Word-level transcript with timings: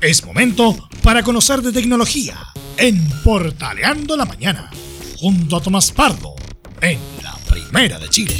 Es 0.00 0.24
momento 0.24 0.76
para 1.02 1.24
conocer 1.24 1.60
de 1.60 1.72
tecnología 1.72 2.36
en 2.76 3.04
Portaleando 3.24 4.16
la 4.16 4.26
Mañana, 4.26 4.70
junto 5.16 5.56
a 5.56 5.60
Tomás 5.60 5.90
Pardo, 5.90 6.36
en 6.80 7.00
la 7.20 7.36
Primera 7.50 7.98
de 7.98 8.08
Chile. 8.08 8.36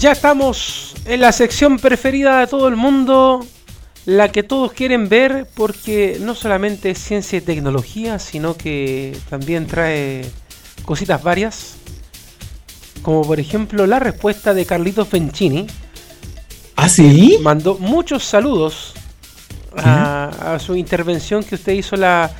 Ya 0.00 0.10
estamos 0.10 0.96
en 1.04 1.20
la 1.20 1.30
sección 1.30 1.78
preferida 1.78 2.40
de 2.40 2.48
todo 2.48 2.66
el 2.66 2.74
mundo, 2.74 3.46
la 4.06 4.32
que 4.32 4.42
todos 4.42 4.72
quieren 4.72 5.08
ver 5.08 5.46
porque 5.54 6.18
no 6.20 6.34
solamente 6.34 6.90
es 6.90 6.98
ciencia 6.98 7.38
y 7.38 7.40
tecnología, 7.40 8.18
sino 8.18 8.56
que 8.56 9.16
también 9.30 9.68
trae 9.68 10.28
cositas 10.84 11.22
varias, 11.22 11.76
como 13.02 13.22
por 13.22 13.38
ejemplo 13.38 13.86
la 13.86 14.00
respuesta 14.00 14.52
de 14.52 14.66
Carlitos 14.66 15.06
Fencini. 15.06 15.68
¿Ah, 16.74 16.88
sí? 16.88 17.38
Mandó 17.40 17.76
muchos 17.78 18.24
saludos 18.24 18.94
a, 19.84 20.54
a 20.54 20.58
su 20.58 20.76
intervención 20.76 21.42
que 21.44 21.54
usted 21.54 21.72
hizo 21.72 21.96
la, 21.96 22.30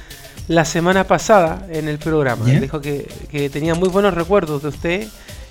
la 0.49 0.65
semana 0.65 1.05
pasada 1.05 1.67
en 1.71 1.89
el 1.89 1.99
programa. 1.99 2.47
¿Ya? 2.47 2.61
Dijo 2.61 2.81
que, 2.81 3.09
que 3.31 3.51
tenía 3.51 3.75
muy 3.75 3.89
buenos 3.89 4.15
recuerdos 4.15 4.63
de 4.63 4.69
usted 4.69 5.09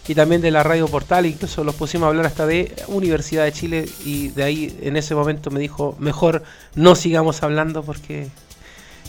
y 0.08 0.16
también 0.16 0.42
de 0.42 0.52
la 0.52 0.64
radio 0.64 0.88
portal, 0.88 1.26
incluso 1.26 1.64
los 1.64 1.76
pusimos 1.76 2.06
a 2.06 2.10
hablar 2.10 2.26
hasta 2.26 2.46
de 2.46 2.74
Universidad 2.88 3.44
de 3.44 3.52
Chile 3.52 3.90
y 4.06 4.30
de 4.30 4.44
ahí 4.44 4.78
en 4.82 4.96
ese 4.96 5.14
momento 5.16 5.52
me 5.52 5.60
dijo, 5.60 5.96
mejor 6.00 6.44
no 6.76 6.96
sigamos 6.96 7.44
hablando 7.44 7.84
porque 7.84 8.28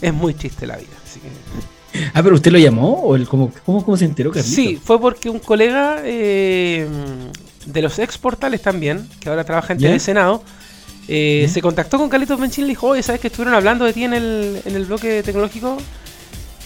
es 0.01 0.13
muy 0.13 0.33
triste 0.33 0.67
la 0.67 0.77
vida. 0.77 0.91
Así 1.05 1.19
que, 1.21 1.29
Ah, 2.13 2.21
pero 2.21 2.35
usted 2.35 2.51
lo 2.51 2.59
llamó 2.59 2.93
o 3.01 3.15
el, 3.15 3.27
cómo, 3.27 3.51
cómo, 3.65 3.83
cómo 3.83 3.97
se 3.97 4.05
enteró, 4.05 4.31
Carlito? 4.31 4.55
sí, 4.55 4.79
fue 4.83 4.99
porque 4.99 5.29
un 5.29 5.39
colega 5.39 6.01
eh, 6.03 6.87
de 7.65 7.81
los 7.81 7.97
ex 7.99 8.17
portales 8.17 8.61
también, 8.61 9.07
que 9.19 9.29
ahora 9.29 9.43
trabaja 9.43 9.73
en 9.73 9.79
¿Ya? 9.79 9.87
Telesenado, 9.87 10.43
eh, 11.11 11.49
se 11.51 11.59
contactó 11.59 11.97
con 11.97 12.07
Carlitos 12.07 12.39
Benchín 12.39 12.65
y 12.65 12.67
le 12.67 12.71
dijo, 12.73 12.85
oye, 12.85 13.01
¿sabes 13.01 13.19
que 13.19 13.27
estuvieron 13.27 13.55
hablando 13.55 13.83
de 13.83 13.93
ti 13.93 14.03
en 14.03 14.13
el, 14.13 14.61
en 14.63 14.75
el 14.75 14.85
bloque 14.85 15.23
tecnológico? 15.23 15.75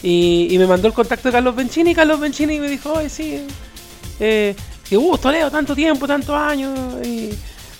Y, 0.02 0.50
y 0.52 0.58
me 0.58 0.68
mandó 0.68 0.90
el 0.90 0.94
contacto 0.94 1.30
de 1.30 1.32
Carlos 1.32 1.56
Benchini 1.56 1.92
y 1.92 1.96
Carlos 1.96 2.20
Benchini 2.20 2.60
me 2.60 2.68
dijo, 2.68 2.92
oye, 2.92 3.08
sí, 3.08 3.48
eh, 4.20 4.54
qué 4.90 4.98
gusto, 4.98 5.32
Leo, 5.32 5.50
tanto 5.50 5.74
tiempo, 5.74 6.06
tantos 6.06 6.36
años. 6.36 6.78
Y, 7.06 7.30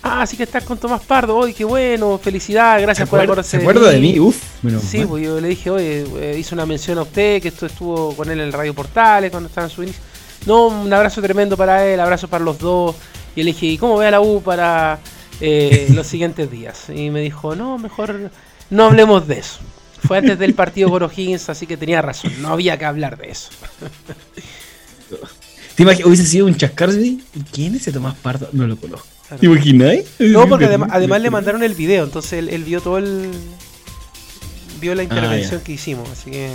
ah, 0.04 0.22
así 0.22 0.38
que 0.38 0.44
estás 0.44 0.64
con 0.64 0.78
Tomás 0.78 1.02
Pardo, 1.02 1.36
oye, 1.36 1.54
qué 1.54 1.66
bueno, 1.66 2.18
felicidad, 2.18 2.78
¿Se 2.78 2.84
gracias 2.84 3.10
por 3.10 3.20
acordarse 3.20 3.58
¿se 3.58 3.58
acuerda 3.58 3.92
de 3.92 4.00
mí? 4.00 4.18
Uf, 4.22 4.42
menos 4.64 4.84
Sí, 4.84 5.04
pues 5.04 5.22
yo 5.22 5.42
le 5.42 5.50
dije, 5.50 5.70
oye, 5.70 6.06
eh, 6.18 6.38
hice 6.40 6.56
una 6.56 6.66
mención 6.66 6.98
a 6.98 7.02
usted, 7.02 7.42
que 7.42 7.50
esto 7.50 7.66
estuvo 7.66 8.16
con 8.16 8.32
él 8.32 8.40
en 8.40 8.46
el 8.46 8.54
Radio 8.54 8.74
Portales 8.74 9.32
cuando 9.32 9.50
estaba 9.50 9.68
en 9.68 9.72
su 9.72 9.84
inicio. 9.84 10.02
No, 10.46 10.68
un 10.68 10.94
abrazo 10.94 11.22
tremendo 11.22 11.58
para 11.58 11.86
él, 11.86 12.00
abrazo 12.00 12.30
para 12.30 12.46
los 12.46 12.58
dos. 12.58 12.96
Y 13.36 13.44
le 13.44 13.52
dije, 13.52 13.66
¿y 13.66 13.78
cómo 13.78 13.98
ve 13.98 14.08
a 14.08 14.12
la 14.12 14.22
U 14.22 14.42
para 14.42 15.00
eh, 15.42 15.88
los 15.94 16.08
siguientes 16.08 16.50
días? 16.50 16.90
Y 16.94 17.10
me 17.10 17.22
dijo, 17.22 17.56
no, 17.56 17.78
mejor 17.78 18.32
no 18.70 18.86
hablemos 18.86 19.28
de 19.28 19.40
eso. 19.40 19.60
Fue 20.06 20.18
antes 20.18 20.38
del 20.38 20.54
partido 20.54 20.90
con 20.90 21.04
O'Higgins, 21.04 21.50
así 21.50 21.66
que 21.66 21.78
tenía 21.78 22.02
razón, 22.02 22.34
no 22.42 22.50
había 22.50 22.78
que 22.78 22.86
hablar 22.86 23.18
de 23.18 23.32
eso. 23.32 23.50
¿Te 25.76 25.84
imaginas? 25.84 26.08
Hubiese 26.08 26.26
sido 26.26 26.46
un 26.46 26.56
chascardi. 26.56 27.24
¿Quién 27.52 27.76
es 27.76 27.82
ese 27.82 27.94
Tomás 27.94 28.16
Pardo? 28.16 28.50
No 28.52 28.68
lo 28.68 28.76
conozco. 28.76 29.08
Claro. 29.28 29.40
¿Te 29.40 29.46
imagináis? 29.46 30.06
No, 30.20 30.48
porque 30.48 30.68
adem- 30.68 30.90
además 30.92 31.22
le 31.22 31.30
mandaron 31.30 31.64
el 31.64 31.74
video, 31.74 32.04
entonces 32.04 32.34
él, 32.34 32.50
él 32.50 32.64
vio 32.64 32.82
todo 32.82 32.98
el... 32.98 33.32
Vio 34.82 34.94
la 34.94 35.04
intervención 35.04 35.62
que 35.62 35.72
hicimos, 35.72 36.10
así 36.10 36.30
que... 36.32 36.50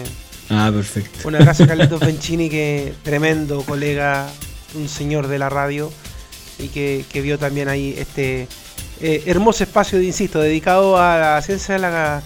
Ah, 0.51 0.71
perfecto. 0.73 1.27
Un 1.27 1.35
abrazo 1.37 1.65
a 1.65 1.67
Carlitos 1.67 2.01
Bencini, 2.01 2.51
que 2.51 2.93
tremendo 3.03 3.63
colega, 3.63 4.31
un 4.75 4.89
señor 4.89 5.29
de 5.29 5.39
la 5.39 5.49
radio, 5.49 5.91
y 6.59 6.69
que, 6.69 7.05
que 7.11 7.23
vio 7.23 7.39
también 7.39 7.69
ahí 7.69 7.95
este 7.99 8.47
eh, 9.01 9.23
hermoso 9.27 9.65
espacio, 9.65 10.01
insisto, 10.03 10.41
dedicado 10.41 10.97
a 10.99 11.19
la 11.19 11.43
ciencia 11.43 11.75
de 11.75 11.81
la 11.81 12.23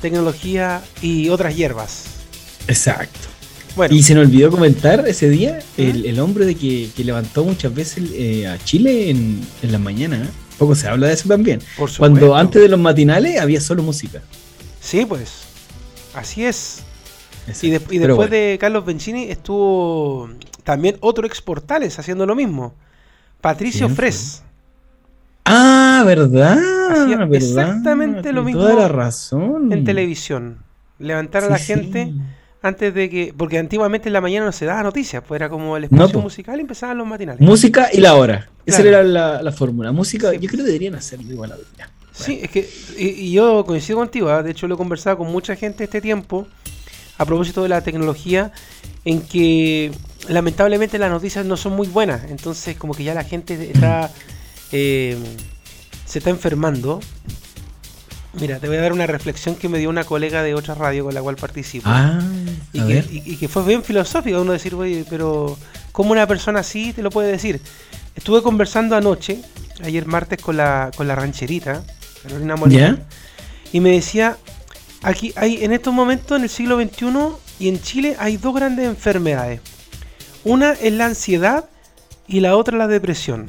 tecnología 0.00 0.82
y 1.02 1.28
otras 1.28 1.56
hierbas. 1.56 2.04
Exacto. 2.68 3.28
Bueno, 3.76 3.94
Y 3.94 4.02
se 4.02 4.14
nos 4.14 4.26
olvidó 4.26 4.50
comentar 4.50 5.06
ese 5.06 5.28
día 5.28 5.58
el, 5.76 6.06
el 6.06 6.18
hombre 6.20 6.46
de 6.46 6.54
que, 6.54 6.88
que 6.96 7.04
levantó 7.04 7.44
muchas 7.44 7.74
veces 7.74 8.04
eh, 8.14 8.46
a 8.46 8.58
Chile 8.64 9.10
en, 9.10 9.46
en 9.62 9.72
la 9.72 9.78
mañana. 9.78 10.16
¿eh? 10.16 10.28
Poco 10.58 10.74
se 10.74 10.88
habla 10.88 11.08
de 11.08 11.12
eso 11.12 11.28
también. 11.28 11.60
por 11.76 11.94
Cuando 11.96 12.34
antes 12.34 12.62
de 12.62 12.68
los 12.68 12.80
matinales 12.80 13.38
había 13.38 13.60
solo 13.60 13.82
música. 13.82 14.22
Sí, 14.80 15.04
pues, 15.04 15.30
así 16.14 16.44
es. 16.46 16.78
Exacto. 17.46 17.66
Y, 17.66 17.70
de- 17.70 17.76
y 17.76 17.80
Pero 18.00 18.14
después 18.14 18.28
bueno. 18.30 18.36
de 18.36 18.58
Carlos 18.58 18.84
Bencini 18.86 19.24
estuvo 19.24 20.30
también 20.64 20.96
otro 21.00 21.26
exportales 21.26 21.98
haciendo 21.98 22.24
lo 22.24 22.34
mismo. 22.34 22.74
Patricio. 23.42 23.88
Fres. 23.90 24.42
Ah, 25.48 26.02
¿verdad? 26.04 26.58
Hacía 26.90 27.16
¿verdad? 27.18 27.34
exactamente 27.34 28.32
lo 28.32 28.42
mismo 28.42 28.62
Toda 28.62 28.74
la 28.74 28.88
razón. 28.88 29.72
en 29.72 29.84
televisión. 29.84 30.58
Levantar 30.98 31.44
a 31.44 31.46
Sí, 31.46 31.52
la 31.52 31.58
sí. 31.58 31.64
gente 31.66 32.12
antes 32.62 32.92
de 32.94 33.08
que. 33.10 33.34
Porque 33.36 33.58
antiguamente 33.58 34.08
en 34.08 34.12
la 34.14 34.20
mañana 34.20 34.46
no 34.46 34.52
se 34.52 34.64
daba 34.64 34.82
noticias, 34.82 35.22
pues 35.26 35.38
era 35.38 35.48
como 35.48 35.76
el 35.76 35.84
espacio 35.84 36.20
musical 36.20 36.58
y 36.58 36.62
empezaban 36.62 36.98
los 36.98 37.06
matinales. 37.06 37.40
Música 37.40 37.88
y 37.92 37.98
la 38.00 38.14
hora. 38.16 38.48
Esa 38.64 38.82
era 38.82 39.02
la, 39.02 39.40
la 39.42 39.52
fórmula. 39.52 39.92
Música, 39.92 40.30
Sí. 40.32 40.38
yo 40.40 40.48
creo 40.48 40.64
que 40.64 40.66
deberían 40.72 40.94
hacerlo 40.96 41.30
igual 41.32 41.52
ahora. 41.52 41.90
Sí, 42.12 42.40
es 42.42 42.50
que. 42.50 42.68
Y, 42.98 43.08
y 43.26 43.32
yo 43.32 43.64
coincido 43.66 43.98
contigo, 43.98 44.30
¿ah? 44.30 44.42
de 44.42 44.50
hecho 44.50 44.66
lo 44.66 44.74
he 44.74 44.78
conversado 44.78 45.18
con 45.18 45.30
mucha 45.30 45.54
gente 45.54 45.84
este 45.84 46.00
tiempo 46.00 46.46
a 47.18 47.24
propósito 47.24 47.62
de 47.62 47.68
la 47.68 47.82
tecnología, 47.82 48.52
en 49.04 49.20
que 49.22 49.90
lamentablemente 50.28 50.98
las 50.98 51.10
noticias 51.10 51.44
no 51.46 51.56
son 51.56 51.74
muy 51.76 51.86
buenas, 51.88 52.24
entonces 52.30 52.76
como 52.76 52.94
que 52.94 53.04
ya 53.04 53.14
la 53.14 53.22
gente 53.24 53.70
está. 53.70 54.10
Eh, 54.72 55.16
se 56.04 56.18
está 56.18 56.30
enfermando. 56.30 57.00
Mira, 58.38 58.58
te 58.58 58.68
voy 58.68 58.76
a 58.76 58.82
dar 58.82 58.92
una 58.92 59.06
reflexión 59.06 59.54
que 59.54 59.68
me 59.68 59.78
dio 59.78 59.88
una 59.88 60.04
colega 60.04 60.42
de 60.42 60.54
otra 60.54 60.74
radio 60.74 61.04
con 61.04 61.14
la 61.14 61.22
cual 61.22 61.36
participo. 61.36 61.88
Ah, 61.88 62.20
Y 62.72 62.80
que, 62.80 62.84
ver. 62.86 63.06
y- 63.10 63.22
y 63.24 63.36
que 63.36 63.48
fue 63.48 63.64
bien 63.64 63.82
filosófico 63.82 64.42
uno 64.42 64.52
decir, 64.52 64.74
oye, 64.74 65.04
pero 65.08 65.56
¿cómo 65.92 66.12
una 66.12 66.26
persona 66.26 66.60
así 66.60 66.92
te 66.92 67.02
lo 67.02 67.08
puede 67.10 67.32
decir? 67.32 67.60
Estuve 68.14 68.42
conversando 68.42 68.94
anoche, 68.94 69.40
ayer 69.82 70.04
martes, 70.06 70.40
con 70.42 70.56
la, 70.58 70.90
con 70.94 71.08
la 71.08 71.14
rancherita, 71.14 71.82
Carolina 72.22 72.56
Molina, 72.56 72.98
y 73.72 73.80
me 73.80 73.90
decía, 73.92 74.36
aquí 75.02 75.32
hay 75.36 75.64
en 75.64 75.72
estos 75.72 75.94
momentos, 75.94 76.36
en 76.36 76.44
el 76.44 76.50
siglo 76.50 76.78
XXI 76.78 77.06
y 77.58 77.68
en 77.68 77.80
Chile, 77.80 78.16
hay 78.18 78.36
dos 78.36 78.54
grandes 78.54 78.86
enfermedades. 78.86 79.60
Una 80.44 80.72
es 80.72 80.92
la 80.92 81.06
ansiedad 81.06 81.64
y 82.28 82.40
la 82.40 82.54
otra 82.56 82.76
la 82.76 82.86
depresión. 82.86 83.46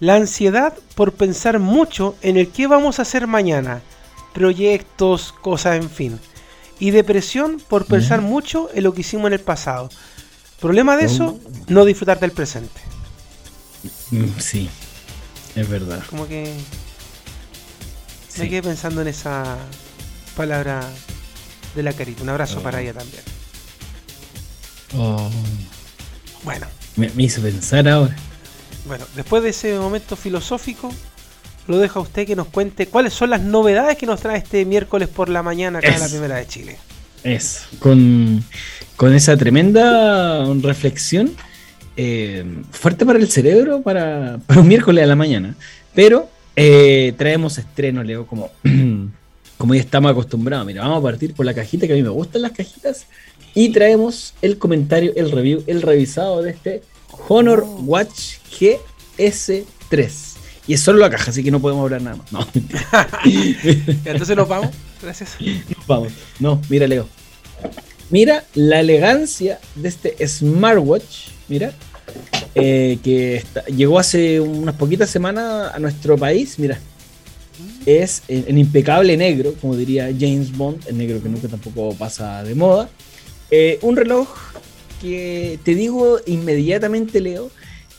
La 0.00 0.14
ansiedad 0.14 0.74
por 0.94 1.12
pensar 1.12 1.58
mucho 1.58 2.14
en 2.22 2.36
el 2.36 2.48
qué 2.50 2.66
vamos 2.66 2.98
a 2.98 3.02
hacer 3.02 3.26
mañana, 3.26 3.82
proyectos, 4.32 5.32
cosas, 5.40 5.76
en 5.76 5.90
fin. 5.90 6.20
Y 6.78 6.92
depresión 6.92 7.60
por 7.68 7.86
pensar 7.86 8.20
mucho 8.20 8.68
en 8.72 8.84
lo 8.84 8.94
que 8.94 9.00
hicimos 9.00 9.26
en 9.26 9.32
el 9.32 9.40
pasado. 9.40 9.88
Problema 10.60 10.96
de 10.96 11.06
eso, 11.06 11.38
no 11.66 11.84
disfrutar 11.84 12.20
del 12.20 12.30
presente. 12.30 12.80
Mm, 14.10 14.38
Sí, 14.38 14.68
es 15.56 15.68
verdad. 15.68 16.02
Como 16.08 16.26
que 16.28 16.52
Sí. 18.28 18.42
me 18.42 18.48
quedé 18.48 18.62
pensando 18.62 19.02
en 19.02 19.08
esa 19.08 19.56
palabra 20.36 20.88
de 21.74 21.82
la 21.82 21.92
carita. 21.92 22.22
Un 22.22 22.28
abrazo 22.28 22.58
Oh. 22.60 22.62
para 22.62 22.80
ella 22.80 22.94
también. 22.94 23.22
Oh, 24.96 25.28
Bueno, 26.44 26.66
me, 26.96 27.10
me 27.10 27.24
hizo 27.24 27.42
pensar 27.42 27.88
ahora. 27.88 28.16
Bueno, 28.88 29.04
después 29.14 29.42
de 29.42 29.50
ese 29.50 29.78
momento 29.78 30.16
filosófico, 30.16 30.90
lo 31.68 31.78
dejo 31.78 32.00
a 32.00 32.02
usted 32.02 32.26
que 32.26 32.34
nos 32.34 32.48
cuente 32.48 32.86
cuáles 32.86 33.12
son 33.12 33.30
las 33.30 33.42
novedades 33.42 33.96
que 33.96 34.06
nos 34.06 34.20
trae 34.20 34.38
este 34.38 34.64
miércoles 34.64 35.08
por 35.08 35.28
la 35.28 35.42
mañana 35.42 35.78
acá 35.78 35.94
en 35.94 36.00
la. 36.00 36.08
Primera 36.08 36.36
de 36.36 36.46
Chile. 36.46 36.78
Eso, 37.22 37.66
con, 37.78 38.42
con 38.96 39.14
esa 39.14 39.36
tremenda 39.36 40.46
reflexión, 40.62 41.30
eh, 41.96 42.44
fuerte 42.70 43.04
para 43.04 43.18
el 43.18 43.28
cerebro, 43.28 43.82
para, 43.82 44.38
para 44.46 44.60
un 44.60 44.68
miércoles 44.68 45.04
a 45.04 45.06
la 45.06 45.16
mañana. 45.16 45.54
Pero 45.94 46.28
eh, 46.56 47.12
traemos 47.16 47.58
estreno, 47.58 48.02
Leo, 48.02 48.26
como, 48.26 48.50
como 49.58 49.74
ya 49.74 49.80
estamos 49.80 50.10
acostumbrados. 50.10 50.66
Mira, 50.66 50.82
vamos 50.82 51.00
a 51.00 51.02
partir 51.02 51.34
por 51.34 51.44
la 51.44 51.54
cajita, 51.54 51.86
que 51.86 51.92
a 51.92 51.96
mí 51.96 52.02
me 52.02 52.08
gustan 52.08 52.42
las 52.42 52.52
cajitas. 52.52 53.06
Y 53.54 53.70
traemos 53.70 54.34
el 54.40 54.58
comentario, 54.58 55.12
el 55.16 55.30
review, 55.30 55.64
el 55.66 55.82
revisado 55.82 56.42
de 56.42 56.50
este 56.50 56.82
Honor 57.28 57.64
Watch 57.82 58.36
GS3. 58.58 60.10
Y 60.66 60.74
es 60.74 60.80
solo 60.80 60.98
la 60.98 61.08
caja, 61.10 61.30
así 61.30 61.42
que 61.42 61.50
no 61.50 61.60
podemos 61.60 61.82
hablar 61.84 62.02
nada 62.02 62.16
más. 62.16 62.30
No, 62.32 62.46
Entonces 64.04 64.36
nos 64.36 64.48
vamos. 64.48 64.70
Gracias. 65.02 65.30
Vamos. 65.86 66.12
No, 66.38 66.60
mira, 66.68 66.86
Leo. 66.86 67.08
Mira 68.10 68.44
la 68.54 68.80
elegancia 68.80 69.58
de 69.74 69.88
este 69.88 70.28
smartwatch. 70.28 71.28
Mira. 71.48 71.72
eh, 72.54 72.98
que 73.02 73.36
está- 73.36 73.64
llegó 73.66 73.98
hace 73.98 74.40
unas 74.40 74.74
poquitas 74.74 75.08
semanas 75.10 75.72
a 75.74 75.78
nuestro 75.78 76.16
país. 76.18 76.58
Mira. 76.58 76.78
Es 77.86 78.22
en, 78.28 78.44
en 78.48 78.58
impecable 78.58 79.16
negro, 79.16 79.54
como 79.60 79.74
diría 79.74 80.06
James 80.18 80.54
Bond, 80.56 80.86
el 80.88 80.98
negro 80.98 81.22
que 81.22 81.28
nunca 81.28 81.48
tampoco 81.48 81.94
pasa 81.94 82.42
de 82.44 82.54
moda. 82.54 82.88
Eh, 83.50 83.78
un 83.82 83.96
reloj 83.96 84.28
que 85.00 85.58
te 85.64 85.74
digo 85.74 86.18
inmediatamente, 86.26 87.20
Leo, 87.20 87.50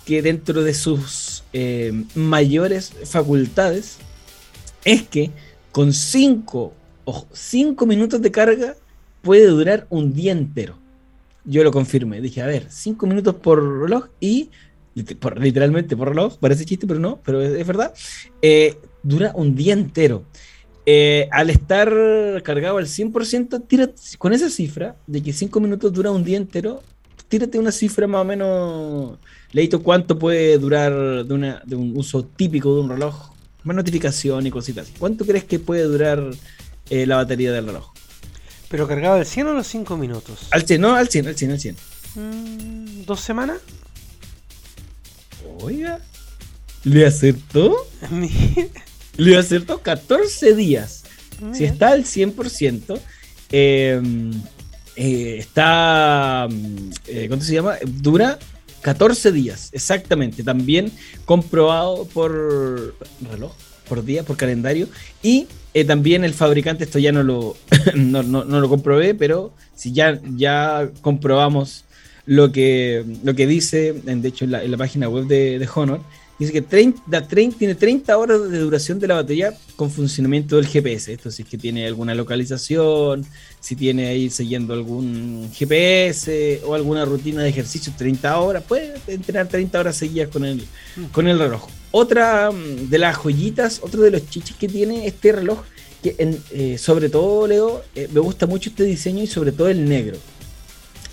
que 0.06 0.22
dentro 0.22 0.63
de 0.63 0.74
sus 0.74 1.44
eh, 1.54 2.04
mayores 2.16 2.94
facultades 3.06 3.98
es 4.84 5.04
que 5.04 5.31
con 5.72 5.94
5 5.94 6.74
o 7.06 7.28
5 7.31 7.86
minutos 7.86 8.22
de 8.22 8.31
carga 8.31 8.75
puede 9.22 9.48
durar 9.48 9.88
un 9.90 10.13
día 10.13 10.31
entero. 10.31 10.78
Yo 11.46 11.63
lo 11.63 11.72
confirmé. 11.72 12.22
Dije, 12.22 12.42
a 12.42 12.48
ver, 12.48 12.68
5 12.69 13.07
minutos 13.07 13.36
por 13.36 13.81
reloj 13.81 14.07
y 14.19 14.50
literalmente 14.95 15.95
por 15.95 16.10
reloj, 16.10 16.38
parece 16.40 16.66
chiste, 16.66 16.88
pero 16.88 17.00
no, 17.00 17.19
pero 17.24 17.42
es, 17.42 17.66
verdad, 17.66 17.94
eh, 18.42 18.78
dura 19.04 19.31
un 19.36 19.56
día 19.56 19.74
entero. 19.74 20.24
Eh, 20.91 21.30
al 21.31 21.51
estar 21.51 21.88
cargado 22.41 22.80
al 22.80 22.88
100%, 22.88 23.63
tira, 23.68 23.91
con 24.18 24.33
esa 24.33 24.50
cifra 24.50 24.95
de 25.06 25.21
que 25.21 25.33
5 25.33 25.59
minutos 25.59 25.94
dura 25.94 26.09
un 26.09 26.24
día 26.24 26.36
entero, 26.36 26.81
tírate 27.27 27.59
una 27.59 27.71
cifra 27.71 28.07
más 28.07 28.21
o 28.21 28.25
menos, 28.25 29.19
leíto 29.51 29.83
cuánto 29.83 30.18
puede 30.18 30.57
durar 30.57 30.91
de, 31.25 31.31
una, 31.31 31.62
de 31.63 31.75
un 31.75 31.95
uso 31.95 32.25
típico 32.25 32.74
de 32.74 32.81
un 32.81 32.89
reloj, 32.89 33.33
más 33.63 33.75
notificación 33.75 34.47
y 34.47 34.50
cositas. 34.50 34.91
¿Cuánto 34.97 35.27
crees 35.27 35.44
que 35.44 35.59
puede 35.59 35.83
durar 35.83 36.24
eh, 36.89 37.06
la 37.06 37.18
batería 37.18 37.51
del 37.51 37.68
reloj? 37.68 37.94
¿Pero 38.68 38.88
cargado 38.88 39.13
al 39.13 39.27
100 39.27 39.45
o 39.45 39.53
los 39.53 39.68
5 39.68 39.95
minutos? 39.95 40.47
Al 40.50 40.65
100, 40.65 40.81
no, 40.81 40.95
al 40.95 41.07
100, 41.07 41.27
al 41.27 41.35
100, 41.35 41.51
al 41.51 41.59
100. 41.59 41.75
Mm, 42.15 43.06
¿Dos 43.06 43.19
semanas? 43.19 43.59
Oiga, 45.59 46.00
¿le 46.83 47.06
acertó? 47.06 47.75
Le 49.24 49.38
acertó 49.38 49.81
14 49.81 50.56
días. 50.56 51.04
Si 51.54 51.63
está 51.63 51.89
al 51.89 52.04
100%, 52.04 53.00
em, 53.51 54.31
eh, 54.95 55.38
está. 55.39 56.48
Eh, 57.07 57.25
¿Cuánto 57.27 57.45
se 57.45 57.54
llama? 57.54 57.75
Dura 57.86 58.38
14 58.81 59.31
días, 59.31 59.69
exactamente. 59.71 60.44
También 60.44 60.92
comprobado 61.25 62.06
por 62.06 62.95
reloj, 63.31 63.54
por 63.88 64.04
día, 64.04 64.24
por 64.24 64.38
calendario. 64.38 64.88
Y 65.24 65.48
eh, 65.74 65.86
también 65.86 66.24
el 66.24 66.33
fabricante, 66.33 66.83
esto 66.83 67.00
ya 67.00 67.12
no 67.12 67.24
lo, 67.24 67.56
no, 67.95 68.24
lo 68.24 68.69
comprobé, 68.69 69.13
pero 69.16 69.54
si 69.75 69.94
ya, 69.94 70.19
ya 70.36 70.89
comprobamos 71.01 71.86
lo 72.25 72.51
que, 72.51 73.06
lo 73.24 73.36
que 73.36 73.48
dice, 73.48 73.94
de 73.94 74.27
hecho, 74.27 74.45
en 74.45 74.51
la, 74.51 74.77
página 74.77 75.10
web 75.10 75.25
de, 75.25 75.68
Honor, 75.74 76.01
dice 76.39 76.53
que 76.53 76.62
30, 76.62 77.27
tiene 77.57 77.75
30 77.75 78.18
horas 78.18 78.50
de 78.50 78.59
duración 78.59 78.97
de 78.97 79.07
la 79.07 79.15
batería 79.15 79.53
con 79.75 79.91
funcionamiento 79.91 80.56
del 80.56 80.65
GPS. 80.65 81.12
Esto 81.12 81.30
si 81.30 81.44
es 81.44 81.47
que 81.47 81.57
tiene 81.57 81.86
alguna 81.86 82.15
localización, 82.15 83.25
si 83.59 83.75
tiene 83.75 84.07
ahí 84.07 84.30
siguiendo 84.30 84.74
algún 84.74 85.50
GPS 85.53 86.62
o 86.65 86.74
alguna 86.74 87.03
rutina 87.03 87.44
de 87.44 87.50
ejercicio, 87.50 87.94
30 87.97 88.39
horas, 88.39 88.63
puede 88.63 88.94
entrenar 89.07 89.47
30 89.47 89.80
horas 89.80 89.97
seguidas 89.97 90.30
con 90.30 90.45
el, 90.45 90.63
con 91.12 91.27
el 91.27 91.38
reloj. 91.38 91.68
Otra 91.91 92.51
mm, 92.51 92.89
de 92.89 92.97
las 92.97 93.18
joyitas, 93.18 93.81
otro 93.83 94.01
de 94.01 94.12
los 94.12 94.30
chiches 94.30 94.56
que 94.56 94.69
tiene 94.69 95.06
este 95.07 95.33
reloj, 95.33 95.59
que 96.01 96.15
eh, 96.51 96.77
sobre 96.77 97.09
todo, 97.09 97.45
Leo, 97.47 97.83
eh, 97.94 98.07
me 98.13 98.21
gusta 98.21 98.47
mucho 98.47 98.69
este 98.69 98.85
diseño 98.85 99.24
y 99.24 99.27
sobre 99.27 99.51
todo 99.51 99.68
el 99.68 99.88
negro. 99.88 100.18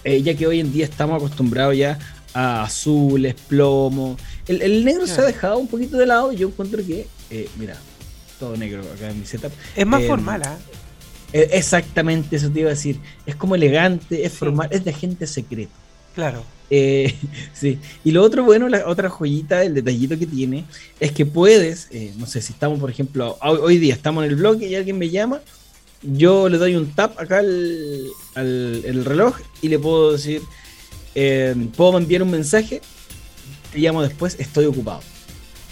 Eh, 0.04 0.22
ya 0.22 0.34
que 0.34 0.46
hoy 0.46 0.60
en 0.60 0.72
día 0.72 0.84
estamos 0.84 1.16
acostumbrados 1.16 1.76
ya 1.76 1.98
a 2.36 2.64
azules, 2.64 3.34
plomo. 3.48 4.18
El, 4.46 4.84
negro 4.84 5.06
se 5.06 5.22
ha 5.22 5.24
dejado 5.24 5.56
un 5.56 5.68
poquito 5.68 5.96
de 5.96 6.04
lado 6.04 6.32
y 6.32 6.36
yo 6.36 6.48
encuentro 6.48 6.84
que, 6.84 7.06
eh, 7.30 7.48
mira, 7.58 7.78
todo 8.38 8.54
negro 8.58 8.82
acá 8.94 9.08
en 9.08 9.20
mi 9.20 9.26
setup. 9.26 9.50
Es 9.74 9.86
más 9.86 10.02
eh, 10.02 10.06
formal, 10.06 10.42
¿ah? 10.44 10.58
Exactamente, 11.32 12.36
eso 12.36 12.50
te 12.50 12.60
iba 12.60 12.68
a 12.68 12.74
decir. 12.74 13.00
Es 13.24 13.36
como 13.36 13.54
elegante, 13.54 14.26
es 14.26 14.34
formal, 14.34 14.68
es 14.70 14.84
de 14.84 14.90
agente 14.90 15.26
secreto. 15.26 15.72
Claro. 16.14 16.44
sí. 16.68 17.78
Y 18.04 18.10
lo 18.10 18.22
otro 18.22 18.44
bueno, 18.44 18.68
la 18.68 18.86
otra 18.86 19.08
joyita, 19.08 19.64
el 19.64 19.72
detallito 19.72 20.18
que 20.18 20.26
tiene, 20.26 20.66
es 21.00 21.12
que 21.12 21.24
puedes, 21.24 21.88
no 22.18 22.26
sé, 22.26 22.42
si 22.42 22.52
estamos, 22.52 22.78
por 22.78 22.90
ejemplo, 22.90 23.38
hoy, 23.40 23.78
día 23.78 23.94
estamos 23.94 24.24
en 24.24 24.30
el 24.30 24.36
blog 24.36 24.60
y 24.60 24.74
alguien 24.74 24.98
me 24.98 25.08
llama, 25.08 25.40
yo 26.02 26.50
le 26.50 26.58
doy 26.58 26.76
un 26.76 26.92
tap 26.92 27.18
acá 27.18 27.38
al, 27.38 28.10
el 28.34 29.04
reloj 29.06 29.38
y 29.62 29.68
le 29.68 29.78
puedo 29.78 30.12
decir, 30.12 30.42
eh, 31.16 31.54
puedo 31.76 31.98
enviar 31.98 32.22
un 32.22 32.30
mensaje, 32.30 32.80
te 33.72 33.78
llamo 33.78 34.02
después, 34.02 34.36
estoy 34.38 34.66
ocupado. 34.66 35.00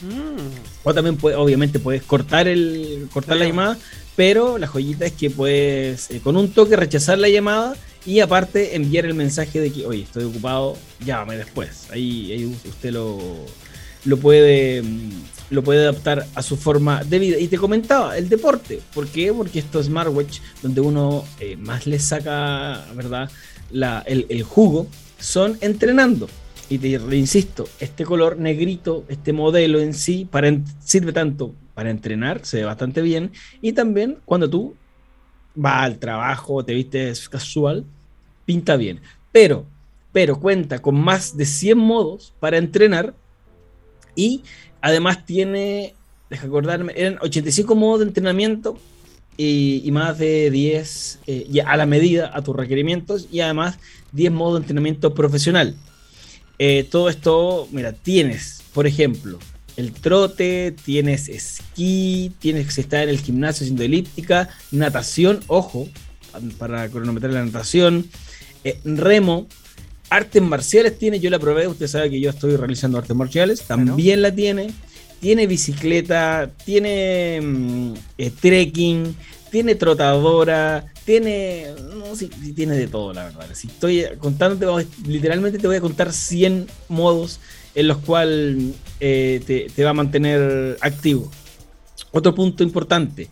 Mm. 0.02 0.82
O 0.82 0.92
también, 0.92 1.16
puede, 1.16 1.36
obviamente, 1.36 1.78
puedes 1.78 2.02
cortar, 2.02 2.48
el, 2.48 3.08
cortar 3.12 3.36
la 3.36 3.46
llamada, 3.46 3.78
pero 4.16 4.58
la 4.58 4.66
joyita 4.66 5.06
es 5.06 5.12
que 5.12 5.30
puedes, 5.30 6.10
eh, 6.10 6.20
con 6.20 6.36
un 6.36 6.50
toque, 6.50 6.74
rechazar 6.74 7.18
la 7.18 7.28
llamada 7.28 7.76
y 8.04 8.18
aparte 8.20 8.74
enviar 8.74 9.04
el 9.04 9.14
mensaje 9.14 9.60
de 9.60 9.70
que, 9.70 9.86
oye, 9.86 10.02
estoy 10.02 10.24
ocupado, 10.24 10.76
llámame 11.04 11.36
después. 11.36 11.86
Ahí, 11.90 12.32
ahí 12.32 12.46
usted 12.46 12.90
lo, 12.90 13.20
lo 14.04 14.16
puede 14.16 14.82
mm, 14.82 15.10
lo 15.50 15.62
puede 15.62 15.82
adaptar 15.82 16.26
a 16.34 16.42
su 16.42 16.56
forma 16.56 17.04
de 17.04 17.18
vida. 17.18 17.38
Y 17.38 17.48
te 17.48 17.56
comentaba, 17.58 18.16
el 18.16 18.28
deporte. 18.28 18.80
¿Por 18.92 19.08
qué? 19.08 19.32
Porque 19.32 19.58
estos 19.58 19.86
smartwatch, 19.86 20.40
donde 20.62 20.80
uno 20.80 21.24
eh, 21.40 21.56
más 21.56 21.86
le 21.86 21.98
saca, 21.98 22.84
¿verdad? 22.94 23.30
La, 23.70 24.00
el, 24.06 24.42
jugo, 24.42 24.86
son 25.24 25.58
entrenando. 25.60 26.28
Y 26.68 26.78
te 26.78 26.88
insisto, 26.88 27.68
este 27.78 28.04
color 28.04 28.38
negrito, 28.38 29.04
este 29.08 29.32
modelo 29.32 29.80
en 29.80 29.92
sí, 29.92 30.26
para, 30.30 30.50
sirve 30.82 31.12
tanto 31.12 31.54
para 31.74 31.90
entrenar, 31.90 32.44
se 32.44 32.58
ve 32.58 32.64
bastante 32.64 33.02
bien. 33.02 33.32
Y 33.60 33.72
también 33.72 34.18
cuando 34.24 34.48
tú 34.48 34.74
vas 35.54 35.84
al 35.84 35.98
trabajo, 35.98 36.64
te 36.64 36.72
vistes 36.72 37.28
casual, 37.28 37.84
pinta 38.46 38.76
bien. 38.76 39.00
Pero, 39.30 39.66
pero 40.12 40.40
cuenta 40.40 40.80
con 40.80 40.94
más 40.94 41.36
de 41.36 41.44
100 41.44 41.76
modos 41.76 42.32
para 42.40 42.56
entrenar 42.56 43.14
y 44.16 44.42
Además 44.84 45.24
tiene, 45.24 45.94
deja 46.28 46.46
acordarme, 46.46 46.92
eran 46.94 47.16
85 47.22 47.74
modos 47.74 48.00
de 48.00 48.06
entrenamiento 48.08 48.76
y, 49.38 49.88
más 49.92 50.18
de 50.18 50.50
10 50.50 51.20
eh, 51.26 51.62
a 51.64 51.78
la 51.78 51.86
medida, 51.86 52.30
a 52.34 52.42
tus 52.42 52.54
requerimientos, 52.54 53.26
y 53.32 53.40
además 53.40 53.78
10 54.14 54.32
modos 54.32 54.54
de 54.54 54.64
entrenamiento 54.64 55.14
profesional. 55.14 55.74
Eh, 56.58 56.86
todo 56.90 57.08
esto, 57.08 57.68
mira, 57.70 57.92
tienes, 57.92 58.62
por 58.72 58.86
ejemplo, 58.86 59.38
el 59.76 59.92
trote, 59.92 60.74
tienes 60.84 61.28
esquí, 61.28 62.32
tienes 62.38 62.72
que 62.74 62.80
estar 62.80 63.02
en 63.02 63.10
el 63.10 63.20
gimnasio 63.20 63.64
haciendo 63.64 63.82
elíptica, 63.82 64.48
natación, 64.70 65.40
ojo, 65.48 65.88
para 66.58 66.88
cronometrar 66.88 67.32
la 67.32 67.44
natación, 67.44 68.08
eh, 68.62 68.78
remo, 68.84 69.48
Artes 70.10 70.42
marciales 70.42 70.98
tiene, 70.98 71.18
yo 71.18 71.30
la 71.30 71.38
probé, 71.38 71.66
usted 71.66 71.88
sabe 71.88 72.10
que 72.10 72.20
yo 72.20 72.30
estoy 72.30 72.56
realizando 72.56 72.98
artes 72.98 73.16
marciales, 73.16 73.62
también 73.62 74.22
la 74.22 74.32
tiene. 74.32 74.70
Tiene 75.20 75.46
bicicleta, 75.46 76.50
tiene 76.64 77.40
mm, 77.42 77.94
eh, 78.18 78.30
trekking, 78.30 79.16
tiene 79.54 79.76
trotadora, 79.76 80.84
tiene. 81.04 81.68
No 81.94 82.16
sé 82.16 82.28
si, 82.42 82.52
tiene 82.54 82.76
de 82.76 82.88
todo, 82.88 83.12
la 83.12 83.26
verdad. 83.26 83.46
Si 83.52 83.68
estoy 83.68 84.04
contándote, 84.18 84.88
literalmente 85.06 85.60
te 85.60 85.68
voy 85.68 85.76
a 85.76 85.80
contar 85.80 86.12
100 86.12 86.66
modos 86.88 87.38
en 87.76 87.86
los 87.86 87.98
cuales 87.98 88.74
eh, 88.98 89.70
te, 89.72 89.84
va 89.84 89.90
a 89.90 89.94
mantener 89.94 90.76
activo. 90.80 91.30
Otro 92.10 92.34
punto 92.34 92.64
importante: 92.64 93.30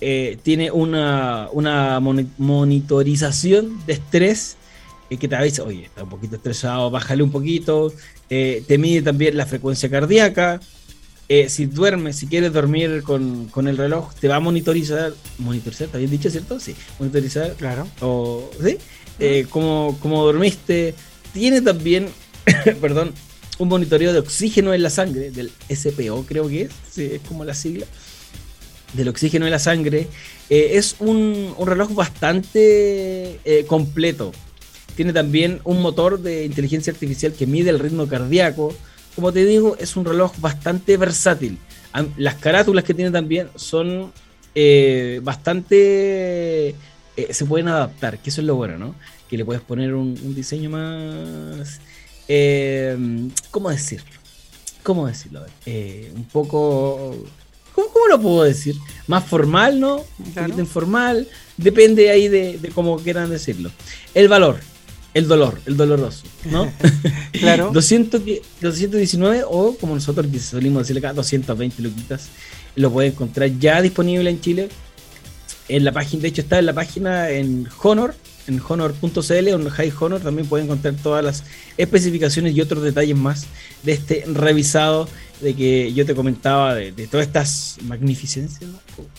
eh, 0.00 0.38
tiene 0.44 0.70
una, 0.70 1.48
una 1.50 1.98
monitorización 1.98 3.84
de 3.84 3.94
estrés 3.94 4.56
que 5.18 5.28
te 5.28 5.34
avisa, 5.36 5.64
oye, 5.64 5.86
está 5.86 6.04
un 6.04 6.08
poquito 6.08 6.36
estresado, 6.36 6.88
bájale 6.90 7.24
un 7.24 7.32
poquito. 7.32 7.92
Eh, 8.30 8.62
te 8.68 8.78
mide 8.78 9.02
también 9.02 9.36
la 9.36 9.46
frecuencia 9.46 9.90
cardíaca. 9.90 10.60
Eh, 11.28 11.48
si 11.48 11.66
duermes, 11.66 12.16
si 12.16 12.26
quieres 12.26 12.52
dormir 12.52 13.02
con, 13.02 13.48
el 13.66 13.76
reloj, 13.78 14.12
te 14.14 14.28
va 14.28 14.36
a 14.36 14.40
monitorizar. 14.40 15.14
Monitorizar, 15.38 15.86
¿está 15.86 15.98
bien 15.98 16.10
dicho, 16.10 16.30
cierto? 16.30 16.60
Sí, 16.60 16.74
monitorizar. 16.98 17.54
Claro. 17.54 17.88
O, 18.00 18.50
¿Sí? 18.62 18.76
Eh, 19.18 19.46
como, 19.48 19.96
dormiste. 20.02 20.94
Tiene 21.32 21.62
también, 21.62 22.08
perdón, 22.80 23.12
un 23.58 23.68
monitoreo 23.68 24.12
de 24.12 24.18
oxígeno 24.18 24.74
en 24.74 24.82
la 24.82 24.90
sangre, 24.90 25.30
del 25.30 25.50
SPO, 25.70 26.26
creo 26.26 26.48
que 26.48 26.62
es. 26.62 26.72
Sí, 26.90 27.10
es 27.14 27.20
como 27.22 27.44
la 27.44 27.54
sigla. 27.54 27.86
Del 28.92 29.08
oxígeno 29.08 29.46
en 29.46 29.52
la 29.52 29.58
sangre. 29.58 30.08
es 30.50 30.96
un, 31.00 31.54
un, 31.56 31.66
reloj 31.66 31.94
bastante 31.94 33.40
completo. 33.66 34.32
Tiene 34.94 35.12
también 35.12 35.60
un 35.64 35.80
motor 35.80 36.20
de 36.20 36.44
inteligencia 36.44 36.92
artificial 36.92 37.32
que 37.32 37.46
mide 37.46 37.70
el 37.70 37.80
ritmo 37.80 38.06
cardíaco. 38.06 38.74
Como 39.14 39.32
te 39.32 39.44
digo, 39.44 39.76
es 39.78 39.96
un 39.96 40.04
reloj 40.04 40.32
bastante 40.38 40.96
versátil. 40.96 41.58
Las 42.16 42.34
carátulas 42.34 42.82
que 42.82 42.94
tiene 42.94 43.10
también 43.10 43.48
son 43.54 44.12
eh, 44.54 45.20
bastante... 45.22 46.74
Eh, 47.16 47.32
se 47.32 47.44
pueden 47.44 47.68
adaptar, 47.68 48.18
que 48.18 48.30
eso 48.30 48.40
es 48.40 48.46
lo 48.46 48.56
bueno, 48.56 48.76
¿no? 48.76 48.94
Que 49.28 49.36
le 49.36 49.44
puedes 49.44 49.62
poner 49.62 49.94
un, 49.94 50.34
diseño 50.34 50.70
más... 50.70 51.80
Eh, 52.26 52.96
¿Cómo 53.52 53.70
decirlo? 53.70 54.10
¿Cómo 54.82 55.06
decirlo? 55.06 55.44
un 55.66 56.24
poco... 56.32 57.16
¿Cómo, 57.72 57.88
lo 58.08 58.20
puedo 58.20 58.44
decir? 58.44 58.76
Más 59.08 59.24
formal, 59.24 59.80
¿no? 59.80 60.04
Un 60.18 60.32
poquito 60.34 60.60
informal. 60.60 61.26
Depende 61.56 62.10
ahí 62.10 62.28
de, 62.28 62.58
de 62.58 62.68
cómo 62.68 62.96
quieran 62.98 63.30
decirlo. 63.30 63.70
El 64.14 64.28
valor 64.28 64.60
el 65.14 65.28
dolor, 65.28 65.60
el 65.66 65.76
doloroso, 65.76 66.24
¿no? 66.50 66.70
claro. 67.32 67.70
200, 67.72 68.20
219 68.60 69.44
o 69.48 69.76
como 69.76 69.94
nosotros 69.94 70.26
solimos 70.42 70.82
decirle 70.82 70.98
acá, 70.98 71.12
220 71.14 71.82
luquitas, 71.82 72.28
lo 72.76 72.90
puedes 72.92 73.12
encontrar 73.12 73.48
ya 73.58 73.80
disponible 73.80 74.28
en 74.28 74.40
Chile 74.40 74.68
en 75.68 75.84
la 75.84 75.92
página, 75.92 76.22
de 76.22 76.28
hecho 76.28 76.42
está 76.42 76.58
en 76.58 76.66
la 76.66 76.74
página 76.74 77.30
en 77.30 77.66
Honor, 77.82 78.14
en 78.46 78.60
honor.cl 78.66 79.08
o 79.18 79.54
en 79.54 79.68
High 79.68 79.92
Honor 80.00 80.20
también 80.20 80.46
pueden 80.46 80.66
encontrar 80.66 80.94
todas 81.02 81.24
las 81.24 81.44
especificaciones 81.78 82.54
y 82.54 82.60
otros 82.60 82.82
detalles 82.82 83.16
más 83.16 83.46
de 83.82 83.92
este 83.92 84.24
revisado 84.26 85.08
de 85.40 85.54
que 85.54 85.92
yo 85.92 86.04
te 86.04 86.14
comentaba 86.14 86.74
de, 86.74 86.92
todas 87.06 87.26
estas 87.26 87.76
magnificencias, 87.84 88.70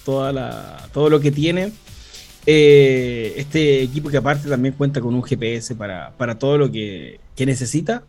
Toda 0.04 0.32
la, 0.32 0.88
todo 0.94 1.10
lo 1.10 1.20
que 1.20 1.32
tiene. 1.32 1.72
Eh, 2.48 3.34
este 3.38 3.82
equipo 3.82 4.10
que 4.10 4.18
aparte 4.18 4.48
también 4.48 4.75
cuenta 4.75 5.02
con 5.02 5.16
un 5.16 5.24
GPS 5.24 5.74
para, 5.75 6.40
todo 6.40 6.58
lo 6.58 6.72
que, 6.72 7.20
necesita. 7.38 8.04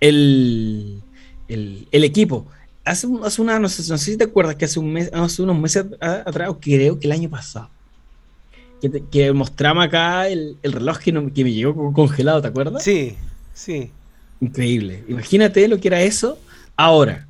El, 0.00 1.02
el, 1.48 2.04
equipo. 2.04 2.46
Hace, 2.84 3.08
hace 3.24 3.42
una, 3.42 3.58
no 3.58 3.68
sé, 3.68 3.98
si 3.98 4.16
te 4.16 4.24
acuerdas 4.24 4.54
que 4.54 4.66
hace, 4.66 4.78
un 4.78 4.92
mes, 4.92 5.10
hace 5.12 5.42
unos 5.42 5.58
meses 5.58 5.86
atrás, 6.00 6.50
creo 6.60 7.00
que 7.00 7.06
el 7.06 7.12
año 7.12 7.28
pasado, 7.28 7.70
que, 9.10 9.32
mostramos 9.32 9.84
acá 9.84 10.28
el, 10.28 10.56
reloj 10.62 10.98
que, 10.98 11.12
que, 11.32 11.44
me 11.44 11.52
llegó 11.52 11.92
congelado, 11.92 12.42
¿te 12.42 12.48
acuerdas? 12.48 12.84
Sí, 12.84 13.16
sí. 13.54 13.90
Increíble. 14.40 15.02
Imagínate 15.08 15.66
lo 15.66 15.80
que 15.80 15.88
era 15.88 16.02
eso 16.02 16.38
ahora. 16.76 17.26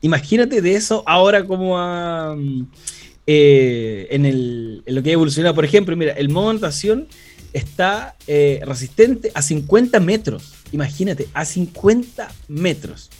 Imagínate 0.00 0.62
de 0.62 0.74
eso 0.74 1.02
ahora 1.06 1.44
como 1.44 1.76
eh, 3.30 4.06
en, 4.10 4.82
lo 4.86 5.02
que 5.02 5.10
ha 5.10 5.12
evolucionado. 5.12 5.54
Por 5.54 5.66
ejemplo, 5.66 5.94
mira, 5.94 6.12
el 6.14 6.30
modo 6.30 6.48
anotación 6.48 7.08
está 7.52 8.16
eh, 8.26 8.62
resistente 8.64 9.30
a 9.34 9.42
50 9.42 10.00
metros. 10.00 10.54
Imagínate, 10.72 11.28
a 11.34 11.44
50 11.44 12.26
metros. 12.48 13.10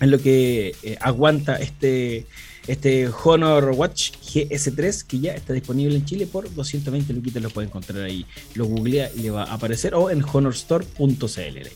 En 0.00 0.12
lo 0.12 0.20
que 0.20 0.76
eh, 0.84 0.96
aguanta 1.00 1.56
este, 1.56 2.26
este 2.68 3.08
Honor 3.24 3.72
Watch 3.74 4.12
GS3 4.12 5.04
que 5.04 5.18
ya 5.18 5.34
está 5.34 5.54
disponible 5.54 5.96
en 5.96 6.04
Chile 6.04 6.28
por 6.28 6.54
220 6.54 7.12
luquitas. 7.12 7.42
Lo 7.42 7.50
puede 7.50 7.66
encontrar 7.66 8.04
ahí. 8.04 8.24
Lo 8.54 8.66
googlea 8.66 9.10
y 9.12 9.22
le 9.22 9.30
va 9.30 9.42
a 9.42 9.54
aparecer 9.54 9.96
o 9.96 10.08
en 10.08 10.22
honorstore.cl. 10.22 11.68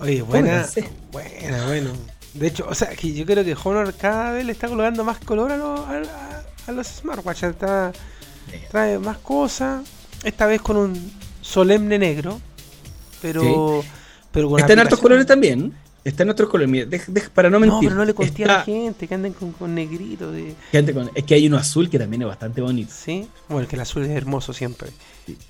Oye, 0.00 0.22
buena, 0.22 0.68
buena, 1.12 1.66
bueno. 1.68 1.92
De 2.34 2.46
hecho, 2.46 2.66
o 2.68 2.74
sea, 2.74 2.88
que 2.88 3.12
yo 3.12 3.26
creo 3.26 3.44
que 3.44 3.56
Honor 3.62 3.94
cada 3.94 4.32
vez 4.32 4.44
le 4.44 4.52
está 4.52 4.68
colocando 4.68 5.04
más 5.04 5.18
color 5.18 5.52
a, 5.52 5.56
los, 5.56 5.80
a, 5.80 6.72
los 6.72 6.86
smartwatches. 6.86 7.54
trae 8.70 8.98
más 8.98 9.18
cosas. 9.18 9.82
Esta 10.22 10.46
vez 10.46 10.60
con 10.62 10.76
un 10.76 11.12
solemne 11.40 11.98
negro. 11.98 12.40
Pero, 13.20 13.84
pero 14.30 14.48
con 14.48 14.60
Está 14.60 14.72
en 14.72 14.78
hartos 14.80 14.98
colores 14.98 15.26
también. 15.26 15.74
Está 16.04 16.24
en 16.24 16.30
otros 16.30 16.48
colores. 16.48 17.02
para 17.32 17.48
no 17.48 17.60
mentir. 17.60 17.74
No, 17.74 17.80
pero 17.80 17.94
no 17.94 18.04
le 18.04 18.14
conté 18.14 18.44
a 18.44 18.46
la 18.48 18.64
gente 18.64 19.06
que 19.06 19.14
anden 19.14 19.32
con, 19.32 19.52
con 19.52 19.74
negrito. 19.74 20.32
De... 20.32 20.54
es 21.14 21.24
que 21.24 21.34
hay 21.34 21.46
uno 21.46 21.56
azul 21.56 21.88
que 21.88 21.98
también 21.98 22.22
es 22.22 22.28
bastante 22.28 22.60
bonito. 22.60 22.92
Sí, 22.92 23.28
bueno, 23.48 23.68
que 23.68 23.76
el 23.76 23.82
azul 23.82 24.02
es 24.02 24.10
hermoso 24.10 24.52
siempre. 24.52 24.90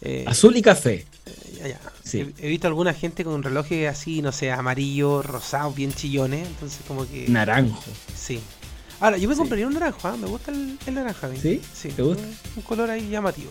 Eh, 0.02 0.24
azul 0.26 0.56
y 0.56 0.62
café. 0.62 1.06
Eh, 1.60 1.76
he, 2.38 2.48
visto 2.48 2.66
alguna 2.66 2.92
gente 2.92 3.24
con 3.24 3.32
un 3.34 3.42
reloj 3.42 3.66
así, 3.88 4.20
no 4.20 4.32
sé, 4.32 4.50
amarillo, 4.50 5.22
rosado, 5.22 5.72
bien 5.72 5.92
chillones. 5.92 6.46
Entonces, 6.46 6.80
como 6.86 7.08
que. 7.08 7.28
Naranjo. 7.28 7.82
Sí. 8.14 8.40
Ahora, 9.00 9.16
yo 9.16 9.28
me 9.28 9.34
compraría 9.34 9.66
un 9.66 9.74
naranjo, 9.74 10.06
¿ah? 10.06 10.16
me 10.16 10.26
gusta 10.26 10.52
el, 10.52 10.78
el 10.86 10.94
naranja. 10.94 11.30
¿Sí? 11.40 11.60
Sí. 11.72 11.88
¿Te 11.88 12.02
gusta? 12.02 12.22
Un, 12.56 12.62
color 12.62 12.90
ahí 12.90 13.08
llamativo. 13.08 13.50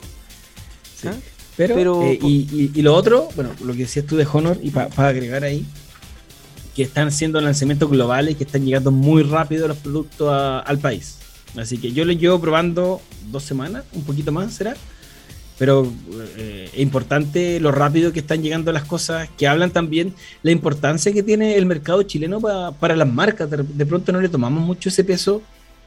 Sí. 0.96 1.08
¿Ah? 1.08 1.16
Pero, 1.58 2.04
eh, 2.04 2.18
y, 2.22 2.72
y, 2.74 2.82
lo 2.82 2.96
otro, 2.96 3.28
bueno, 3.36 3.52
lo 3.62 3.74
que 3.74 3.80
decías 3.80 4.06
tú 4.06 4.16
de 4.16 4.26
Honor, 4.32 4.58
y 4.62 4.72
para 4.72 5.10
agregar 5.10 5.44
ahí, 5.44 5.66
que 6.76 6.84
están 6.84 7.08
haciendo 7.08 7.42
lanzamientos 7.42 7.90
globales 7.90 8.38
que 8.38 8.44
están 8.44 8.66
llegando 8.66 8.92
muy 8.92 9.24
rápido 9.24 9.68
los 9.68 9.78
productos 9.78 10.30
al 10.32 10.80
país. 10.80 11.18
Así 11.58 11.78
que 11.78 11.92
yo 11.92 12.06
lo 12.06 12.14
llevo 12.14 12.40
probando 12.40 13.02
dos 13.30 13.44
semanas, 13.44 13.84
un 13.94 14.04
poquito 14.04 14.32
más 14.32 14.54
será. 14.54 14.76
Pero 15.58 15.94
eh, 16.38 16.70
es 16.74 16.80
importante 16.80 17.60
lo 17.60 17.72
rápido 17.72 18.12
que 18.12 18.22
están 18.22 18.42
llegando 18.42 18.72
las 18.72 18.86
cosas, 18.86 19.30
que 19.38 19.48
hablan 19.48 19.70
también 19.70 20.16
la 20.42 20.50
importancia 20.50 21.14
que 21.14 21.22
tiene 21.22 21.56
el 21.56 21.68
mercado 21.68 22.02
chileno 22.02 22.40
para 22.40 22.96
las 22.96 23.08
marcas. 23.08 23.48
De, 23.50 23.86
pronto 23.86 24.12
no 24.12 24.22
le 24.22 24.30
tomamos 24.30 24.64
mucho 24.64 24.90
ese 24.90 25.04
peso. 25.04 25.44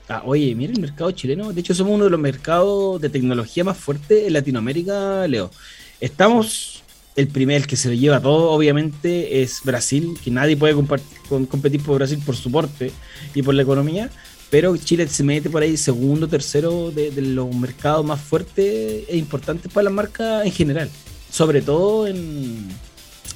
Ah, 0.08 0.22
oye, 0.24 0.54
mira 0.54 0.72
el 0.72 0.80
mercado 0.80 1.10
chileno. 1.10 1.52
De 1.52 1.60
hecho, 1.60 1.74
somos 1.74 1.94
uno 1.94 2.04
de 2.04 2.10
los 2.10 2.20
mercados 2.20 3.00
de 3.00 3.08
tecnología 3.08 3.64
más 3.64 3.76
fuertes 3.76 4.28
en 4.28 4.34
Latinoamérica, 4.34 5.26
Leo. 5.26 5.50
Estamos 5.98 6.83
el 7.16 7.28
primer 7.28 7.66
que 7.66 7.76
se 7.76 7.88
lo 7.88 7.94
lleva 7.94 8.20
todo, 8.20 8.50
obviamente, 8.50 9.42
es 9.42 9.60
Brasil, 9.62 10.18
que 10.22 10.30
nadie 10.30 10.56
puede 10.56 10.74
competir 10.74 11.82
por 11.82 11.96
Brasil 11.96 12.20
por 12.24 12.36
su 12.36 12.50
porte 12.50 12.90
y 13.34 13.42
por 13.42 13.54
la 13.54 13.62
economía, 13.62 14.10
pero 14.50 14.76
Chile 14.76 15.08
se 15.08 15.22
mete 15.22 15.48
por 15.50 15.62
ahí 15.62 15.76
segundo, 15.76 16.28
tercero 16.28 16.90
de, 16.90 17.10
los 17.20 17.54
mercados 17.54 18.04
más 18.04 18.20
fuertes 18.20 19.04
e 19.08 19.16
importantes 19.16 19.72
para 19.72 19.84
la 19.84 19.90
marca 19.90 20.44
en 20.44 20.52
general, 20.52 20.90
sobre 21.30 21.62
todo 21.62 22.06
en, 22.06 22.68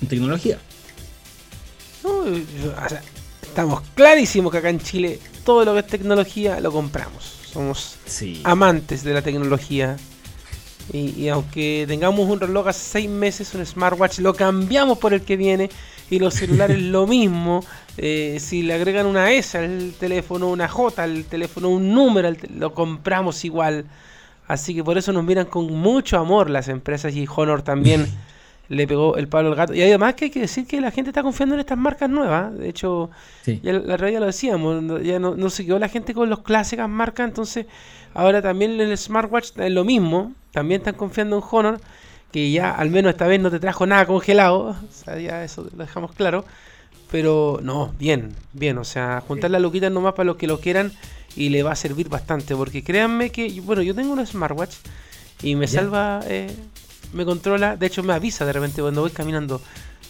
tecnología. 0.08 0.58
estamos 3.42 3.82
clarísimos 3.94 4.52
que 4.52 4.58
acá 4.58 4.70
en 4.70 4.80
Chile 4.80 5.18
todo 5.44 5.64
lo 5.64 5.75
que 5.75 5.80
es 5.80 5.87
tecnología 5.87 6.61
lo 6.61 6.70
compramos. 6.70 7.25
Somos 7.52 7.97
amantes 8.44 9.02
de 9.02 9.14
la 9.14 9.23
tecnología 9.23 9.97
y, 10.92 11.28
aunque 11.28 11.85
tengamos 11.87 12.28
un 12.28 12.40
reloj 12.40 12.68
hace 12.68 12.80
seis 12.80 13.11
meses, 13.11 13.54
un 13.54 13.64
smartwatch, 13.64 14.21
lo 14.21 14.33
cambiamos 14.35 14.99
por 14.99 15.12
el 15.12 15.23
que 15.23 15.37
viene. 15.37 15.68
Y 16.11 16.18
los 16.18 16.35
celulares 16.35 16.80
lo 16.83 17.07
mismo. 17.07 17.62
Eh, 17.99 18.38
si 18.40 18.62
le 18.62 18.75
agregan 18.75 19.07
una 19.07 19.30
S 19.33 19.59
al 19.59 19.92
teléfono, 19.99 20.49
una 20.49 20.68
J 20.68 21.02
al 21.02 21.25
teléfono, 21.25 21.68
un 21.68 21.92
número, 21.92 22.35
lo 22.54 22.73
compramos 22.73 23.45
igual. 23.45 23.85
Así 24.47 24.75
que 24.75 24.83
por 24.83 24.97
eso 24.97 25.12
nos 25.12 25.25
miran 25.25 25.47
con 25.47 25.66
mucho 25.66 26.18
amor 26.18 26.49
las 26.49 26.68
empresas 26.68 27.14
y 27.14 27.28
Honor 27.37 27.61
también 27.61 28.07
le 28.71 28.87
pegó 28.87 29.18
el 29.18 29.28
palo 29.28 29.50
al 29.50 29.57
gato. 29.57 29.75
Y 29.75 29.83
además 29.83 30.14
que 30.14 30.26
hay 30.26 30.30
que 30.30 30.40
decir 30.40 30.66
que 30.66 30.80
la 30.80 30.90
gente 30.90 31.11
está 31.11 31.23
confiando 31.23 31.54
en 31.54 31.61
estas 31.61 31.76
marcas 31.76 32.09
nuevas. 32.09 32.57
De 32.57 32.71
hecho, 32.71 33.11
ya 33.45 33.75
la 33.75 33.99
realidad 33.99 34.21
lo 34.21 34.26
decíamos, 34.26 35.02
ya 35.02 35.18
no, 35.18 35.35
no 35.35 35.50
se 35.50 35.66
quedó 35.66 35.78
la 35.78 35.90
gente 35.90 36.14
con 36.14 36.30
las 36.30 36.38
clásicas 36.38 36.88
marcas, 36.88 37.28
entonces 37.28 37.66
ahora 38.14 38.40
también 38.40 38.80
el 38.80 38.97
smartwatch 38.97 39.50
es 39.59 39.71
lo 39.71 39.85
mismo 39.85 40.33
también 40.52 40.81
están 40.81 40.95
confiando 40.95 41.38
en 41.38 41.45
Honor, 41.50 41.81
que 42.33 42.50
ya 42.50 42.71
al 42.71 42.90
menos 42.90 43.11
esta 43.11 43.26
vez 43.26 43.40
no 43.40 43.50
te 43.50 43.61
trajo 43.61 43.87
nada 43.87 44.07
congelado, 44.07 44.59
o 44.59 44.76
sea, 44.93 45.19
ya 45.19 45.45
eso 45.45 45.62
lo 45.64 45.85
dejamos 45.85 46.12
claro. 46.12 46.45
Pero 47.11 47.59
no, 47.62 47.95
bien, 47.99 48.35
bien, 48.52 48.76
o 48.76 48.85
sea, 48.85 49.23
juntar 49.26 49.50
las 49.50 49.62
loquitas 49.62 49.90
nomás 49.90 50.12
para 50.12 50.26
los 50.26 50.37
que 50.37 50.47
lo 50.47 50.61
quieran 50.61 50.93
y 51.37 51.49
le 51.49 51.62
va 51.62 51.73
a 51.73 51.76
servir 51.76 52.11
bastante, 52.11 52.55
porque 52.55 52.85
créanme 52.85 53.31
que, 53.31 53.61
bueno, 53.62 53.81
yo 53.81 53.95
tengo 53.95 54.12
un 54.12 54.26
smartwatch 54.26 54.75
y 55.43 55.57
me 55.57 55.67
salva, 55.67 56.21
eh, 56.26 56.55
me 57.14 57.25
controla, 57.25 57.76
de 57.76 57.87
hecho 57.87 58.02
me 58.02 58.12
avisa 58.12 58.45
de 58.45 58.52
repente 58.52 58.83
cuando 58.83 59.00
voy 59.00 59.11
caminando. 59.11 59.62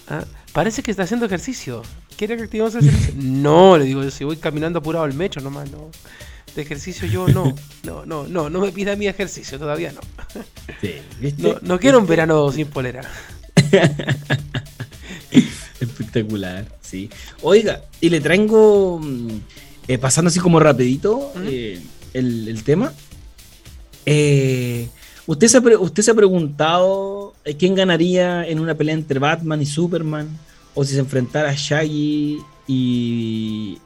¿ah? 0.09 0.25
Parece 0.53 0.83
que 0.83 0.91
está 0.91 1.05
haciendo 1.05 1.27
ejercicio. 1.27 1.83
¿Quiere 2.17 2.37
que 2.37 2.45
activemos 2.45 2.75
el 2.75 2.89
ejercicio? 2.89 3.15
no, 3.17 3.79
le 3.79 3.85
digo, 3.85 4.11
si 4.11 4.25
voy 4.25 4.37
caminando 4.37 4.81
apurado 4.81 5.05
al 5.05 5.15
mecho 5.15 5.41
nomás, 5.41 5.71
no 5.71 5.91
de 6.59 6.63
ejercicio 6.63 7.07
yo 7.07 7.29
no, 7.29 7.55
no, 7.85 8.05
no, 8.05 8.27
no, 8.27 8.51
no 8.51 8.61
me 8.61 8.73
pida 8.73 8.97
mi 8.97 9.07
ejercicio, 9.07 9.59
todavía 9.59 9.93
no. 9.93 10.01
No, 11.63 11.79
quiero 11.79 11.99
un 11.99 12.07
verano 12.07 12.51
sin 12.53 12.67
polera. 12.67 13.03
Espectacular, 15.81 16.67
sí. 16.81 17.09
Oiga, 17.43 17.83
y 18.01 18.11
le 18.11 18.21
traigo, 18.21 18.99
mm, 18.99 19.41
eh, 19.87 19.99
pasando 19.99 20.29
así 20.29 20.41
como 20.41 20.59
rapidito 20.59 21.33
eh, 21.45 21.81
el, 22.13 22.63
tema. 22.65 22.93
Eh, 24.05 24.89
¿usted, 25.27 25.47
se 25.47 25.59
ha, 25.59 25.61
¿Usted 25.61 26.03
se 26.03 26.11
ha 26.11 26.15
preguntado 26.15 27.35
quién 27.57 27.77
ganaría 27.77 28.45
en 28.49 28.59
una 28.59 28.75
pelea 28.75 28.95
entre 28.95 29.21
Batman 29.21 29.63
y 29.63 29.67
Superman? 29.67 30.37
O 30.75 30.85
si 30.85 30.95
se 30.95 31.01
enfrentara 31.01 31.51
a 31.51 31.55
Shaggy 31.55 32.39
y 32.67 33.79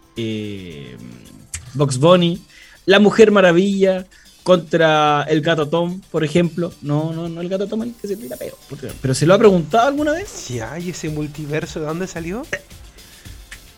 Box 1.75 1.99
Bunny 1.99 2.41
la 2.87 2.99
Mujer 2.99 3.31
Maravilla 3.31 4.07
contra 4.43 5.25
el 5.29 5.41
Gato 5.41 5.69
Tom, 5.69 6.01
por 6.11 6.25
ejemplo. 6.25 6.73
No, 6.83 7.13
no, 7.13 7.29
no 7.29 7.41
el 7.41 7.49
Gato 7.49 7.67
Tom 7.67 7.83
el 7.83 7.95
que 7.95 8.09
se 8.09 8.17
tira 8.17 8.37
peo. 8.37 8.57
Pero 9.01 9.15
¿se 9.15 9.27
lo 9.27 9.35
ha 9.35 9.39
preguntado 9.39 9.89
alguna 9.89 10.13
vez? 10.13 10.29
Si 10.29 10.61
hay 10.61 10.91
ese 10.91 11.09
multiverso, 11.09 11.81
¿de 11.81 11.87
dónde 11.87 12.07
salió? 12.07 12.43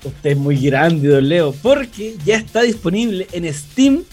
Usted 0.05 0.31
es 0.31 0.37
muy 0.37 0.59
grande, 0.59 1.09
don 1.09 1.29
Leo, 1.29 1.53
porque 1.53 2.17
ya 2.25 2.37
está 2.37 2.63
disponible 2.63 3.27
en 3.33 3.53
Steam 3.53 4.05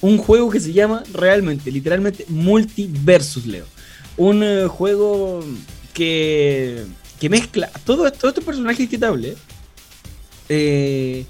un 0.00 0.18
juego 0.18 0.50
que 0.50 0.60
se 0.60 0.72
llama 0.72 1.02
realmente, 1.12 1.70
literalmente, 1.70 2.24
Multiversus, 2.28 3.46
Leo. 3.46 3.64
Un 4.16 4.42
eh, 4.42 4.66
juego 4.68 5.42
que, 5.92 6.84
que 7.18 7.28
mezcla 7.28 7.70
todos 7.84 8.12
todo 8.12 8.28
estos 8.28 8.44
personajes 8.44 8.88
que 8.88 8.98
te 8.98 9.06
hablé. 9.06 9.34
Eh, 10.48 11.24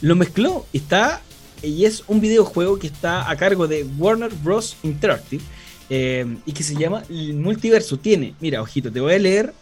lo 0.00 0.14
mezcló. 0.14 0.64
Está 0.72 1.20
y 1.62 1.84
es 1.84 2.04
un 2.08 2.20
videojuego 2.20 2.78
que 2.78 2.86
está 2.86 3.30
a 3.30 3.36
cargo 3.36 3.68
de 3.68 3.84
Warner 3.98 4.32
Bros. 4.42 4.76
Interactive 4.82 5.42
eh, 5.88 6.26
y 6.46 6.52
que 6.52 6.62
se 6.62 6.74
llama 6.74 7.02
Multiverso. 7.08 7.98
Tiene, 7.98 8.34
mira, 8.40 8.62
ojito, 8.62 8.90
te 8.90 9.00
voy 9.00 9.14
a 9.14 9.18
leer 9.18 9.54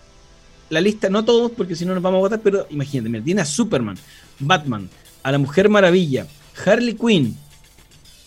la 0.71 0.81
lista, 0.81 1.09
no 1.09 1.25
todos 1.25 1.51
porque 1.53 1.75
si 1.75 1.85
no 1.85 1.95
nos 1.95 2.03
vamos 2.03 2.19
a 2.19 2.21
votar, 2.21 2.41
pero 2.41 2.67
imagínate, 2.71 3.23
tiene 3.23 3.41
a 3.41 3.47
Superman, 3.47 3.97
Batman, 4.39 4.89
a 5.23 5.33
la 5.33 5.39
Mujer 5.39 5.69
Maravilla, 5.69 6.27
Harley 6.65 6.95
Quinn, 6.95 7.37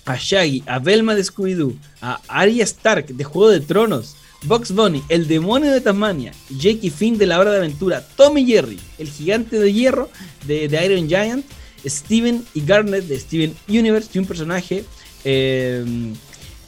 a 0.06 0.16
Shaggy, 0.16 0.64
a 0.66 0.80
Velma 0.80 1.14
de 1.14 1.24
Scooby-Doo, 1.24 1.76
a 2.02 2.20
Arya 2.28 2.64
Stark 2.64 3.08
de 3.08 3.24
Juego 3.24 3.52
de 3.52 3.60
Tronos, 3.60 4.16
Box 4.44 4.72
Bunny, 4.72 5.04
el 5.10 5.28
demonio 5.28 5.72
de 5.72 5.82
Tasmania, 5.82 6.34
Jake 6.50 6.90
Finn 6.90 7.20
de 7.20 7.28
la 7.28 7.40
hora 7.40 7.52
de 7.52 7.58
aventura, 7.58 8.04
Tommy 8.16 8.44
Jerry, 8.46 8.80
el 8.98 9.08
gigante 9.08 9.60
de 9.60 9.72
hierro 9.72 10.10
de, 10.48 10.68
de 10.68 10.86
Iron 10.86 11.08
Giant, 11.08 11.46
Steven 11.86 12.46
y 12.54 12.62
Garnet 12.66 13.06
de 13.06 13.20
Steven 13.20 13.54
Universe 13.68 14.10
y 14.14 14.20
un 14.20 14.26
personaje 14.26 14.84
eh, 15.24 15.86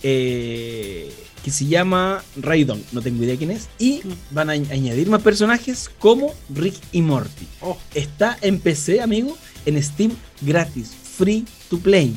eh, 0.02 1.14
que 1.44 1.52
se 1.52 1.66
llama 1.66 2.24
Raidon, 2.38 2.82
no 2.94 3.02
tengo 3.02 3.24
idea 3.24 3.36
quién 3.38 3.52
es, 3.52 3.68
y 3.78 4.02
van 4.32 4.50
a 4.50 4.54
añadir 4.54 5.10
más 5.10 5.22
personajes 5.22 5.90
como 6.00 6.34
Rick 6.54 6.76
y 6.94 7.02
Morty. 7.02 7.48
Oh. 7.62 7.78
Está 7.94 8.38
en 8.42 8.60
PC, 8.60 9.02
amigo, 9.02 9.38
en 9.66 9.82
Steam 9.84 10.12
gratis, 10.42 10.92
free 11.18 11.46
to 11.70 11.78
play. 11.80 12.16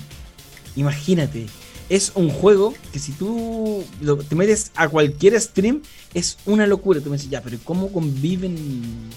Imagínate, 0.77 1.47
es 1.89 2.13
un 2.15 2.29
juego 2.31 2.75
que 2.93 2.99
si 3.01 3.13
tú 3.13 3.85
lo- 4.01 4.17
te 4.19 4.35
metes 4.37 4.71
a 4.77 4.89
cualquier 4.89 5.41
stream 5.41 5.83
es 6.15 6.39
una 6.47 6.67
locura. 6.67 7.01
Tú 7.01 7.11
me 7.11 7.17
dices, 7.17 7.31
ya, 7.31 7.41
pero 7.43 7.59
¿cómo 7.65 7.91
conviven, 7.91 8.57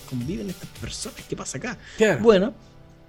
conviven 0.10 0.50
estas 0.50 0.70
personas? 0.82 1.20
¿Qué 1.30 1.36
pasa 1.36 1.58
acá? 1.60 1.78
Claro. 1.98 2.22
Bueno, 2.24 2.54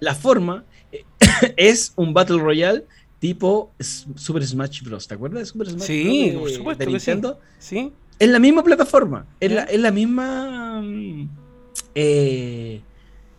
la 0.01 0.13
forma 0.15 0.65
eh, 0.91 1.05
es 1.55 1.93
un 1.95 2.13
Battle 2.13 2.39
Royale 2.39 2.83
tipo 3.19 3.71
Super 3.79 4.45
Smash 4.45 4.81
Bros. 4.83 5.07
¿Te 5.07 5.13
acuerdas 5.13 5.39
de 5.41 5.45
Super 5.45 5.69
Smash 5.69 5.83
Sí, 5.87 6.31
Bros. 6.31 6.41
por 6.41 6.51
supuesto 6.51 6.85
de 6.91 7.35
sí. 7.59 7.93
Es 8.19 8.29
la 8.29 8.39
misma 8.39 8.63
plataforma, 8.63 9.25
es 9.39 9.51
la, 9.51 9.63
es 9.63 9.79
la 9.79 9.91
misma. 9.91 10.83
eh, 11.95 12.81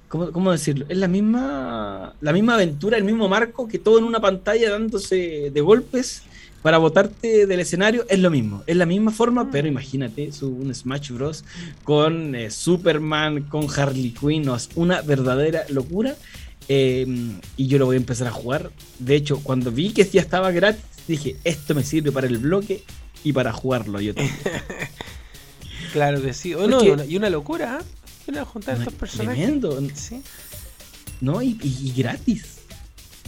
¿cómo, 0.09 0.33
cómo 0.33 0.51
decirlo? 0.53 0.87
Es 0.89 0.97
la 0.99 1.09
misma, 1.09 2.15
la 2.21 2.33
misma 2.33 2.55
aventura, 2.55 2.97
el 2.97 3.05
mismo 3.05 3.29
marco 3.29 3.69
que 3.69 3.79
todo 3.79 3.99
en 3.99 4.05
una 4.05 4.21
pantalla 4.21 4.71
dándose 4.71 5.51
de 5.53 5.61
golpes 5.61 6.23
para 6.63 6.79
botarte 6.79 7.47
del 7.47 7.61
escenario. 7.61 8.05
Es 8.09 8.19
lo 8.21 8.31
mismo, 8.31 8.63
es 8.67 8.77
la 8.77 8.87
misma 8.87 9.11
forma, 9.11 9.51
pero 9.51 9.67
imagínate 9.69 10.33
su, 10.33 10.49
un 10.49 10.75
Smash 10.75 11.11
Bros. 11.11 11.45
con 11.85 12.35
eh, 12.35 12.51
Superman, 12.51 13.43
con 13.45 13.67
Harley 13.69 14.11
Quinn, 14.13 14.43
no, 14.43 14.55
es 14.57 14.69
una 14.77 15.03
verdadera 15.03 15.65
locura. 15.69 16.15
Eh, 16.75 17.07
y 17.57 17.67
yo 17.67 17.79
lo 17.79 17.87
voy 17.87 17.97
a 17.97 17.99
empezar 17.99 18.27
a 18.29 18.31
jugar. 18.33 18.71
De 18.99 19.15
hecho, 19.17 19.41
cuando 19.43 19.71
vi 19.71 19.93
que 19.93 20.05
ya 20.05 20.21
estaba 20.21 20.51
gratis, 20.53 20.83
dije: 21.09 21.37
Esto 21.45 21.75
me 21.75 21.83
sirve 21.85 22.13
para 22.13 22.27
el 22.27 22.39
bloque 22.39 22.83
y 23.25 23.33
para 23.33 23.53
jugarlo 23.53 24.01
yo 24.01 24.15
también. 24.15 24.37
Claro 25.93 26.23
que 26.23 26.33
sí. 26.33 26.55
Oh, 26.55 26.67
no, 26.67 26.83
y, 26.83 27.17
una, 27.17 27.29
locura, 27.29 27.79
¿eh? 27.81 27.85
Una 28.31 28.45
juntar 28.47 28.79
estos 28.79 28.95
personajes. 28.95 29.37
Tremendo, 29.43 29.79
Sí. 29.95 30.23
¿no? 31.21 31.43
Y, 31.43 31.59
y- 31.63 31.89
y 31.89 31.93
gratis. 31.93 32.45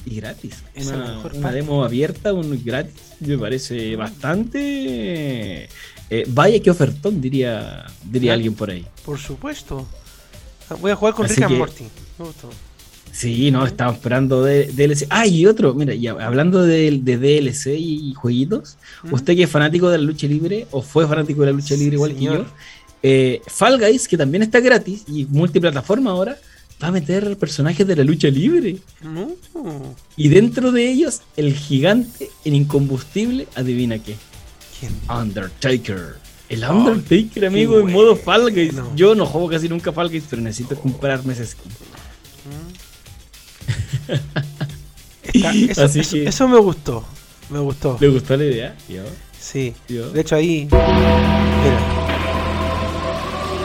Y 0.06 0.16
gratis. 0.16 0.62
Es 0.74 0.86
la 0.86 0.96
Una, 0.96 1.14
mejor 1.16 1.34
una 1.34 1.52
demo 1.52 1.84
abierta, 1.84 2.32
un 2.32 2.62
gratis, 2.64 2.94
me 3.20 3.36
parece 3.36 3.96
bastante. 3.96 5.64
eh, 6.10 6.24
vaya 6.28 6.58
que 6.60 6.70
ofertón, 6.70 7.20
diría, 7.20 7.84
diría 8.02 8.28
Claro. 8.28 8.34
alguien 8.34 8.54
por 8.54 8.70
ahí. 8.70 8.86
Por 9.04 9.18
supuesto. 9.18 9.86
Ah, 10.70 10.74
Voy 10.80 10.90
a 10.92 10.96
jugar 10.96 11.12
con 11.14 11.26
Así 11.26 11.34
Rick 11.34 11.44
and 11.44 11.52
que- 11.52 11.58
Morty. 11.58 11.84
Me 12.18 12.24
gustó. 12.24 12.50
Sí, 13.14 13.52
no, 13.52 13.64
estamos 13.64 13.94
esperando 13.94 14.42
de, 14.42 14.66
DLC. 14.66 15.06
Ah, 15.08 15.24
y 15.24 15.46
otro, 15.46 15.72
mira, 15.72 15.94
ya 15.94 16.12
hablando 16.12 16.62
de, 16.62 16.98
de 17.00 17.16
DLC 17.16 17.78
y, 17.78 18.12
jueguitos, 18.12 18.76
usted 19.08 19.36
que 19.36 19.44
es 19.44 19.50
fanático 19.50 19.88
de 19.88 19.98
la 19.98 20.04
lucha 20.04 20.26
libre, 20.26 20.66
o 20.72 20.82
fue 20.82 21.06
fanático 21.06 21.42
de 21.42 21.46
la 21.46 21.52
lucha 21.52 21.76
libre 21.76 21.94
igual 21.94 22.14
que 22.16 22.24
yo, 22.24 22.44
eh, 23.04 23.40
Fall 23.46 23.78
Guys, 23.78 24.08
que 24.08 24.16
también 24.18 24.42
está 24.42 24.58
gratis 24.58 25.04
y 25.06 25.26
multiplataforma 25.26 26.10
ahora, 26.10 26.36
va 26.82 26.88
a 26.88 26.90
meter 26.90 27.36
personajes 27.36 27.86
de 27.86 27.94
la 27.94 28.02
lucha 28.02 28.26
libre. 28.26 28.78
Y 30.16 30.28
dentro 30.28 30.72
de 30.72 30.90
ellos, 30.90 31.22
el 31.36 31.54
gigante, 31.54 32.30
el 32.44 32.54
incombustible, 32.54 33.46
adivina 33.54 33.96
qué. 34.00 34.16
¿Quién? 34.80 34.92
Undertaker. 35.08 36.16
El 36.48 36.64
Oh, 36.64 36.72
Undertaker, 36.72 37.46
amigo, 37.46 37.78
en 37.78 37.92
modo 37.92 38.16
Fall 38.16 38.50
Guys. 38.50 38.74
Yo 38.96 39.14
no 39.14 39.24
juego 39.24 39.50
casi 39.50 39.68
nunca 39.68 39.92
Fall 39.92 40.10
Guys, 40.10 40.24
pero 40.28 40.42
necesito 40.42 40.74
comprarme 40.74 41.32
ese 41.32 41.46
skin. 41.46 41.70
Está- 45.32 45.52
eso, 45.52 45.84
Así 45.84 46.00
eso- 46.00 46.16
que- 46.16 46.28
eso 46.28 46.48
me 46.48 46.58
gustó. 46.58 47.04
Me 47.50 47.58
gustó. 47.58 47.96
¿Le 48.00 48.08
gustó 48.08 48.36
la 48.36 48.44
idea? 48.44 48.76
Yo, 48.88 49.02
Sí. 49.38 49.74
yo. 49.88 50.10
De 50.10 50.20
hecho 50.20 50.36
ahí. 50.36 50.66
Mira. 50.70 51.78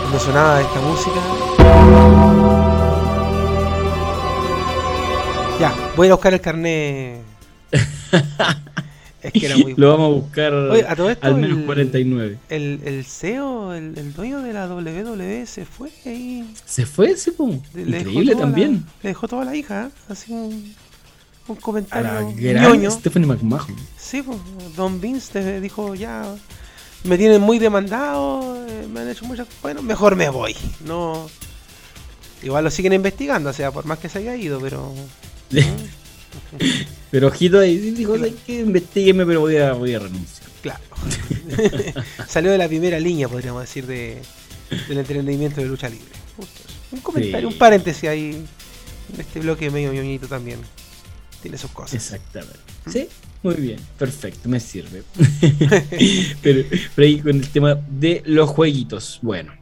Cuando 0.02 0.20
sonaba 0.20 0.62
esta 0.62 0.80
música. 0.82 1.20
Ya, 5.60 5.74
voy 5.96 6.08
a 6.08 6.12
buscar 6.14 6.34
el 6.34 6.42
carnet. 6.42 7.22
es 9.22 9.34
que 9.34 9.46
era 9.46 9.58
muy 9.58 9.74
Lo 9.76 9.90
vamos 9.92 10.06
a 10.12 10.14
buscar 10.22 10.54
Oye, 10.54 10.86
a 10.88 10.96
todo 10.96 11.10
esto, 11.10 11.28
al 11.28 11.36
menos 11.36 11.58
el- 11.60 11.66
49. 11.66 12.38
El, 12.50 12.80
el 12.86 13.06
CEO, 13.06 13.74
el, 13.74 13.98
el 13.98 14.14
dueño 14.14 14.42
de 14.42 14.54
la 14.54 14.68
WWE 14.68 15.46
se 15.46 15.66
fue 15.66 15.90
ahí. 16.06 16.54
¿Se 16.66 16.86
fue? 16.86 17.08
Le 17.08 17.14
dejó 17.14 18.10
Increíble 18.10 18.36
también. 18.36 18.74
la- 18.86 18.94
le 19.04 19.10
dejó 19.10 19.28
toda 19.28 19.46
la 19.46 19.56
hija, 19.56 19.88
¿eh? 19.88 19.90
así 20.10 20.32
un, 20.32 20.74
un 21.48 21.58
A 21.58 21.60
comentario 21.62 22.12
la 22.12 22.32
gran. 22.32 22.92
Stephanie 22.92 23.28
McMahon. 23.28 23.76
Sí, 23.98 24.22
pues, 24.22 24.38
Don 24.76 25.00
Vince 25.02 25.32
te 25.34 25.62
dijo 25.62 25.96
ya, 25.96 26.36
me 27.04 27.18
tienen 27.18 27.42
muy 27.42 27.60
demandado, 27.60 28.66
eh, 28.68 28.88
me 28.92 29.02
han 29.02 29.10
hecho 29.10 29.26
muchas 29.26 29.48
bueno, 29.62 29.82
mejor 29.82 30.16
me 30.16 30.30
voy. 30.30 30.56
No, 30.86 31.30
igual 32.44 32.64
lo 32.64 32.72
siguen 32.72 32.94
investigando, 32.94 33.50
o 33.50 33.54
sea, 33.54 33.72
por 33.72 33.86
más 33.86 34.00
que 34.00 34.10
se 34.10 34.20
haya 34.20 34.36
ido, 34.36 34.60
pero 34.60 34.94
Pero 37.12 37.28
ojito 37.28 37.60
ahí, 37.60 37.78
dijo, 37.78 38.14
hay 38.14 38.36
que 38.46 38.60
investigueme, 38.60 39.26
pero 39.26 39.40
voy 39.40 39.58
a, 39.58 39.74
voy 39.74 39.96
a 39.96 40.00
renunciar. 40.00 40.48
claro, 40.62 40.84
salió 42.28 42.52
de 42.52 42.58
la 42.60 42.68
primera 42.68 43.00
línea, 43.00 43.28
podríamos 43.28 43.62
decir, 43.64 43.88
de, 43.88 44.20
del 44.88 44.98
entretenimiento 45.00 45.60
de 45.60 45.68
lucha 45.68 45.90
libre. 45.90 46.06
Justo. 46.38 46.62
Un 46.92 47.00
comentario, 47.00 47.48
Sí. 47.50 47.54
un 47.54 47.60
paréntesis 47.60 48.08
ahí 48.10 48.46
en 49.14 49.20
este 49.22 49.40
bloque 49.40 49.72
medio 49.72 49.92
ñoñito 49.92 50.28
también. 50.28 50.60
Tiene 51.42 51.58
sus 51.58 51.72
cosas. 51.72 51.96
Exactamente. 51.96 52.60
Sí, 52.92 53.08
muy 53.42 53.56
bien, 53.56 53.80
perfecto, 53.98 54.48
me 54.50 54.60
sirve. 54.60 55.02
pero, 56.44 56.64
pero 56.96 57.08
ahí 57.08 57.22
con 57.22 57.38
el 57.38 57.50
tema 57.50 57.74
de 57.90 58.22
los 58.26 58.50
jueguitos. 58.50 59.18
Bueno, 59.24 59.54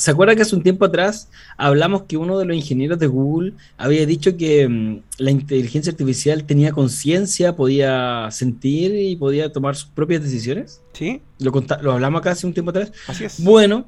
¿se 0.00 0.10
acuerda 0.10 0.34
que 0.34 0.40
hace 0.40 0.56
un 0.56 0.62
tiempo 0.62 0.86
atrás 0.86 1.28
hablamos 1.58 2.04
que 2.04 2.16
uno 2.16 2.38
de 2.38 2.46
los 2.46 2.56
ingenieros 2.56 2.98
de 2.98 3.06
Google 3.06 3.52
había 3.76 4.06
dicho 4.06 4.34
que 4.34 4.66
mm, 4.66 5.02
la 5.18 5.30
inteligencia 5.30 5.92
artificial 5.92 6.44
tenía 6.44 6.72
conciencia, 6.72 7.54
podía 7.54 8.26
sentir 8.30 8.94
y 8.94 9.14
podía 9.16 9.52
tomar 9.52 9.76
sus 9.76 9.90
propias 9.90 10.22
decisiones? 10.22 10.80
¿Sí? 10.94 11.20
Lo, 11.38 11.52
hablamos 11.92 12.20
acá 12.20 12.30
hace 12.30 12.46
un 12.46 12.54
tiempo 12.54 12.70
atrás. 12.70 12.92
Así 13.06 13.24
es. 13.24 13.44
Bueno, 13.44 13.84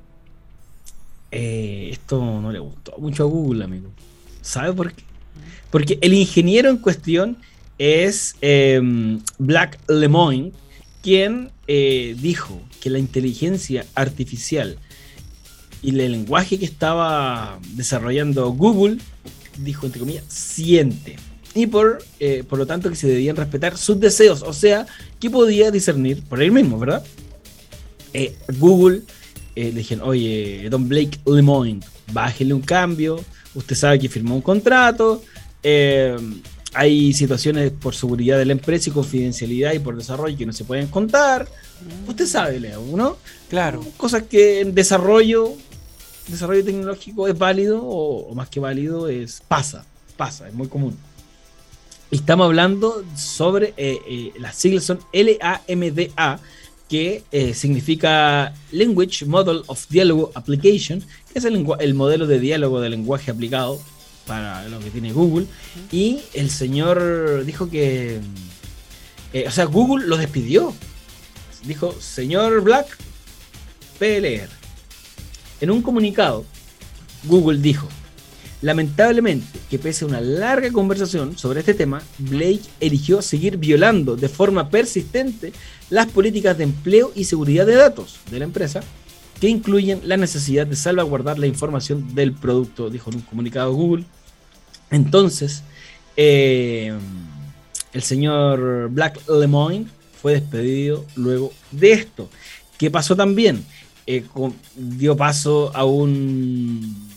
eh, 1.30 1.88
esto 1.92 2.20
no 2.42 2.52
le 2.52 2.58
gustó 2.58 2.94
mucho 2.98 3.22
a 3.22 3.26
Google, 3.26 3.64
amigo. 3.64 3.90
¿Sabe 4.42 4.74
por 4.74 4.92
qué? 4.92 5.04
Porque 5.70 5.98
el 6.02 6.12
ingeniero 6.12 6.68
en 6.68 6.76
cuestión 6.76 7.38
es 7.78 8.36
eh, 8.42 9.18
Black 9.38 9.78
Lemoine, 9.88 10.52
quien 11.02 11.50
eh, 11.66 12.14
dijo 12.20 12.60
que 12.82 12.90
la 12.90 12.98
inteligencia 12.98 13.86
artificial 13.94 14.76
y 15.82 15.90
el 15.90 16.12
lenguaje 16.12 16.58
que 16.58 16.64
estaba 16.64 17.58
desarrollando 17.74 18.50
Google, 18.50 18.98
dijo 19.58 19.86
entre 19.86 20.00
comillas, 20.00 20.24
siente. 20.28 21.16
Y 21.54 21.66
por, 21.66 22.02
eh, 22.20 22.44
por 22.48 22.58
lo 22.58 22.66
tanto 22.66 22.88
que 22.88 22.96
se 22.96 23.08
debían 23.08 23.36
respetar 23.36 23.76
sus 23.76 24.00
deseos, 24.00 24.42
o 24.42 24.52
sea, 24.52 24.86
que 25.20 25.28
podía 25.28 25.70
discernir 25.70 26.22
por 26.22 26.42
él 26.42 26.52
mismo, 26.52 26.78
¿verdad? 26.78 27.04
Eh, 28.14 28.36
Google 28.58 29.02
eh, 29.54 29.70
le 29.72 29.80
dijeron, 29.80 30.08
oye, 30.08 30.68
don 30.70 30.88
Blake 30.88 31.18
Lemoine, 31.26 31.80
bájele 32.12 32.54
un 32.54 32.62
cambio, 32.62 33.22
usted 33.54 33.76
sabe 33.76 33.98
que 33.98 34.08
firmó 34.08 34.34
un 34.34 34.42
contrato, 34.42 35.22
eh, 35.62 36.16
hay 36.74 37.12
situaciones 37.12 37.70
por 37.70 37.94
seguridad 37.94 38.38
de 38.38 38.46
la 38.46 38.52
empresa 38.52 38.88
y 38.88 38.92
confidencialidad 38.92 39.74
y 39.74 39.78
por 39.78 39.96
desarrollo 39.96 40.36
que 40.36 40.46
no 40.46 40.52
se 40.52 40.64
pueden 40.64 40.86
contar, 40.86 41.46
usted 42.08 42.26
sabe, 42.26 42.60
Leo, 42.60 42.82
¿no? 42.96 43.18
Claro. 43.50 43.84
Cosas 43.98 44.22
que 44.22 44.60
en 44.60 44.74
desarrollo, 44.74 45.54
desarrollo 46.28 46.64
tecnológico 46.64 47.28
es 47.28 47.36
válido 47.36 47.82
o, 47.82 48.28
o 48.28 48.34
más 48.34 48.48
que 48.48 48.60
válido 48.60 49.08
es 49.08 49.42
pasa, 49.48 49.84
pasa, 50.16 50.48
es 50.48 50.54
muy 50.54 50.68
común. 50.68 50.96
Y 52.12 52.16
Estamos 52.16 52.44
hablando 52.44 53.04
sobre, 53.16 53.72
eh, 53.78 53.98
eh, 54.06 54.32
las 54.38 54.56
siglas 54.56 54.84
son 54.84 55.00
LAMDA, 55.12 56.40
que 56.92 57.24
eh, 57.32 57.54
significa 57.54 58.52
Language 58.70 59.24
Model 59.24 59.62
of 59.66 59.88
Dialogue 59.88 60.30
Application, 60.34 61.00
que 61.00 61.38
es 61.38 61.46
el, 61.46 61.64
modelo 61.94 62.26
de 62.26 62.38
diálogo 62.38 62.82
de 62.82 62.90
lenguaje 62.90 63.30
aplicado 63.30 63.80
para 64.26 64.68
lo 64.68 64.78
que 64.80 64.90
tiene 64.90 65.10
Google. 65.10 65.46
Y 65.90 66.18
el 66.34 66.50
señor 66.50 67.46
dijo 67.46 67.70
que, 67.70 68.20
eh, 69.32 69.44
o 69.48 69.50
sea, 69.50 69.64
Google 69.64 70.06
lo 70.06 70.18
despidió. 70.18 70.74
Dijo, 71.64 71.96
señor 71.98 72.60
Black, 72.60 72.98
PLR. 73.98 74.61
En 75.62 75.70
un 75.70 75.80
comunicado, 75.80 76.44
Google 77.22 77.60
dijo, 77.60 77.86
Lamentablemente, 78.62 79.46
que 79.70 79.78
pese 79.78 80.04
a 80.04 80.08
una 80.08 80.20
larga 80.20 80.72
conversación 80.72 81.38
sobre 81.38 81.60
este 81.60 81.72
tema, 81.72 82.02
Blake 82.18 82.62
eligió 82.80 83.22
seguir 83.22 83.58
violando 83.58 84.16
de 84.16 84.28
forma 84.28 84.70
persistente 84.70 85.52
las 85.88 86.08
políticas 86.08 86.58
de 86.58 86.64
empleo 86.64 87.12
y 87.14 87.24
seguridad 87.24 87.64
de 87.64 87.76
datos 87.76 88.18
de 88.28 88.40
la 88.40 88.44
empresa, 88.44 88.80
que 89.40 89.48
incluyen 89.48 90.00
la 90.04 90.16
necesidad 90.16 90.66
de 90.66 90.74
salvaguardar 90.74 91.38
la 91.38 91.46
información 91.46 92.12
del 92.12 92.32
producto, 92.32 92.90
dijo 92.90 93.10
en 93.10 93.16
un 93.16 93.22
comunicado 93.22 93.72
Google. 93.72 94.04
Entonces, 94.90 95.62
eh, 96.16 96.92
el 97.92 98.02
señor 98.02 98.88
Black 98.90 99.20
Lemoyne 99.28 99.86
fue 100.20 100.32
despedido 100.32 101.04
luego 101.14 101.52
de 101.70 101.92
esto. 101.92 102.28
¿Qué 102.78 102.90
pasó 102.90 103.14
también? 103.14 103.64
Eh, 104.06 104.24
dio 104.74 105.16
paso 105.16 105.70
a 105.74 105.84
un 105.84 107.10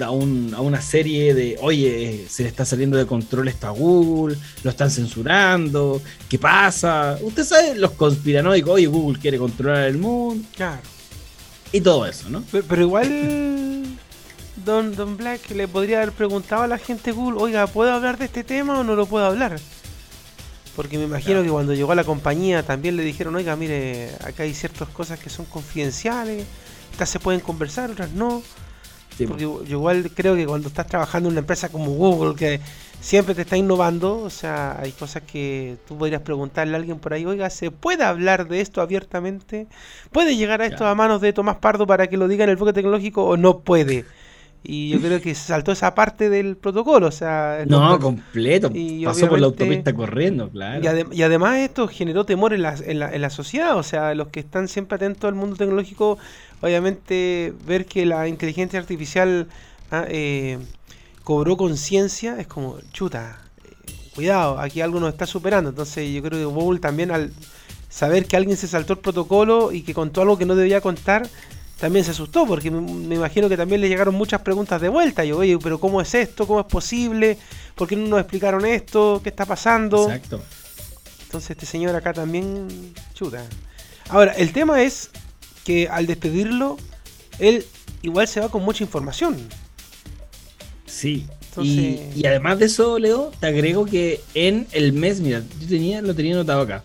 a, 0.00 0.10
una 0.10 0.80
serie 0.80 1.34
de, 1.34 1.58
oye, 1.60 2.26
se 2.28 2.44
le 2.44 2.48
está 2.48 2.64
saliendo 2.64 2.96
de 2.96 3.06
control 3.06 3.48
esto 3.48 3.66
a 3.66 3.70
Google, 3.70 4.36
lo 4.62 4.70
están 4.70 4.90
censurando, 4.90 6.00
¿qué 6.28 6.38
pasa? 6.38 7.18
Usted 7.20 7.44
sabe, 7.44 7.74
los 7.74 7.92
conspiranoicos, 7.92 8.72
oye, 8.72 8.86
Google 8.86 9.18
quiere 9.20 9.38
controlar 9.38 9.84
el 9.84 9.98
mundo. 9.98 10.46
Claro. 10.56 10.80
Y 11.72 11.80
todo 11.80 12.06
eso, 12.06 12.28
¿no? 12.28 12.42
Pero, 12.50 12.82
igual, 12.82 13.84
Don, 14.64 14.94
Don 14.94 15.16
Black 15.16 15.50
le 15.50 15.68
podría 15.68 15.98
haber 15.98 16.12
preguntado 16.12 16.62
a 16.62 16.66
la 16.66 16.78
gente 16.78 17.12
Google, 17.12 17.38
oiga, 17.40 17.66
¿puedo 17.66 17.92
hablar 17.92 18.18
de 18.18 18.26
este 18.26 18.44
tema 18.44 18.78
o 18.78 18.84
no 18.84 18.94
lo 18.94 19.06
puedo 19.06 19.24
hablar? 19.24 19.58
Porque 20.76 20.96
me 20.96 21.04
imagino 21.04 21.42
que 21.42 21.50
cuando 21.50 21.74
llegó 21.74 21.92
a 21.92 21.94
la 21.94 22.04
compañía 22.04 22.62
también 22.62 22.96
le 22.96 23.02
dijeron, 23.02 23.34
oiga, 23.34 23.54
mire, 23.56 24.10
acá 24.24 24.44
hay 24.44 24.54
ciertas 24.54 24.88
cosas 24.88 25.18
que 25.18 25.28
son 25.28 25.44
confidenciales, 25.46 26.46
estas 26.90 27.10
se 27.10 27.20
pueden 27.20 27.40
conversar, 27.40 27.90
otras 27.90 28.12
no. 28.12 28.42
Porque 29.28 29.42
yo 29.42 29.62
igual 29.68 30.10
creo 30.14 30.34
que 30.34 30.46
cuando 30.46 30.68
estás 30.68 30.86
trabajando 30.86 31.28
en 31.28 31.34
una 31.34 31.40
empresa 31.40 31.68
como 31.68 31.90
Google, 31.90 32.34
que 32.34 32.60
siempre 33.00 33.34
te 33.34 33.42
está 33.42 33.56
innovando, 33.56 34.18
o 34.18 34.30
sea, 34.30 34.78
hay 34.80 34.92
cosas 34.92 35.22
que 35.24 35.76
tú 35.86 35.98
podrías 35.98 36.22
preguntarle 36.22 36.74
a 36.74 36.78
alguien 36.78 36.98
por 36.98 37.12
ahí, 37.12 37.26
oiga, 37.26 37.50
¿se 37.50 37.70
puede 37.70 38.04
hablar 38.04 38.48
de 38.48 38.60
esto 38.60 38.80
abiertamente? 38.80 39.66
¿Puede 40.12 40.36
llegar 40.36 40.62
a 40.62 40.66
esto 40.66 40.86
a 40.86 40.94
manos 40.94 41.20
de 41.20 41.32
Tomás 41.32 41.56
Pardo 41.56 41.86
para 41.86 42.06
que 42.06 42.16
lo 42.16 42.28
diga 42.28 42.44
en 42.44 42.50
el 42.50 42.58
foco 42.58 42.72
tecnológico 42.72 43.24
o 43.24 43.36
no 43.36 43.58
puede? 43.60 44.06
Y 44.64 44.90
yo 44.90 45.00
creo 45.00 45.20
que 45.20 45.34
se 45.34 45.46
saltó 45.46 45.72
esa 45.72 45.94
parte 45.94 46.30
del 46.30 46.56
protocolo, 46.56 47.08
o 47.08 47.12
sea... 47.12 47.64
No, 47.66 47.98
completo, 47.98 48.70
y 48.72 49.04
pasó 49.04 49.28
por 49.28 49.40
la 49.40 49.46
autopista 49.46 49.92
corriendo, 49.92 50.50
claro. 50.50 50.80
Y, 51.12 51.22
además 51.22 51.58
esto 51.58 51.88
generó 51.88 52.24
temor 52.24 52.52
en 52.52 52.62
la, 52.62 52.76
en, 52.76 53.00
la, 53.00 53.12
en 53.12 53.20
la 53.22 53.30
sociedad, 53.30 53.76
o 53.76 53.82
sea, 53.82 54.14
los 54.14 54.28
que 54.28 54.40
están 54.40 54.68
siempre 54.68 54.96
atentos 54.96 55.28
al 55.28 55.34
mundo 55.34 55.56
tecnológico 55.56 56.18
obviamente 56.62 57.52
ver 57.66 57.84
que 57.84 58.06
la 58.06 58.28
inteligencia 58.28 58.78
artificial 58.78 59.48
ah, 59.90 60.06
eh, 60.08 60.58
cobró 61.24 61.56
conciencia 61.56 62.38
es 62.40 62.46
como, 62.46 62.78
chuta, 62.92 63.38
eh, 63.64 63.92
cuidado, 64.14 64.58
aquí 64.58 64.80
algo 64.80 64.98
nos 65.00 65.10
está 65.10 65.26
superando. 65.26 65.70
Entonces 65.70 66.10
yo 66.10 66.22
creo 66.22 66.38
que 66.38 66.44
Google 66.44 66.80
también 66.80 67.10
al 67.10 67.32
saber 67.88 68.26
que 68.26 68.36
alguien 68.36 68.56
se 68.56 68.68
saltó 68.68 68.94
el 68.94 69.00
protocolo 69.00 69.72
y 69.72 69.82
que 69.82 69.92
contó 69.92 70.22
algo 70.22 70.38
que 70.38 70.46
no 70.46 70.54
debía 70.54 70.80
contar, 70.80 71.28
también 71.78 72.04
se 72.04 72.12
asustó, 72.12 72.46
porque 72.46 72.70
me, 72.70 73.14
imagino 73.14 73.48
que 73.48 73.56
también 73.56 73.80
le 73.80 73.88
llegaron 73.88 74.14
muchas 74.14 74.40
preguntas 74.42 74.80
de 74.80 74.88
vuelta. 74.88 75.24
Yo, 75.24 75.38
oye, 75.38 75.58
pero 75.58 75.80
¿cómo 75.80 76.00
es 76.00 76.14
esto? 76.14 76.46
¿Cómo 76.46 76.60
es 76.60 76.66
posible? 76.66 77.38
¿Por 77.74 77.88
qué 77.88 77.96
no 77.96 78.06
nos 78.06 78.20
explicaron 78.20 78.64
esto? 78.64 79.20
¿Qué 79.22 79.30
está 79.30 79.46
pasando? 79.46 80.04
Exacto. 80.04 80.40
Entonces 81.24 81.50
este 81.50 81.66
señor 81.66 81.96
acá 81.96 82.12
también, 82.12 82.68
chuta. 83.14 83.44
Ahora, 84.08 84.32
el 84.32 84.52
tema 84.52 84.82
es 84.82 85.10
que 85.64 85.88
al 85.88 86.06
despedirlo, 86.06 86.76
él 87.38 87.64
igual 88.02 88.28
se 88.28 88.40
va 88.40 88.48
con 88.48 88.62
mucha 88.62 88.84
información. 88.84 89.36
Sí. 90.86 91.26
Y, 91.60 92.26
además 92.26 92.58
de 92.58 92.66
eso, 92.66 92.98
Leo, 92.98 93.30
te 93.38 93.46
agrego 93.46 93.84
que 93.84 94.20
en 94.34 94.66
el 94.72 94.92
mes, 94.92 95.20
mira, 95.20 95.42
yo 95.60 95.68
tenía, 95.68 96.00
lo 96.00 96.14
tenía 96.14 96.34
notado 96.34 96.62
acá. 96.62 96.82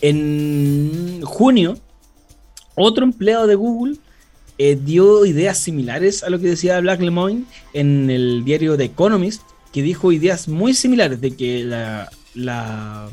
En 0.00 1.20
junio, 1.22 1.78
otro 2.74 3.04
empleado 3.04 3.46
de 3.46 3.54
Google 3.54 3.96
eh, 4.58 4.78
dio 4.80 5.26
ideas 5.26 5.58
similares 5.58 6.22
a 6.22 6.30
lo 6.30 6.38
que 6.38 6.48
decía 6.48 6.80
Black 6.80 7.00
Lemoyne 7.00 7.44
en 7.72 8.10
el 8.10 8.44
diario 8.44 8.76
The 8.76 8.84
Economist, 8.84 9.42
que 9.72 9.82
dijo 9.82 10.12
ideas 10.12 10.48
muy 10.48 10.74
similares 10.74 11.20
de 11.20 11.36
que 11.36 11.64
la, 11.64 12.10
la, 12.34 13.08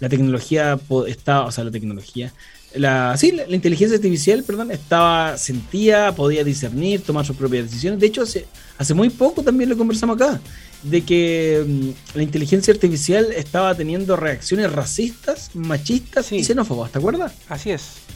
la 0.00 0.08
tecnología 0.08 0.78
está, 1.06 1.42
o 1.42 1.52
sea, 1.52 1.64
la 1.64 1.70
tecnología, 1.70 2.32
la, 2.74 3.16
sí, 3.16 3.32
la, 3.32 3.54
inteligencia 3.54 3.96
artificial, 3.96 4.42
perdón, 4.44 4.70
estaba, 4.70 5.36
sentía, 5.38 6.14
podía 6.14 6.44
discernir, 6.44 7.02
tomar 7.02 7.24
sus 7.24 7.36
propias 7.36 7.64
decisiones. 7.64 8.00
De 8.00 8.06
hecho, 8.06 8.22
hace, 8.22 8.46
hace 8.76 8.94
muy 8.94 9.10
poco 9.10 9.42
también 9.42 9.70
lo 9.70 9.76
conversamos 9.76 10.16
acá, 10.16 10.40
de 10.82 11.02
que 11.02 11.64
mm, 11.66 12.16
la 12.16 12.22
inteligencia 12.22 12.72
artificial 12.72 13.32
estaba 13.32 13.74
teniendo 13.74 14.16
reacciones 14.16 14.70
racistas, 14.70 15.50
machistas 15.54 16.30
y 16.32 16.44
xenófobas, 16.44 16.92
¿te 16.92 16.98
acuerdas? 16.98 17.32
Así 17.48 17.70
es. 17.70 18.08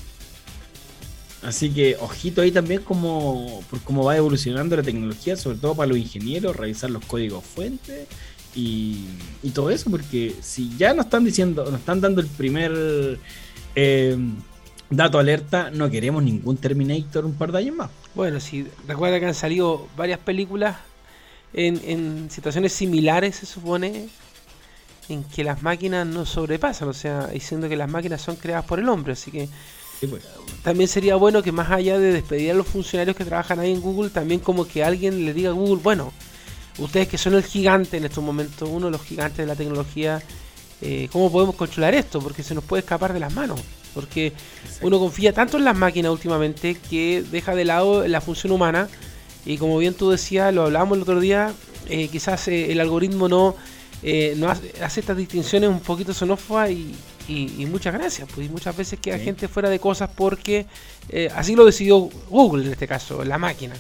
Así 1.42 1.70
que 1.70 1.96
ojito 2.00 2.40
ahí 2.40 2.52
también 2.52 2.82
como, 2.82 3.62
por 3.68 3.80
cómo 3.80 4.04
va 4.04 4.16
evolucionando 4.16 4.76
la 4.76 4.82
tecnología, 4.82 5.36
sobre 5.36 5.58
todo 5.58 5.74
para 5.74 5.88
los 5.88 5.98
ingenieros, 5.98 6.54
revisar 6.54 6.90
los 6.90 7.04
códigos 7.04 7.44
fuentes 7.44 8.06
y, 8.54 9.06
y 9.42 9.50
todo 9.50 9.70
eso, 9.70 9.90
porque 9.90 10.36
si 10.40 10.70
ya 10.76 10.94
nos 10.94 11.06
están 11.06 11.24
diciendo, 11.24 11.64
nos 11.64 11.80
están 11.80 12.00
dando 12.00 12.20
el 12.20 12.28
primer 12.28 13.18
eh, 13.74 14.16
dato 14.90 15.18
alerta, 15.18 15.70
no 15.70 15.90
queremos 15.90 16.22
ningún 16.22 16.56
Terminator 16.56 17.24
un 17.24 17.34
par 17.34 17.52
de 17.52 17.58
años 17.58 17.76
más. 17.76 17.90
Bueno, 18.14 18.40
si 18.40 18.66
recuerda 18.86 19.18
que 19.18 19.26
han 19.26 19.34
salido 19.34 19.88
varias 19.96 20.18
películas 20.18 20.76
en, 21.54 22.30
situaciones 22.30 22.72
similares, 22.72 23.36
se 23.36 23.46
supone, 23.46 24.08
en 25.08 25.24
que 25.24 25.44
las 25.44 25.62
máquinas 25.62 26.06
no 26.06 26.26
sobrepasan, 26.26 26.88
o 26.88 26.92
sea, 26.92 27.28
diciendo 27.28 27.68
que 27.68 27.76
las 27.76 27.90
máquinas 27.90 28.20
son 28.20 28.36
creadas 28.36 28.64
por 28.64 28.78
el 28.78 28.88
hombre, 28.88 29.14
así 29.14 29.30
que 29.30 29.48
pues. 30.06 30.22
también 30.62 30.88
sería 30.88 31.16
bueno 31.16 31.42
que 31.42 31.52
más 31.52 31.70
allá 31.70 31.98
de 31.98 32.12
despedir 32.12 32.50
a 32.50 32.54
los 32.54 32.66
funcionarios 32.66 33.16
que 33.16 33.24
trabajan 33.24 33.58
ahí 33.58 33.72
en 33.72 33.80
Google, 33.80 34.10
también 34.10 34.40
como 34.40 34.66
que 34.66 34.84
alguien 34.84 35.24
le 35.24 35.32
diga 35.34 35.50
a 35.50 35.52
Google, 35.52 35.80
bueno, 35.82 36.12
ustedes 36.78 37.08
que 37.08 37.18
son 37.18 37.34
el 37.34 37.44
gigante 37.44 37.96
en 37.96 38.04
estos 38.04 38.22
momentos, 38.22 38.68
uno 38.70 38.86
de 38.86 38.92
los 38.92 39.02
gigantes 39.02 39.38
de 39.38 39.46
la 39.46 39.56
tecnología, 39.56 40.22
eh, 40.80 41.08
cómo 41.12 41.30
podemos 41.30 41.54
controlar 41.54 41.94
esto, 41.94 42.20
porque 42.20 42.42
se 42.42 42.54
nos 42.54 42.64
puede 42.64 42.80
escapar 42.80 43.12
de 43.12 43.20
las 43.20 43.32
manos. 43.32 43.60
Porque 43.94 44.32
uno 44.80 44.98
confía 44.98 45.32
tanto 45.32 45.58
en 45.58 45.64
las 45.64 45.76
máquinas 45.76 46.12
últimamente 46.12 46.74
que 46.74 47.22
deja 47.30 47.54
de 47.54 47.64
lado 47.64 48.08
la 48.08 48.20
función 48.20 48.52
humana. 48.52 48.88
Y 49.44 49.58
como 49.58 49.76
bien 49.78 49.94
tú 49.94 50.10
decías, 50.10 50.52
lo 50.52 50.62
hablábamos 50.64 50.96
el 50.96 51.02
otro 51.02 51.20
día, 51.20 51.52
eh, 51.88 52.08
quizás 52.08 52.48
eh, 52.48 52.72
el 52.72 52.80
algoritmo 52.80 53.28
no, 53.28 53.54
no 54.36 54.48
hace, 54.48 55.00
estas 55.00 55.16
distinciones 55.16 55.68
un 55.68 55.80
poquito 55.80 56.14
xenófobas 56.14 56.70
y, 56.70 56.94
muchas 57.70 57.94
gracias. 57.94 58.28
Pues 58.34 58.50
muchas 58.50 58.76
veces 58.76 58.98
queda 59.00 59.18
gente 59.18 59.48
fuera 59.48 59.70
de 59.70 59.78
cosas 59.78 60.10
porque 60.14 60.66
así 61.34 61.54
lo 61.54 61.64
decidió 61.64 62.10
Google 62.30 62.66
en 62.66 62.72
este 62.72 62.86
caso, 62.86 63.24
la 63.24 63.38
máquina. 63.38 63.74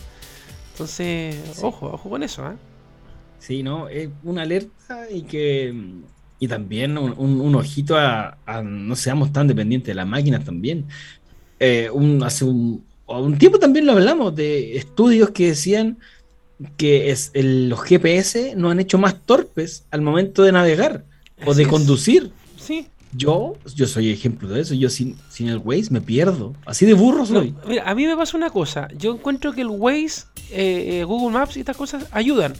Entonces, 0.72 1.36
ojo, 1.62 1.86
ojo 1.92 2.10
con 2.10 2.22
eso. 2.22 2.46
¿eh? 2.46 2.54
Sí, 3.38 3.62
¿no? 3.62 3.88
Es 3.88 4.08
una 4.22 4.42
alerta 4.42 5.10
y 5.10 5.22
que 5.22 5.74
y 6.42 6.48
también 6.48 6.98
un, 6.98 7.54
ojito 7.54 7.96
a, 7.96 8.36
no 8.64 8.96
seamos 8.96 9.32
tan 9.32 9.46
dependientes 9.46 9.86
de 9.86 9.94
las 9.94 10.08
máquinas 10.08 10.44
también. 10.44 10.86
Eh, 11.60 11.88
hace 12.24 12.44
un, 12.44 12.84
tiempo 13.38 13.60
también 13.60 13.86
lo 13.86 13.92
hablamos 13.92 14.34
de 14.34 14.76
estudios 14.76 15.30
que 15.30 15.46
decían 15.46 15.98
que 16.76 17.12
es, 17.12 17.30
los 17.34 17.80
GPS 17.82 18.54
nos 18.56 18.72
han 18.72 18.80
hecho 18.80 18.98
más 18.98 19.22
torpes 19.24 19.84
al 19.92 20.02
momento 20.02 20.42
de 20.42 20.50
navegar 20.50 21.04
o 21.46 21.54
de 21.54 21.64
conducir. 21.64 22.32
Sí. 22.58 22.88
Yo, 23.14 23.56
yo 23.74 23.86
soy 23.86 24.10
ejemplo 24.10 24.48
de 24.48 24.60
eso. 24.60 24.74
Yo 24.74 24.88
sin, 24.88 25.16
sin 25.28 25.48
el 25.48 25.58
Waze 25.58 25.88
me 25.90 26.00
pierdo. 26.00 26.54
Así 26.64 26.86
de 26.86 26.94
burro 26.94 27.26
soy. 27.26 27.54
mira, 27.66 27.88
a 27.88 27.94
mí 27.94 28.06
me 28.06 28.16
pasa 28.16 28.36
una 28.36 28.50
cosa. 28.50 28.88
Yo 28.96 29.12
encuentro 29.12 29.52
que 29.52 29.60
el 29.60 29.68
Waze, 29.68 30.24
eh, 30.50 31.00
eh, 31.00 31.04
Google 31.04 31.32
Maps 31.32 31.56
y 31.56 31.60
estas 31.60 31.76
cosas 31.76 32.06
ayudan. 32.10 32.54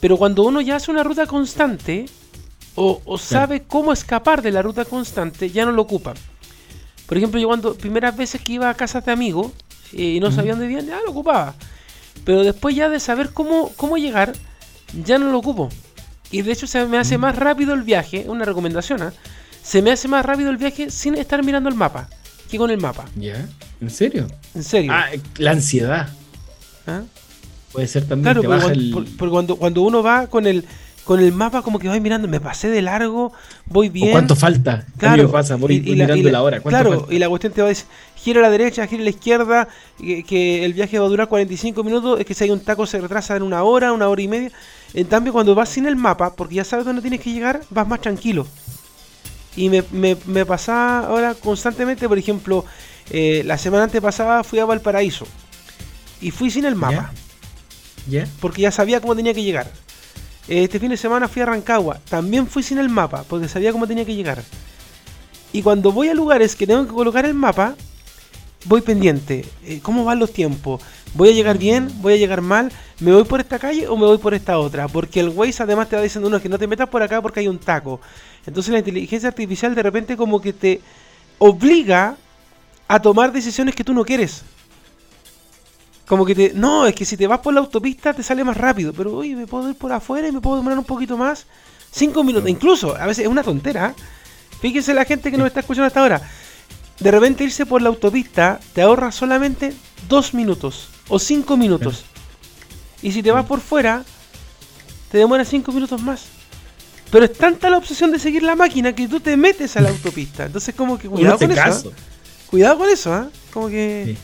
Pero 0.00 0.18
cuando 0.18 0.42
uno 0.42 0.60
ya 0.60 0.76
hace 0.76 0.90
una 0.90 1.02
ruta 1.02 1.26
constante, 1.26 2.06
o, 2.74 3.18
sabe 3.18 3.62
cómo 3.62 3.92
escapar 3.92 4.42
de 4.42 4.50
la 4.50 4.60
ruta 4.60 4.84
constante, 4.84 5.50
ya 5.50 5.64
no 5.64 5.72
lo 5.72 5.82
ocupa. 5.82 6.14
Por 7.06 7.16
ejemplo, 7.16 7.40
yo 7.40 7.46
cuando 7.46 7.74
primeras 7.74 8.16
veces 8.16 8.40
que 8.42 8.54
iba 8.54 8.68
a 8.68 8.74
casa 8.74 9.00
de 9.00 9.12
amigos 9.12 9.52
eh, 9.92 10.14
y 10.16 10.20
no 10.20 10.30
sabía 10.30 10.52
dónde 10.52 10.66
vivían, 10.66 10.86
ya 10.86 11.00
lo 11.00 11.10
ocupaba. 11.10 11.54
Pero 12.24 12.42
después 12.42 12.74
ya 12.74 12.88
de 12.88 13.00
saber 13.00 13.30
cómo, 13.32 13.70
cómo 13.76 13.96
llegar, 13.96 14.32
ya 15.04 15.18
no 15.18 15.30
lo 15.30 15.38
ocupo. 15.38 15.68
Y 16.30 16.42
de 16.42 16.52
hecho 16.52 16.66
se 16.66 16.84
me 16.86 16.98
hace 16.98 17.16
más 17.16 17.36
rápido 17.36 17.74
el 17.74 17.82
viaje, 17.82 18.24
una 18.28 18.44
recomendación, 18.44 19.02
¿ah? 19.02 19.12
Se 19.64 19.82
me 19.82 19.90
hace 19.90 20.06
más 20.06 20.24
rápido 20.24 20.50
el 20.50 20.56
viaje 20.58 20.90
sin 20.90 21.14
estar 21.16 21.42
mirando 21.42 21.68
el 21.68 21.74
mapa 21.74 22.08
que 22.50 22.58
con 22.58 22.70
el 22.70 22.78
mapa. 22.80 23.06
¿Ya? 23.16 23.48
¿En 23.80 23.90
serio? 23.90 24.26
En 24.54 24.62
serio. 24.62 24.92
Ah, 24.94 25.06
la 25.38 25.50
ansiedad. 25.52 26.08
¿Ah? 26.86 27.02
Puede 27.72 27.88
ser 27.88 28.06
también. 28.06 28.22
Claro, 28.34 28.42
porque 28.48 29.30
cuando, 29.30 29.56
cuando, 29.56 29.82
uno 29.82 30.02
va 30.02 30.26
con 30.28 30.46
el 30.46 30.64
con 31.04 31.20
el 31.20 31.32
mapa 31.32 31.60
como 31.60 31.78
que 31.78 31.86
voy 31.88 32.00
mirando, 32.00 32.26
me 32.28 32.40
pasé 32.40 32.68
de 32.68 32.80
largo, 32.80 33.30
voy 33.66 33.90
bien. 33.90 34.12
¿Cuánto 34.12 34.34
falta? 34.36 34.86
Claro, 34.96 35.30
pasa, 35.30 35.56
voy, 35.56 35.74
y- 35.74 35.76
y 35.76 35.80
voy 35.80 35.96
la- 35.96 36.04
mirando 36.04 36.20
y 36.20 36.22
la, 36.24 36.38
la- 36.38 36.42
hora. 36.42 36.60
¿Cuánto 36.60 36.80
Claro, 36.82 37.00
falta? 37.00 37.14
y 37.14 37.18
la 37.18 37.28
cuestión 37.28 37.52
te 37.52 37.60
va 37.60 37.66
a 37.66 37.68
decir, 37.70 37.84
gira 38.16 38.38
a 38.40 38.42
la 38.42 38.48
derecha, 38.50 38.86
gira 38.86 39.02
a 39.02 39.04
la 39.04 39.10
izquierda, 39.10 39.68
que, 39.98 40.24
que 40.24 40.64
el 40.64 40.72
viaje 40.72 40.98
va 40.98 41.04
a 41.04 41.08
durar 41.10 41.28
45 41.28 41.84
minutos, 41.84 42.20
es 42.20 42.24
que 42.24 42.32
si 42.32 42.44
hay 42.44 42.50
un 42.50 42.60
taco 42.60 42.86
se 42.86 43.00
retrasa 43.02 43.36
en 43.36 43.42
una 43.42 43.62
hora, 43.64 43.92
una 43.92 44.08
hora 44.08 44.22
y 44.22 44.28
media. 44.28 44.50
En 44.94 45.04
cambio, 45.06 45.34
cuando 45.34 45.54
vas 45.54 45.68
sin 45.68 45.84
el 45.86 45.96
mapa, 45.96 46.34
porque 46.34 46.54
ya 46.54 46.64
sabes 46.64 46.86
dónde 46.86 47.02
tienes 47.02 47.20
que 47.20 47.32
llegar, 47.32 47.60
vas 47.68 47.86
más 47.86 48.00
tranquilo. 48.00 48.46
Y 49.56 49.68
me, 49.68 49.84
me, 49.92 50.16
me 50.26 50.44
pasaba 50.44 51.06
ahora 51.06 51.34
constantemente, 51.34 52.08
por 52.08 52.18
ejemplo, 52.18 52.64
eh, 53.10 53.42
la 53.44 53.58
semana 53.58 53.84
antepasada 53.84 54.42
fui 54.44 54.58
a 54.58 54.64
Valparaíso 54.64 55.26
y 56.20 56.30
fui 56.30 56.50
sin 56.50 56.64
el 56.64 56.74
mapa 56.74 57.12
¿Ya? 58.08 58.26
porque 58.40 58.62
ya 58.62 58.70
sabía 58.70 59.00
cómo 59.00 59.14
tenía 59.14 59.34
que 59.34 59.42
llegar. 59.42 59.70
Este 60.48 60.78
fin 60.78 60.90
de 60.90 60.96
semana 60.96 61.28
fui 61.28 61.42
a 61.42 61.46
Rancagua, 61.46 62.00
también 62.08 62.46
fui 62.46 62.62
sin 62.62 62.78
el 62.78 62.88
mapa, 62.88 63.24
porque 63.28 63.48
sabía 63.48 63.72
cómo 63.72 63.86
tenía 63.86 64.04
que 64.04 64.14
llegar. 64.14 64.42
Y 65.52 65.62
cuando 65.62 65.92
voy 65.92 66.08
a 66.08 66.14
lugares 66.14 66.54
que 66.56 66.66
tengo 66.66 66.84
que 66.84 66.92
colocar 66.92 67.24
el 67.24 67.32
mapa, 67.34 67.76
voy 68.66 68.80
pendiente. 68.80 69.44
Eh, 69.64 69.80
¿Cómo 69.82 70.04
van 70.04 70.18
los 70.18 70.32
tiempos? 70.32 70.82
¿Voy 71.14 71.30
a 71.30 71.32
llegar 71.32 71.58
bien? 71.58 71.88
¿Voy 72.02 72.14
a 72.14 72.16
llegar 72.16 72.40
mal? 72.40 72.72
¿Me 73.00 73.12
voy 73.12 73.24
por 73.24 73.40
esta 73.40 73.58
calle 73.58 73.88
o 73.88 73.96
me 73.96 74.04
voy 74.04 74.18
por 74.18 74.34
esta 74.34 74.58
otra? 74.58 74.88
Porque 74.88 75.20
el 75.20 75.28
Waze 75.28 75.62
además 75.62 75.88
te 75.88 75.96
va 75.96 76.02
diciendo 76.02 76.28
uno 76.28 76.42
que 76.42 76.48
no 76.48 76.58
te 76.58 76.66
metas 76.66 76.88
por 76.88 77.02
acá 77.02 77.22
porque 77.22 77.40
hay 77.40 77.48
un 77.48 77.58
taco. 77.58 78.00
Entonces 78.46 78.72
la 78.72 78.78
inteligencia 78.78 79.28
artificial 79.28 79.74
de 79.74 79.82
repente 79.82 80.16
como 80.16 80.40
que 80.40 80.52
te 80.52 80.80
obliga 81.38 82.16
a 82.88 83.00
tomar 83.00 83.32
decisiones 83.32 83.74
que 83.74 83.84
tú 83.84 83.94
no 83.94 84.04
quieres. 84.04 84.42
Como 86.06 86.26
que 86.26 86.34
te. 86.34 86.52
No, 86.54 86.86
es 86.86 86.94
que 86.94 87.04
si 87.04 87.16
te 87.16 87.26
vas 87.26 87.40
por 87.40 87.54
la 87.54 87.60
autopista 87.60 88.12
te 88.12 88.22
sale 88.22 88.44
más 88.44 88.56
rápido. 88.56 88.92
Pero 88.92 89.16
oye, 89.16 89.34
me 89.34 89.46
puedo 89.46 89.70
ir 89.70 89.76
por 89.76 89.92
afuera 89.92 90.28
y 90.28 90.32
me 90.32 90.40
puedo 90.40 90.56
demorar 90.56 90.78
un 90.78 90.84
poquito 90.84 91.16
más. 91.16 91.46
Cinco 91.90 92.22
minutos. 92.24 92.48
Incluso, 92.50 92.96
a 92.96 93.06
veces 93.06 93.24
es 93.24 93.30
una 93.30 93.42
tontera. 93.42 93.90
¿eh? 93.90 94.02
Fíjense 94.60 94.92
la 94.92 95.04
gente 95.04 95.30
que 95.30 95.38
nos 95.38 95.46
está 95.46 95.60
escuchando 95.60 95.86
hasta 95.86 96.00
ahora. 96.00 96.20
De 97.00 97.10
repente 97.10 97.44
irse 97.44 97.66
por 97.66 97.82
la 97.82 97.88
autopista 97.88 98.60
te 98.72 98.82
ahorra 98.82 99.12
solamente 99.12 99.74
dos 100.08 100.34
minutos. 100.34 100.88
O 101.08 101.18
cinco 101.18 101.56
minutos. 101.56 102.04
Y 103.02 103.12
si 103.12 103.22
te 103.22 103.30
vas 103.30 103.46
por 103.46 103.60
fuera, 103.60 104.04
te 105.10 105.18
demora 105.18 105.44
cinco 105.44 105.72
minutos 105.72 106.00
más. 106.02 106.26
Pero 107.14 107.26
es 107.26 107.32
tanta 107.34 107.70
la 107.70 107.78
obsesión 107.78 108.10
de 108.10 108.18
seguir 108.18 108.42
la 108.42 108.56
máquina 108.56 108.92
que 108.92 109.06
tú 109.06 109.20
te 109.20 109.36
metes 109.36 109.76
a 109.76 109.80
la 109.80 109.90
autopista. 109.90 110.46
Entonces 110.46 110.74
como 110.74 110.98
que 110.98 111.06
Uno 111.06 111.18
cuidado 111.18 111.38
con 111.38 111.52
eso. 111.52 111.90
¿eh? 111.90 111.92
Cuidado 112.50 112.78
con 112.78 112.88
eso, 112.88 113.14
¿ah? 113.14 113.28
Como 113.52 113.68
que... 113.68 114.02
Sí. 114.04 114.16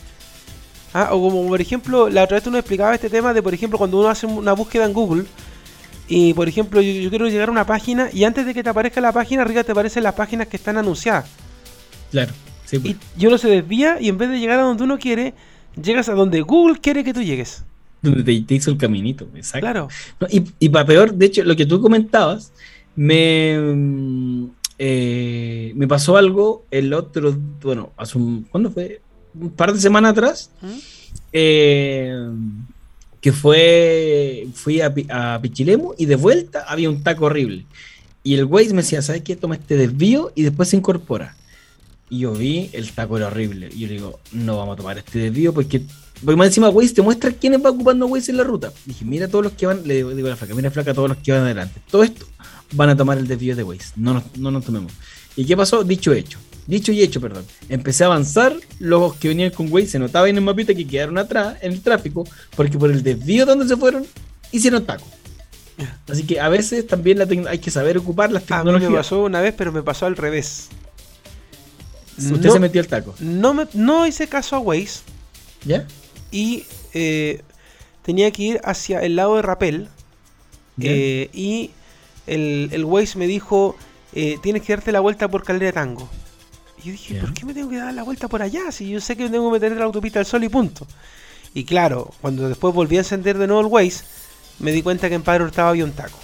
Ah, 0.93 1.07
o 1.13 1.21
como 1.21 1.47
por 1.47 1.61
ejemplo, 1.61 2.09
la 2.09 2.25
otra 2.25 2.35
vez 2.35 2.43
tú 2.43 2.51
nos 2.51 2.59
explicabas 2.59 2.95
este 2.95 3.09
tema 3.09 3.33
de, 3.33 3.41
por 3.41 3.53
ejemplo, 3.53 3.77
cuando 3.77 3.97
uno 3.97 4.09
hace 4.09 4.25
una 4.25 4.51
búsqueda 4.51 4.83
en 4.83 4.91
Google 4.91 5.23
y, 6.09 6.33
por 6.33 6.49
ejemplo, 6.49 6.81
yo, 6.81 6.91
yo 6.91 7.09
quiero 7.09 7.29
llegar 7.29 7.47
a 7.47 7.51
una 7.53 7.65
página 7.65 8.09
y 8.11 8.25
antes 8.25 8.45
de 8.45 8.53
que 8.53 8.61
te 8.61 8.69
aparezca 8.69 8.99
la 8.99 9.13
página, 9.13 9.43
arriba 9.43 9.63
te 9.63 9.71
aparecen 9.71 10.03
las 10.03 10.15
páginas 10.15 10.49
que 10.49 10.57
están 10.57 10.75
anunciadas. 10.75 11.29
Claro. 12.11 12.33
Sí, 12.65 12.77
pues. 12.77 12.95
Y 12.95 12.97
yo 13.17 13.29
no 13.29 13.37
se 13.37 13.47
desvía 13.47 14.01
y 14.01 14.09
en 14.09 14.17
vez 14.17 14.29
de 14.29 14.37
llegar 14.37 14.59
a 14.59 14.63
donde 14.63 14.83
uno 14.83 14.99
quiere, 14.99 15.33
llegas 15.81 16.09
a 16.09 16.13
donde 16.13 16.41
Google 16.41 16.77
quiere 16.81 17.05
que 17.05 17.13
tú 17.13 17.21
llegues. 17.21 17.63
Donde 18.01 18.21
te, 18.21 18.41
te 18.41 18.55
hizo 18.55 18.69
el 18.69 18.77
caminito. 18.77 19.29
Exacto. 19.33 19.61
Claro. 19.61 19.87
No, 20.19 20.27
y, 20.29 20.43
y 20.59 20.67
para 20.67 20.85
peor, 20.85 21.13
de 21.13 21.27
hecho, 21.27 21.45
lo 21.45 21.55
que 21.55 21.65
tú 21.65 21.79
comentabas, 21.79 22.51
me, 22.95 24.49
eh, 24.77 25.71
me 25.75 25.87
pasó 25.87 26.17
algo 26.17 26.65
el 26.71 26.93
otro, 26.93 27.35
bueno, 27.61 27.91
hace 27.97 28.17
un, 28.17 28.43
¿cuándo 28.43 28.71
fue? 28.71 29.01
Un 29.33 29.51
par 29.51 29.73
de 29.73 29.79
semanas 29.79 30.11
atrás, 30.11 30.51
¿Mm? 30.61 30.67
eh, 31.33 32.29
que 33.21 33.31
fue, 33.31 34.47
fui 34.53 34.81
a, 34.81 34.93
a 35.09 35.39
Pichilemu 35.41 35.93
y 35.97 36.05
de 36.05 36.15
vuelta 36.15 36.65
había 36.67 36.89
un 36.89 37.03
taco 37.03 37.25
horrible. 37.25 37.65
Y 38.23 38.35
el 38.35 38.45
Waze 38.45 38.73
me 38.73 38.81
decía, 38.81 39.01
¿sabes 39.01 39.23
qué? 39.23 39.35
Toma 39.35 39.55
este 39.55 39.77
desvío 39.77 40.31
y 40.35 40.43
después 40.43 40.69
se 40.69 40.77
incorpora. 40.77 41.35
Y 42.09 42.19
yo 42.19 42.33
vi, 42.33 42.69
el 42.73 42.91
taco 42.91 43.17
era 43.17 43.27
horrible. 43.27 43.69
Y 43.73 43.79
yo 43.79 43.87
le 43.87 43.93
digo, 43.93 44.19
no 44.31 44.57
vamos 44.57 44.73
a 44.73 44.77
tomar 44.77 44.97
este 44.97 45.17
desvío 45.17 45.53
porque, 45.53 45.81
porque 46.23 46.35
más 46.35 46.47
encima 46.47 46.69
Waze 46.69 46.93
te 46.93 47.01
muestra 47.01 47.31
quiénes 47.31 47.63
va 47.63 47.69
ocupando 47.69 48.05
Waze 48.07 48.31
en 48.31 48.37
la 48.37 48.43
ruta. 48.43 48.71
Dije, 48.85 49.05
mira 49.05 49.27
todos 49.27 49.45
los 49.45 49.53
que 49.53 49.65
van, 49.65 49.87
le 49.87 49.95
digo, 49.95 50.09
digo 50.13 50.27
a 50.27 50.31
la 50.31 50.35
flaca, 50.35 50.53
mira 50.53 50.69
flaca 50.69 50.93
todos 50.93 51.09
los 51.09 51.17
que 51.19 51.31
van 51.31 51.43
adelante. 51.43 51.79
Todo 51.89 52.03
esto 52.03 52.25
van 52.71 52.89
a 52.89 52.95
tomar 52.97 53.17
el 53.17 53.27
desvío 53.27 53.55
de 53.55 53.63
Waze. 53.63 53.93
No 53.95 54.13
nos, 54.15 54.23
no 54.37 54.51
nos 54.51 54.65
tomemos. 54.65 54.91
¿Y 55.35 55.45
qué 55.45 55.55
pasó? 55.57 55.83
Dicho 55.83 56.13
hecho. 56.13 56.39
Dicho 56.67 56.91
y 56.91 57.01
hecho, 57.01 57.19
perdón. 57.19 57.45
Empecé 57.69 58.03
a 58.03 58.07
avanzar, 58.07 58.55
los 58.79 59.15
que 59.15 59.27
venían 59.29 59.51
con 59.51 59.71
Waze 59.71 59.87
se 59.87 59.99
notaba 59.99 60.29
en 60.29 60.37
el 60.37 60.43
mapita 60.43 60.73
que 60.73 60.85
quedaron 60.87 61.17
atrás 61.17 61.57
en 61.61 61.71
el 61.73 61.81
tráfico, 61.81 62.27
porque 62.55 62.77
por 62.77 62.91
el 62.91 63.01
desvío 63.03 63.45
donde 63.45 63.67
se 63.67 63.75
fueron, 63.77 64.05
hicieron 64.51 64.85
taco. 64.85 65.05
Así 66.07 66.23
que 66.23 66.39
a 66.39 66.47
veces 66.49 66.85
también 66.85 67.17
la 67.17 67.27
hay 67.49 67.57
que 67.59 67.71
saber 67.71 67.97
ocupar 67.97 68.31
las 68.31 68.43
A 68.51 68.63
mí 68.63 68.65
me 68.71 68.73
tecnologías. 68.73 69.05
pasó 69.07 69.23
una 69.23 69.41
vez, 69.41 69.53
pero 69.57 69.71
me 69.71 69.81
pasó 69.81 70.05
al 70.05 70.15
revés. 70.15 70.67
Usted 72.17 72.35
No- 72.47 72.53
se 72.53 72.59
metió 72.59 72.81
el 72.81 72.87
taco, 72.87 73.15
No, 73.19 73.53
me, 73.53 73.67
no 73.73 74.05
hice 74.05 74.27
caso 74.27 74.55
a 74.55 74.59
Waze 74.59 74.99
¿ya? 75.65 75.87
y 76.29 76.65
eh, 76.93 77.41
tenía 78.03 78.29
que 78.31 78.43
ir 78.43 78.61
hacia 78.63 78.99
el 78.99 79.15
lado 79.15 79.37
de 79.37 79.41
Rapel. 79.41 79.87
Eh, 80.79 81.29
y 81.33 81.71
el, 82.27 82.69
el 82.71 82.85
Waze 82.85 83.17
me 83.17 83.27
dijo, 83.27 83.75
eh, 84.13 84.37
tienes 84.41 84.63
que 84.63 84.73
darte 84.73 84.91
la 84.91 84.99
vuelta 84.99 85.27
por 85.27 85.43
Calera 85.43 85.67
de 85.67 85.73
Tango. 85.73 86.09
Y 86.77 86.87
yo 86.87 86.91
dije. 86.91 87.15
¿por 87.15 87.33
qué 87.33 87.45
me 87.45 87.53
tengo 87.53 87.69
que 87.69 87.77
dar 87.77 87.93
la 87.93 88.03
vuelta 88.03 88.27
por 88.27 88.41
allá? 88.41 88.71
Si 88.71 88.89
yo 88.89 88.99
sé 88.99 89.15
que 89.15 89.29
tengo 89.29 89.49
que 89.49 89.59
meter 89.59 89.77
la 89.77 89.85
autopista 89.85 90.19
del 90.19 90.25
sol 90.25 90.43
y 90.43 90.49
punto. 90.49 90.87
Y 91.53 91.65
claro, 91.65 92.11
cuando 92.21 92.47
después 92.47 92.73
volví 92.73 92.97
a 92.97 92.99
encender 92.99 93.37
de 93.37 93.47
nuevo 93.47 93.61
el 93.61 93.67
Waze, 93.67 94.03
me 94.59 94.71
di 94.71 94.81
cuenta 94.81 95.09
que 95.09 95.15
en 95.15 95.23
Padre 95.23 95.43
Hurtado 95.43 95.69
había 95.69 95.85
un 95.85 95.91
taco. 95.91 96.17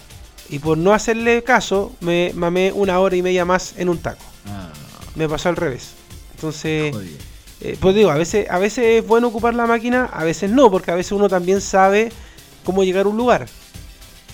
Y 0.49 0.59
por 0.59 0.77
no 0.77 0.93
hacerle 0.93 1.43
caso, 1.43 1.93
me 1.99 2.31
mamé 2.33 2.71
una 2.71 2.99
hora 2.99 3.15
y 3.15 3.21
media 3.21 3.43
más 3.43 3.73
en 3.77 3.89
un 3.89 3.97
taco. 3.97 4.23
Ah, 4.47 4.71
Me 5.15 5.27
pasó 5.27 5.49
al 5.49 5.57
revés. 5.57 5.91
Entonces, 6.35 6.95
eh, 7.59 7.77
pues 7.79 7.95
digo, 7.95 8.11
a 8.11 8.15
veces, 8.15 8.49
a 8.49 8.59
veces 8.59 9.01
es 9.01 9.07
bueno 9.07 9.27
ocupar 9.27 9.55
la 9.55 9.65
máquina, 9.65 10.05
a 10.05 10.23
veces 10.23 10.49
no, 10.51 10.71
porque 10.71 10.91
a 10.91 10.95
veces 10.95 11.11
uno 11.11 11.27
también 11.27 11.59
sabe 11.59 12.11
cómo 12.63 12.83
llegar 12.83 13.07
a 13.07 13.09
un 13.09 13.17
lugar. 13.17 13.47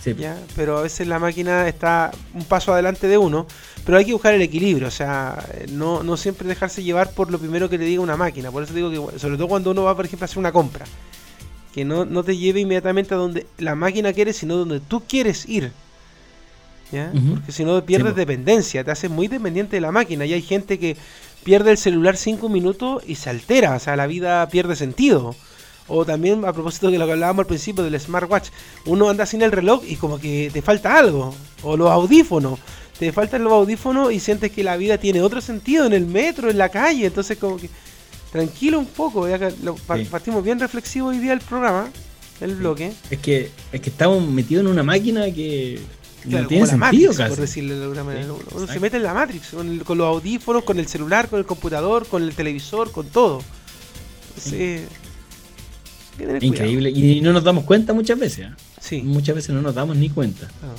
Sí, 0.03 0.13
¿ya? 0.15 0.37
Pero 0.55 0.79
a 0.79 0.81
veces 0.81 1.07
la 1.07 1.17
máquina 1.17 1.65
está 1.67 2.11
un 2.33 2.43
paso 2.43 2.73
adelante 2.73 3.07
de 3.07 3.17
uno, 3.17 3.47
pero 3.85 3.97
hay 3.97 4.05
que 4.05 4.11
buscar 4.11 4.33
el 4.33 4.41
equilibrio, 4.41 4.87
o 4.87 4.91
sea, 4.91 5.47
no, 5.71 6.03
no 6.03 6.17
siempre 6.17 6.45
dejarse 6.47 6.83
llevar 6.83 7.11
por 7.11 7.31
lo 7.31 7.39
primero 7.39 7.69
que 7.69 7.77
le 7.77 7.85
diga 7.85 8.01
una 8.01 8.17
máquina, 8.17 8.51
por 8.51 8.63
eso 8.63 8.73
digo 8.73 8.91
que 8.91 9.17
sobre 9.17 9.37
todo 9.37 9.47
cuando 9.47 9.71
uno 9.71 9.83
va, 9.83 9.95
por 9.95 10.05
ejemplo, 10.05 10.25
a 10.25 10.27
hacer 10.27 10.39
una 10.39 10.51
compra, 10.51 10.85
que 11.73 11.85
no, 11.85 12.03
no 12.03 12.21
te 12.23 12.35
lleve 12.35 12.59
inmediatamente 12.59 13.13
a 13.13 13.17
donde 13.17 13.47
la 13.57 13.75
máquina 13.75 14.11
quiere, 14.11 14.33
sino 14.33 14.57
donde 14.57 14.81
tú 14.81 15.03
quieres 15.07 15.47
ir. 15.47 15.71
¿ya? 16.91 17.11
Porque 17.29 17.51
si 17.53 17.63
no 17.63 17.83
pierdes 17.85 18.15
dependencia, 18.15 18.83
te 18.83 18.91
haces 18.91 19.09
muy 19.09 19.27
dependiente 19.27 19.77
de 19.77 19.81
la 19.81 19.91
máquina 19.91 20.25
y 20.25 20.33
hay 20.33 20.41
gente 20.41 20.77
que 20.77 20.97
pierde 21.43 21.71
el 21.71 21.77
celular 21.77 22.17
cinco 22.17 22.49
minutos 22.49 23.03
y 23.07 23.15
se 23.15 23.29
altera, 23.29 23.75
o 23.75 23.79
sea, 23.79 23.95
la 23.95 24.05
vida 24.05 24.47
pierde 24.49 24.75
sentido. 24.75 25.33
O 25.87 26.05
también 26.05 26.45
a 26.45 26.53
propósito 26.53 26.89
de 26.89 26.97
lo 26.97 27.05
que 27.05 27.11
hablábamos 27.11 27.41
al 27.41 27.47
principio 27.47 27.83
del 27.83 27.99
smartwatch, 27.99 28.49
uno 28.85 29.09
anda 29.09 29.25
sin 29.25 29.41
el 29.41 29.51
reloj 29.51 29.83
y 29.87 29.95
como 29.97 30.17
que 30.19 30.49
te 30.53 30.61
falta 30.61 30.97
algo. 30.97 31.35
O 31.61 31.75
los 31.75 31.89
audífonos, 31.91 32.59
te 32.97 33.11
faltan 33.11 33.43
los 33.43 33.51
audífonos 33.53 34.11
y 34.13 34.19
sientes 34.19 34.51
que 34.51 34.63
la 34.63 34.77
vida 34.77 34.97
tiene 34.97 35.21
otro 35.21 35.41
sentido 35.41 35.85
en 35.85 35.93
el 35.93 36.05
metro, 36.05 36.49
en 36.49 36.57
la 36.57 36.69
calle. 36.69 37.05
Entonces 37.07 37.37
como 37.37 37.57
que 37.57 37.69
tranquilo 38.31 38.79
un 38.79 38.85
poco, 38.85 39.27
ya 39.27 39.37
que 39.37 39.53
lo- 39.61 39.75
pa- 39.75 39.97
Sí. 39.97 40.05
partimos 40.05 40.43
bien 40.43 40.59
reflexivo 40.59 41.09
hoy 41.09 41.17
día 41.19 41.33
el 41.33 41.39
programa, 41.41 41.89
el 42.39 42.55
bloque. 42.55 42.93
Es 43.11 43.19
que, 43.19 43.51
es 43.71 43.81
que 43.81 43.89
estamos 43.89 44.25
metidos 44.27 44.61
en 44.65 44.71
una 44.71 44.83
máquina 44.83 45.25
que 45.31 45.79
Claro, 46.23 46.43
no 46.43 46.47
tiene 46.47 46.65
sentido 46.65 46.79
Matrix, 46.79 47.17
casi. 47.17 47.29
por 47.29 47.39
decirlo 47.41 47.75
de 47.77 47.83
alguna 47.83 48.03
manera. 48.05 48.25
Sí, 48.25 48.31
Uno- 48.55 48.67
se 48.67 48.79
mete 48.79 48.95
en 48.97 49.03
la 49.03 49.13
Matrix, 49.13 49.49
con, 49.49 49.67
el- 49.69 49.83
con 49.83 49.97
los 49.97 50.07
audífonos, 50.07 50.63
con 50.63 50.79
el 50.79 50.87
celular, 50.87 51.27
con 51.27 51.39
el 51.39 51.45
computador, 51.45 52.07
con 52.07 52.23
el 52.23 52.33
televisor, 52.33 52.89
con 52.91 53.05
todo. 53.07 53.41
Entonces, 54.29 54.53
cuidado. 54.53 55.02
Increíble. 56.41 56.89
Y 56.91 57.21
no 57.21 57.33
nos 57.33 57.43
damos 57.43 57.63
cuenta 57.63 57.93
muchas 57.93 58.19
veces. 58.19 58.47
¿eh? 58.47 58.51
Sí. 58.79 59.01
Muchas 59.03 59.35
veces 59.35 59.53
no 59.55 59.61
nos 59.61 59.73
damos 59.75 59.95
ni 59.97 60.09
cuenta. 60.09 60.47
claro. 60.59 60.75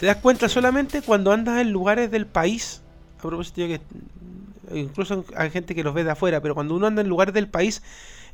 Te 0.00 0.06
das 0.06 0.16
cuenta 0.16 0.48
solamente 0.48 1.00
cuando 1.00 1.30
andas 1.32 1.60
en 1.60 1.70
lugares 1.70 2.10
del 2.10 2.26
país. 2.26 2.80
A 3.18 3.22
propósito, 3.22 3.56
que 3.58 3.80
incluso 4.74 5.24
hay 5.36 5.50
gente 5.50 5.74
que 5.76 5.84
los 5.84 5.94
ve 5.94 6.02
de 6.02 6.10
afuera, 6.10 6.40
pero 6.40 6.54
cuando 6.54 6.74
uno 6.74 6.86
anda 6.88 7.02
en 7.02 7.08
lugares 7.08 7.32
del 7.34 7.46
país 7.48 7.82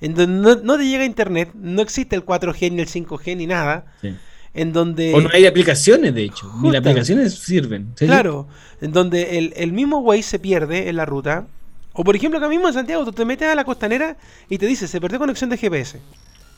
en 0.00 0.14
donde 0.14 0.40
no, 0.40 0.54
no 0.62 0.78
te 0.78 0.86
llega 0.86 1.04
internet, 1.04 1.50
no 1.54 1.82
existe 1.82 2.16
el 2.16 2.24
4G 2.24 2.72
ni 2.72 2.80
el 2.80 2.88
5G 2.88 3.36
ni 3.36 3.46
nada, 3.46 3.84
Sí. 4.00 4.14
en 4.54 4.72
donde 4.72 5.12
O 5.14 5.20
no 5.20 5.28
hay 5.32 5.44
aplicaciones, 5.46 6.14
de 6.14 6.24
hecho. 6.24 6.50
Ni 6.62 6.70
las 6.70 6.80
aplicaciones 6.80 7.34
sirven. 7.34 7.88
¿sí? 7.96 8.06
Claro, 8.06 8.48
en 8.80 8.92
donde 8.92 9.36
el, 9.38 9.52
el 9.56 9.72
mismo 9.72 9.98
Waze 9.98 10.22
se 10.22 10.38
pierde 10.38 10.88
en 10.88 10.96
la 10.96 11.04
ruta. 11.04 11.46
O 12.00 12.04
por 12.04 12.14
ejemplo, 12.14 12.38
acá 12.38 12.48
mismo 12.48 12.68
en 12.68 12.74
Santiago, 12.74 13.04
tú 13.04 13.12
te 13.12 13.24
metes 13.24 13.48
a 13.48 13.56
la 13.56 13.64
costanera 13.64 14.16
y 14.48 14.56
te 14.56 14.66
dice, 14.66 14.86
se 14.86 15.00
perdió 15.00 15.18
conexión 15.18 15.50
de 15.50 15.58
GPS. 15.58 15.98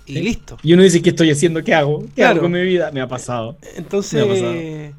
Y 0.05 0.15
Sí. 0.15 0.23
listo. 0.23 0.59
Y 0.63 0.75
uno 0.75 0.83
dice, 0.83 1.01
¿qué 1.01 1.11
estoy 1.11 1.31
haciendo? 1.31 1.65
¿Qué 1.65 1.75
hago? 1.75 2.03
¿Qué 2.03 2.17
Claro. 2.17 2.33
hago 2.33 2.41
con 2.43 2.53
mi 2.53 2.61
vida? 2.61 2.91
Me 2.93 3.01
ha 3.01 3.09
pasado. 3.09 3.57
Entonces, 3.75 4.27
Me 4.29 4.93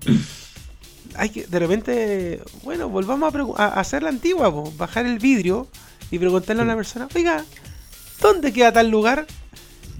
hay 1.16 1.30
que, 1.30 1.46
de 1.46 1.60
repente, 1.60 2.42
bueno, 2.64 2.90
volvamos 2.90 3.32
a, 3.56 3.68
hacer 3.80 4.02
la 4.02 4.10
antigua, 4.10 4.52
po, 4.52 4.74
bajar 4.78 5.06
el 5.06 5.20
vidrio 5.20 5.68
y 6.10 6.18
preguntarle 6.18 6.64
a 6.64 6.66
una 6.66 6.76
persona, 6.76 7.08
oiga, 7.14 7.46
¿dónde 8.20 8.52
queda 8.52 8.72
tal 8.72 8.90
lugar? 8.90 9.28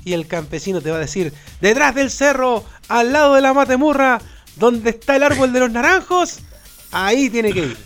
Y 0.04 0.14
el 0.14 0.26
campesino 0.26 0.82
te 0.82 0.90
va 0.90 0.98
a 0.98 1.02
decir, 1.02 1.32
detrás 1.62 1.94
del 1.94 2.10
cerro, 2.10 2.64
al 2.88 3.14
lado 3.14 3.36
de 3.36 3.42
la 3.42 3.54
matemurra, 3.54 4.20
¿Dónde 4.56 4.90
está 4.92 5.16
el 5.16 5.24
árbol 5.24 5.54
de 5.54 5.60
los 5.60 5.72
naranjos? 5.72 6.40
Ahí 6.92 7.30
tiene 7.30 7.54
que 7.54 7.60
ir. 7.68 7.78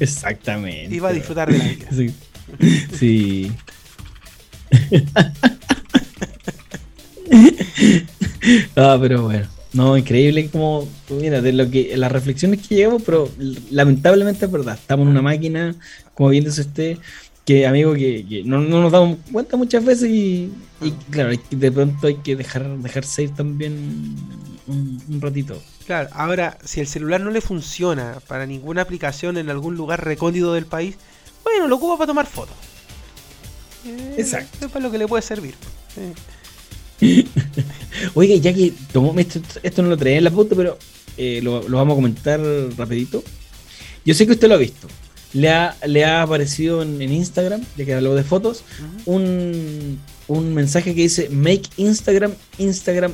Exactamente. 0.00 1.00
Va 1.00 1.08
a 1.08 1.12
disfrutar 1.12 1.50
de 1.50 1.58
la 1.58 1.64
vida. 1.64 1.86
Sí. 1.90 2.14
Sí. 2.94 3.52
ah, 8.76 8.98
pero 9.00 9.22
bueno. 9.22 9.46
No, 9.72 9.98
increíble 9.98 10.48
como, 10.48 10.88
mira, 11.10 11.42
de 11.42 11.52
lo 11.52 11.70
que, 11.70 11.96
las 11.96 12.10
reflexiones 12.10 12.66
que 12.66 12.74
llegamos, 12.74 13.02
pero 13.04 13.30
lamentablemente 13.70 14.46
es 14.46 14.50
verdad. 14.50 14.74
Estamos 14.74 15.04
en 15.04 15.10
una 15.10 15.22
máquina, 15.22 15.74
como 16.14 16.30
bien 16.30 16.44
dice 16.44 16.62
usted, 16.62 16.98
que 17.44 17.66
amigo, 17.66 17.94
que, 17.94 18.24
que 18.26 18.44
no, 18.44 18.60
no, 18.60 18.80
nos 18.80 18.92
damos 18.92 19.18
cuenta 19.30 19.56
muchas 19.56 19.84
veces 19.84 20.10
y, 20.10 20.50
y 20.80 20.90
claro, 21.10 21.30
de 21.50 21.72
pronto 21.72 22.06
hay 22.06 22.16
que 22.16 22.34
dejar 22.34 22.78
dejarse 22.78 23.24
ir 23.24 23.34
también 23.34 24.16
un, 24.68 25.02
un, 25.08 25.20
ratito. 25.20 25.60
Claro, 25.86 26.08
ahora, 26.12 26.58
si 26.64 26.80
el 26.80 26.86
celular 26.86 27.20
no 27.20 27.30
le 27.30 27.40
funciona 27.40 28.18
para 28.28 28.46
ninguna 28.46 28.82
aplicación 28.82 29.36
en 29.36 29.50
algún 29.50 29.76
lugar 29.76 30.04
recóndito 30.04 30.52
del 30.54 30.66
país, 30.66 30.96
bueno, 31.42 31.66
lo 31.66 31.76
ocupa 31.76 31.96
para 31.98 32.06
tomar 32.08 32.26
fotos. 32.26 32.56
Exacto. 34.16 34.66
Es 34.66 34.72
para 34.72 34.84
lo 34.84 34.90
que 34.90 34.98
le 34.98 35.08
puede 35.08 35.22
servir. 35.22 35.54
Oiga, 38.14 38.36
ya 38.36 38.52
que 38.52 38.72
tomó, 38.92 39.18
esto, 39.18 39.40
esto, 39.62 39.82
no 39.82 39.88
lo 39.88 39.96
traía 39.96 40.18
en 40.18 40.24
la 40.24 40.30
foto, 40.30 40.56
pero 40.56 40.78
eh, 41.16 41.40
lo, 41.42 41.66
lo, 41.68 41.76
vamos 41.78 41.94
a 41.94 41.96
comentar 41.96 42.40
rapidito. 42.76 43.22
Yo 44.04 44.14
sé 44.14 44.26
que 44.26 44.32
usted 44.32 44.48
lo 44.48 44.54
ha 44.54 44.58
visto. 44.58 44.88
Le 45.32 45.50
ha, 45.50 45.76
le 45.86 46.04
ha 46.04 46.22
aparecido 46.22 46.82
en, 46.82 47.00
en 47.02 47.12
Instagram, 47.12 47.62
ya 47.76 47.84
que 47.84 47.94
habló 47.94 48.14
de 48.14 48.24
fotos, 48.24 48.64
uh 48.80 48.82
-huh. 48.82 49.02
un, 49.06 50.00
un, 50.28 50.54
mensaje 50.54 50.94
que 50.94 51.02
dice 51.02 51.28
Make 51.28 51.68
Instagram, 51.76 52.32
Instagram, 52.58 53.12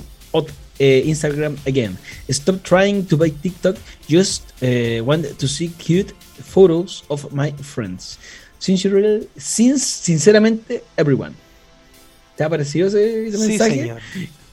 eh, 0.79 1.05
Instagram 1.07 1.57
again. 1.67 1.97
Stop 2.29 2.63
trying 2.63 3.05
to 3.07 3.17
buy 3.17 3.31
TikTok, 3.31 3.77
just 4.09 4.43
uh, 4.63 5.03
want 5.05 5.27
to 5.39 5.49
see 5.49 5.69
cute 5.79 6.13
photos 6.43 7.05
of 7.09 7.33
my 7.33 7.53
friends. 7.53 8.19
Sincerely, 8.59 9.29
since, 9.37 9.85
sinceramente, 9.85 10.83
everyone. 10.97 11.35
¿Te 12.37 12.45
ha 12.45 12.49
parecido 12.49 12.89
ese, 12.89 13.29
ese 13.29 13.39
sí, 13.39 13.49
mensaje? 13.49 13.81
Señor. 13.81 14.01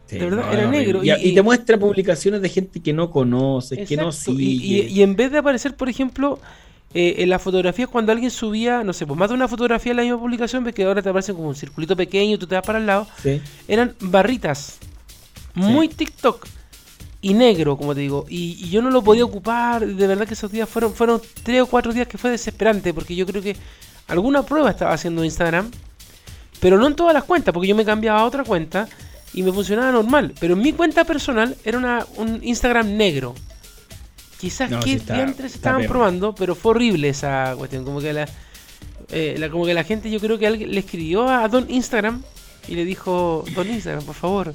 Sí, 0.07 0.19
de 0.19 0.25
verdad, 0.27 0.47
no, 0.47 0.53
era 0.53 0.71
negro. 0.71 1.05
Y, 1.05 1.13
y, 1.13 1.35
te 1.35 1.43
muestra 1.43 1.79
publicaciones 1.79 2.43
de 2.43 2.49
gente 2.49 2.81
que 2.81 2.93
no 2.93 3.11
conoces, 3.11 3.79
exacto, 3.79 3.89
que 3.89 3.97
no 3.97 4.13
sigue. 4.13 4.43
Y, 4.43 4.81
y, 4.89 5.03
en 5.03 5.17
vez 5.17 5.33
de 5.33 5.39
aparecer, 5.39 5.75
por 5.77 5.89
ejemplo, 5.89 6.39
eh, 6.95 7.17
en 7.19 7.29
las 7.29 7.43
fotografías, 7.43 7.89
cuando 7.89 8.13
alguien 8.13 8.31
subía, 8.31 8.85
no 8.85 8.93
sé, 8.93 9.05
pues 9.05 9.19
más 9.19 9.29
de 9.29 9.35
una 9.35 9.49
fotografía 9.49 9.91
en 9.91 9.97
la 9.97 10.03
misma 10.05 10.19
publicación, 10.19 10.63
ves 10.63 10.75
que 10.75 10.85
ahora 10.85 11.03
te 11.03 11.09
aparecen 11.09 11.35
como 11.35 11.49
un 11.49 11.57
circulito 11.57 11.97
pequeño 11.97 12.37
y 12.37 12.39
tú 12.39 12.47
te 12.47 12.55
vas 12.55 12.65
para 12.65 12.79
el 12.79 12.87
lado, 12.87 13.09
sí. 13.21 13.43
eran 13.67 13.95
barritas. 14.01 14.79
Muy 15.55 15.89
sí. 15.89 15.95
TikTok. 15.95 16.47
Y 17.21 17.33
negro, 17.35 17.77
como 17.77 17.95
te 17.95 18.03
digo. 18.03 18.27
Y, 18.29 18.65
y, 18.65 18.69
yo 18.69 18.83
no 18.83 18.91
lo 18.91 19.03
podía 19.03 19.25
ocupar. 19.25 19.87
De 19.87 20.07
verdad 20.07 20.27
que 20.27 20.35
esos 20.35 20.53
días 20.53 20.69
fueron, 20.69 20.93
fueron 20.93 21.23
tres 21.43 21.63
o 21.63 21.67
cuatro 21.67 21.93
días 21.93 22.07
que 22.07 22.19
fue 22.19 22.31
desesperante. 22.31 22.93
Porque 22.93 23.17
yo 23.17 23.25
creo 23.25 23.41
que 23.41 23.57
alguna 24.09 24.43
prueba 24.43 24.71
estaba 24.71 24.93
haciendo 24.93 25.25
Instagram. 25.25 25.71
Pero 26.61 26.79
no 26.79 26.87
en 26.87 26.95
todas 26.95 27.15
las 27.15 27.25
cuentas, 27.25 27.55
porque 27.55 27.69
yo 27.69 27.75
me 27.75 27.85
cambiaba 27.85 28.21
a 28.21 28.25
otra 28.25 28.45
cuenta 28.45 28.89
y 29.33 29.43
me 29.43 29.53
funcionaba 29.53 29.91
normal. 29.91 30.35
Pero 30.39 30.55
en 30.55 30.61
mi 30.61 30.73
cuenta 30.73 31.05
personal 31.05 31.57
era 31.65 31.79
una, 31.79 32.07
un 32.17 32.41
Instagram 32.43 32.97
negro. 32.97 33.35
Quizás 34.45 34.71
no, 34.71 34.81
que 34.81 34.91
sí 34.91 34.97
está, 34.97 35.15
diantres 35.15 35.55
estaban 35.55 35.81
peor. 35.81 35.91
probando, 35.91 36.35
pero 36.35 36.55
fue 36.55 36.73
horrible 36.73 37.09
esa 37.09 37.55
cuestión. 37.57 37.83
Como 37.83 37.99
que 37.99 38.13
la, 38.13 38.29
eh, 39.11 39.37
la, 39.39 39.49
como 39.49 39.65
que 39.65 39.73
la 39.73 39.85
gente, 39.85 40.11
yo 40.11 40.21
creo 40.21 40.39
que 40.39 40.47
alguien 40.47 40.71
le 40.71 40.81
escribió 40.81 41.27
a 41.31 41.49
Don 41.49 41.65
Instagram 41.71 42.23
y 42.69 42.75
le 42.75 42.85
dijo, 42.85 43.47
Don 43.55 43.71
Instagram, 43.71 44.05
por 44.05 44.15
favor. 44.15 44.53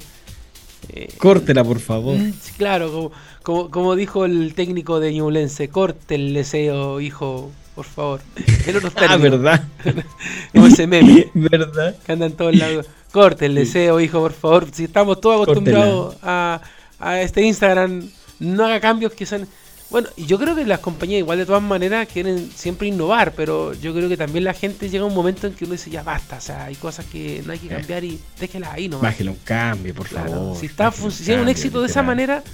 Eh, 0.90 1.08
Córtela, 1.18 1.64
por 1.64 1.80
favor. 1.80 2.16
Sí, 2.40 2.52
claro, 2.56 2.92
como, 2.92 3.12
como, 3.42 3.70
como, 3.70 3.96
dijo 3.96 4.24
el 4.26 4.54
técnico 4.54 5.00
de 5.00 5.12
Ñublense, 5.12 5.68
corte 5.70 6.14
el 6.14 6.34
deseo, 6.34 7.00
hijo, 7.00 7.50
por 7.74 7.84
favor. 7.84 8.20
El 8.68 8.76
otro 8.76 8.92
ah, 8.94 9.16
verdad. 9.16 9.64
como 10.52 10.68
ese 10.68 10.86
meme. 10.86 11.28
verdad. 11.34 11.96
Que 12.06 12.12
anda 12.12 12.26
en 12.26 12.32
todos 12.34 12.54
lados. 12.54 12.86
Corte 13.10 13.46
el 13.46 13.56
deseo, 13.56 13.98
hijo, 13.98 14.20
por 14.20 14.34
favor. 14.34 14.68
Si 14.70 14.84
estamos 14.84 15.20
todos 15.20 15.42
acostumbrados 15.42 16.16
a, 16.22 16.60
a, 17.00 17.20
este 17.22 17.42
Instagram, 17.42 18.08
no 18.38 18.64
haga 18.64 18.78
cambios 18.78 19.14
que 19.14 19.26
son. 19.26 19.48
Bueno, 19.90 20.08
yo 20.16 20.38
creo 20.38 20.54
que 20.54 20.64
las 20.64 20.78
compañías 20.78 21.18
igual 21.18 21.38
de 21.38 21.46
todas 21.46 21.62
maneras 21.62 22.06
quieren 22.06 22.50
siempre 22.54 22.86
innovar, 22.86 23.32
pero 23.32 23.74
yo 23.74 23.92
creo 23.92 24.08
que 24.08 24.16
también 24.16 24.44
la 24.44 24.54
gente 24.54 24.88
llega 24.88 25.02
a 25.02 25.06
un 25.08 25.14
momento 25.14 25.48
en 25.48 25.54
que 25.54 25.64
uno 25.64 25.72
dice, 25.72 25.90
ya 25.90 26.04
basta, 26.04 26.36
o 26.36 26.40
sea, 26.40 26.66
hay 26.66 26.76
cosas 26.76 27.06
que 27.06 27.42
no 27.44 27.52
hay 27.52 27.58
que 27.58 27.66
cambiar 27.66 28.04
y 28.04 28.20
déjela 28.38 28.72
ahí 28.72 28.88
nomás. 28.88 29.02
Bájelo 29.02 29.32
un 29.32 29.38
cambio, 29.42 29.92
por 29.92 30.06
claro, 30.06 30.30
favor. 30.30 30.56
Si 30.56 30.66
está 30.66 30.92
funcionando 30.92 31.42
un 31.42 31.48
éxito 31.48 31.80
de 31.80 31.88
esa 31.88 32.04
manera, 32.04 32.44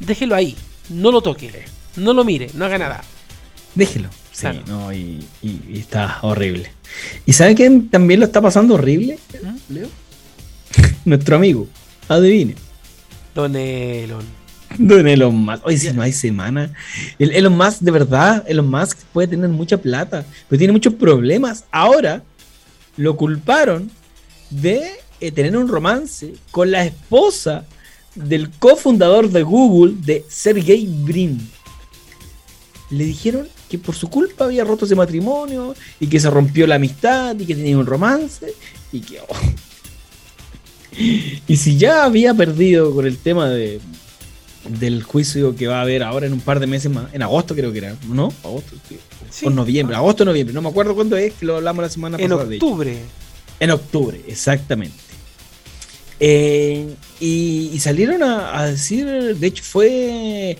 déjelo 0.00 0.34
ahí, 0.34 0.54
no 0.90 1.10
lo 1.10 1.22
toque, 1.22 1.64
no 1.96 2.12
lo 2.12 2.24
mire, 2.24 2.50
no 2.54 2.66
haga 2.66 2.76
nada. 2.76 3.02
Déjelo. 3.74 4.10
Sí, 4.32 4.40
claro. 4.40 4.62
no, 4.66 4.92
y, 4.92 5.26
y, 5.42 5.60
y, 5.68 5.78
está 5.78 6.18
horrible. 6.22 6.70
¿Y 7.26 7.32
sabe 7.32 7.54
quién 7.54 7.88
también 7.88 8.20
lo 8.20 8.26
está 8.26 8.40
pasando 8.40 8.74
horrible, 8.74 9.18
¿Mm? 9.42 9.74
Leo? 9.74 9.88
Nuestro 11.04 11.36
amigo, 11.36 11.68
adivine. 12.08 12.54
Don 13.34 13.54
Elon. 13.56 14.41
Don 14.78 15.06
Elon 15.06 15.34
Musk. 15.34 15.66
Oye, 15.66 15.78
si 15.78 15.92
no 15.92 16.02
hay 16.02 16.12
semana. 16.12 16.72
El 17.18 17.32
Elon 17.32 17.56
Musk, 17.56 17.80
de 17.80 17.90
verdad, 17.90 18.44
Elon 18.46 18.70
Musk 18.70 18.98
puede 19.12 19.28
tener 19.28 19.48
mucha 19.48 19.78
plata, 19.78 20.24
pero 20.48 20.58
tiene 20.58 20.72
muchos 20.72 20.94
problemas. 20.94 21.64
Ahora 21.70 22.22
lo 22.96 23.16
culparon 23.16 23.90
de 24.50 24.82
eh, 25.20 25.32
tener 25.32 25.56
un 25.56 25.68
romance 25.68 26.34
con 26.50 26.70
la 26.70 26.84
esposa 26.84 27.64
del 28.14 28.50
cofundador 28.50 29.30
de 29.30 29.42
Google, 29.42 29.94
de 29.98 30.24
Sergey 30.28 30.86
Brin. 30.86 31.40
Le 32.90 33.04
dijeron 33.04 33.48
que 33.70 33.78
por 33.78 33.94
su 33.94 34.10
culpa 34.10 34.44
había 34.44 34.64
roto 34.64 34.84
ese 34.84 34.94
matrimonio 34.94 35.74
y 35.98 36.06
que 36.06 36.20
se 36.20 36.28
rompió 36.28 36.66
la 36.66 36.74
amistad 36.74 37.38
y 37.38 37.46
que 37.46 37.54
tenía 37.54 37.78
un 37.78 37.86
romance 37.86 38.54
y 38.92 39.00
que... 39.00 39.20
Oh. 39.20 39.36
Y 41.48 41.56
si 41.56 41.78
ya 41.78 42.04
había 42.04 42.34
perdido 42.34 42.94
con 42.94 43.06
el 43.06 43.16
tema 43.16 43.48
de, 43.48 43.80
del 44.68 45.02
juicio 45.02 45.56
que 45.56 45.66
va 45.66 45.78
a 45.78 45.82
haber 45.82 46.02
ahora 46.02 46.26
en 46.26 46.32
un 46.32 46.40
par 46.40 46.60
de 46.60 46.66
meses 46.66 46.90
más, 46.90 47.12
en 47.12 47.22
agosto 47.22 47.54
creo 47.54 47.72
que 47.72 47.78
era, 47.78 47.96
¿no? 48.08 48.32
Agosto, 48.44 48.76
sí. 49.30 49.46
o 49.46 49.50
noviembre, 49.50 49.96
agosto 49.96 50.22
o 50.22 50.26
noviembre, 50.26 50.54
no 50.54 50.62
me 50.62 50.68
acuerdo 50.68 50.94
cuándo 50.94 51.16
es, 51.16 51.32
que 51.34 51.46
lo 51.46 51.56
hablamos 51.56 51.82
la 51.82 51.88
semana 51.88 52.18
en 52.18 52.30
pasada. 52.30 52.50
octubre. 52.52 52.98
En 53.60 53.70
octubre, 53.70 54.20
exactamente. 54.26 54.96
Eh, 56.20 56.94
y, 57.18 57.70
y, 57.72 57.80
salieron 57.80 58.22
a, 58.22 58.58
a, 58.58 58.66
decir, 58.66 59.06
de 59.06 59.46
hecho 59.46 59.64
fue, 59.64 60.56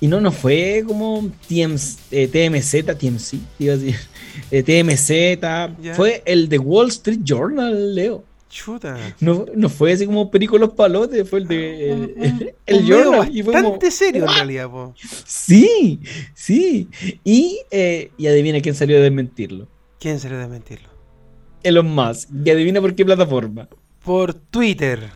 y 0.00 0.08
no, 0.08 0.20
no 0.20 0.30
fue 0.30 0.84
como 0.86 1.30
TMZ, 1.48 1.98
eh, 2.10 2.28
TMZ, 2.28 2.98
TMC, 2.98 3.38
iba 3.58 3.74
a 3.74 3.76
decir, 3.78 3.96
eh, 4.50 4.62
TMZ, 4.62 5.08
yeah. 5.08 5.94
fue 5.94 6.22
el 6.26 6.48
de 6.48 6.58
Wall 6.58 6.88
Street 6.88 7.20
Journal, 7.24 7.94
Leo. 7.94 8.24
Chuta. 8.56 8.96
No, 9.20 9.44
no 9.54 9.68
fue 9.68 9.92
así 9.92 10.06
como 10.06 10.30
Perico 10.30 10.56
los 10.56 10.70
Palotes, 10.70 11.28
fue 11.28 11.40
el 11.40 11.46
de 11.46 11.90
el, 11.90 12.14
el, 12.16 12.54
el. 12.64 13.36
Y 13.36 13.42
fue 13.42 13.52
bastante 13.52 13.78
como, 13.78 13.90
serio 13.90 14.24
en 14.24 14.34
realidad, 14.34 14.70
po. 14.70 14.94
Sí, 15.26 16.00
sí. 16.32 16.88
Y, 17.22 17.60
eh, 17.70 18.12
y 18.16 18.26
adivina 18.28 18.62
quién 18.62 18.74
salió 18.74 18.96
a 18.96 19.00
desmentirlo. 19.00 19.68
¿Quién 20.00 20.18
salió 20.18 20.38
a 20.38 20.40
desmentirlo? 20.40 20.88
Elon 21.62 21.86
Musk. 21.86 22.30
Y 22.46 22.48
adivina 22.48 22.80
por 22.80 22.94
qué 22.94 23.04
plataforma. 23.04 23.68
Por 24.02 24.32
Twitter. 24.32 25.10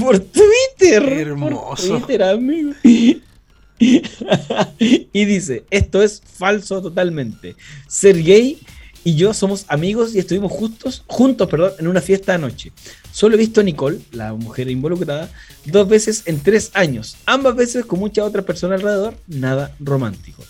Por 0.00 0.18
Twitter. 0.18 1.02
Hermoso. 1.06 1.98
Por 1.98 2.06
Twitter, 2.06 2.22
amigo. 2.22 2.72
y 4.78 5.24
dice, 5.26 5.64
esto 5.68 6.02
es 6.02 6.22
falso 6.24 6.80
totalmente. 6.80 7.56
Sergey 7.88 8.58
y 9.06 9.14
yo 9.14 9.32
somos 9.32 9.66
amigos 9.68 10.16
y 10.16 10.18
estuvimos 10.18 10.50
juntos, 10.50 11.04
juntos 11.06 11.48
perdón, 11.48 11.74
en 11.78 11.86
una 11.86 12.00
fiesta 12.00 12.34
anoche. 12.34 12.72
Solo 13.12 13.36
he 13.36 13.38
visto 13.38 13.60
a 13.60 13.62
Nicole, 13.62 14.00
la 14.10 14.34
mujer 14.34 14.68
involucrada, 14.68 15.30
dos 15.64 15.88
veces 15.88 16.24
en 16.26 16.40
tres 16.40 16.72
años. 16.74 17.16
Ambas 17.24 17.54
veces 17.54 17.84
con 17.84 18.00
mucha 18.00 18.24
otra 18.24 18.42
persona 18.42 18.74
alrededor, 18.74 19.14
nada 19.28 19.72
romántico. 19.78 20.42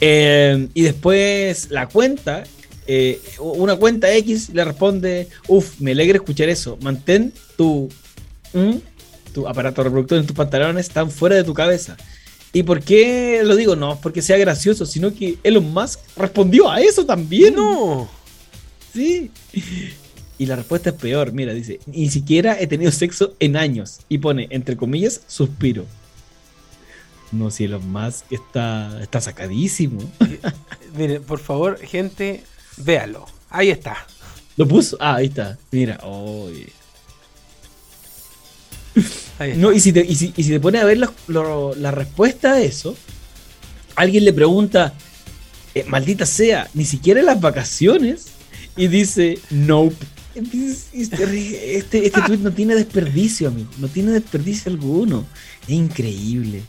Eh, 0.00 0.68
y 0.72 0.80
después 0.80 1.70
la 1.70 1.86
cuenta, 1.86 2.44
eh, 2.86 3.20
una 3.40 3.76
cuenta 3.76 4.10
X 4.14 4.48
le 4.54 4.64
responde, 4.64 5.28
uff, 5.48 5.78
me 5.80 5.90
alegra 5.90 6.16
escuchar 6.16 6.48
eso. 6.48 6.78
Mantén 6.80 7.34
tu, 7.58 7.90
mm, 8.54 8.76
tu 9.34 9.46
aparato 9.46 9.84
reproductor 9.84 10.16
en 10.16 10.26
tus 10.26 10.34
pantalones, 10.34 10.86
están 10.86 11.10
fuera 11.10 11.36
de 11.36 11.44
tu 11.44 11.52
cabeza. 11.52 11.98
¿Y 12.52 12.62
por 12.62 12.82
qué 12.82 13.42
lo 13.44 13.56
digo? 13.56 13.76
No 13.76 14.00
porque 14.00 14.22
sea 14.22 14.38
gracioso, 14.38 14.86
sino 14.86 15.14
que 15.14 15.38
Elon 15.42 15.72
Musk 15.72 16.00
respondió 16.16 16.70
a 16.70 16.80
eso 16.80 17.04
también. 17.04 17.54
No. 17.54 18.08
Sí. 18.92 19.30
Y 20.38 20.46
la 20.46 20.56
respuesta 20.56 20.90
es 20.90 20.96
peor. 20.96 21.32
Mira, 21.32 21.52
dice, 21.52 21.80
ni 21.86 22.08
siquiera 22.08 22.58
he 22.58 22.66
tenido 22.66 22.90
sexo 22.90 23.34
en 23.40 23.56
años. 23.56 24.00
Y 24.08 24.18
pone, 24.18 24.46
entre 24.50 24.76
comillas, 24.76 25.20
suspiro. 25.26 25.84
No, 27.30 27.50
si 27.50 27.64
Elon 27.64 27.90
Musk 27.90 28.24
está, 28.30 28.98
está 29.02 29.20
sacadísimo. 29.20 30.00
Mire, 30.96 31.20
por 31.20 31.40
favor, 31.40 31.78
gente, 31.78 32.42
véalo. 32.78 33.26
Ahí 33.50 33.70
está. 33.70 34.06
Lo 34.56 34.66
puso. 34.66 34.96
Ah, 35.00 35.16
ahí 35.16 35.26
está. 35.26 35.58
Mira, 35.70 35.98
oye. 36.02 36.72
Está. 38.94 39.27
No, 39.56 39.72
y 39.72 39.80
si 39.80 39.92
te, 39.92 40.04
y 40.04 40.14
si, 40.16 40.32
y 40.36 40.42
si 40.42 40.50
te 40.50 40.60
pones 40.60 40.82
a 40.82 40.84
ver 40.84 40.98
los- 40.98 41.10
lo- 41.28 41.74
la 41.74 41.90
respuesta 41.90 42.54
a 42.54 42.60
eso, 42.60 42.96
alguien 43.94 44.24
le 44.24 44.32
pregunta, 44.32 44.94
eh, 45.74 45.84
maldita 45.86 46.26
sea, 46.26 46.68
ni 46.74 46.84
siquiera 46.84 47.20
en 47.20 47.26
las 47.26 47.40
vacaciones, 47.40 48.26
y 48.76 48.88
dice, 48.88 49.38
nope. 49.50 49.96
Este, 50.92 51.76
este, 51.78 52.06
este 52.06 52.22
tweet 52.22 52.38
no 52.38 52.52
tiene 52.52 52.74
desperdicio, 52.76 53.48
amigo. 53.48 53.68
No 53.78 53.88
tiene 53.88 54.12
desperdicio 54.12 54.70
alguno. 54.70 55.26
Es 55.64 55.70
increíble. 55.70 56.62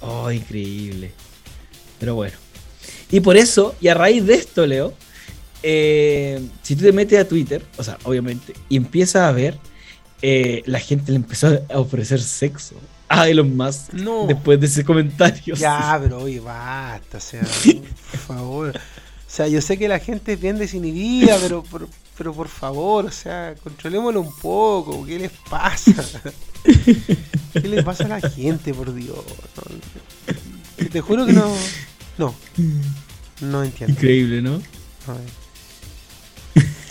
Oh, 0.00 0.30
increíble. 0.30 1.10
Pero 1.98 2.14
bueno. 2.14 2.36
Y 3.10 3.18
por 3.20 3.36
eso, 3.36 3.74
y 3.80 3.88
a 3.88 3.94
raíz 3.94 4.24
de 4.26 4.34
esto, 4.34 4.64
Leo, 4.66 4.94
eh, 5.62 6.40
si 6.62 6.76
tú 6.76 6.84
te 6.84 6.92
metes 6.92 7.18
a 7.18 7.26
Twitter, 7.26 7.64
o 7.78 7.82
sea, 7.82 7.98
obviamente, 8.04 8.52
y 8.68 8.76
empiezas 8.76 9.22
a 9.22 9.32
ver, 9.32 9.58
eh, 10.26 10.62
la 10.64 10.80
gente 10.80 11.12
le 11.12 11.16
empezó 11.16 11.48
a 11.68 11.78
ofrecer 11.78 12.18
sexo 12.22 12.76
a 13.10 13.28
Elon 13.28 13.54
Musk 13.54 13.92
No. 13.92 14.26
después 14.26 14.58
de 14.58 14.66
ese 14.68 14.82
comentario. 14.82 15.54
Ya, 15.54 15.98
pero 16.02 16.20
oye, 16.22 16.40
basta, 16.40 17.18
o 17.18 17.20
sea, 17.20 17.42
por 18.10 18.20
favor. 18.20 18.76
O 18.76 19.30
sea, 19.36 19.48
yo 19.48 19.60
sé 19.60 19.76
que 19.76 19.86
la 19.86 19.98
gente 19.98 20.32
es 20.32 20.40
bien 20.40 20.56
desinhibida, 20.56 21.36
pero, 21.42 21.62
pero, 21.70 21.88
pero 22.16 22.32
por 22.32 22.48
favor, 22.48 23.04
o 23.04 23.10
sea, 23.10 23.54
controlémoslo 23.62 24.22
un 24.22 24.34
poco. 24.36 25.04
¿Qué 25.04 25.18
les 25.18 25.32
pasa? 25.50 25.92
¿Qué 27.52 27.68
les 27.68 27.84
pasa 27.84 28.06
a 28.06 28.08
la 28.08 28.30
gente, 28.30 28.72
por 28.72 28.94
Dios? 28.94 29.18
No, 30.78 30.88
te 30.88 31.00
juro 31.02 31.26
que 31.26 31.34
no. 31.34 31.52
No. 32.16 32.34
No 33.42 33.62
entiendo. 33.62 33.92
Increíble, 33.92 34.40
¿no? 34.40 34.54
A 35.06 35.12
ver. 35.12 35.43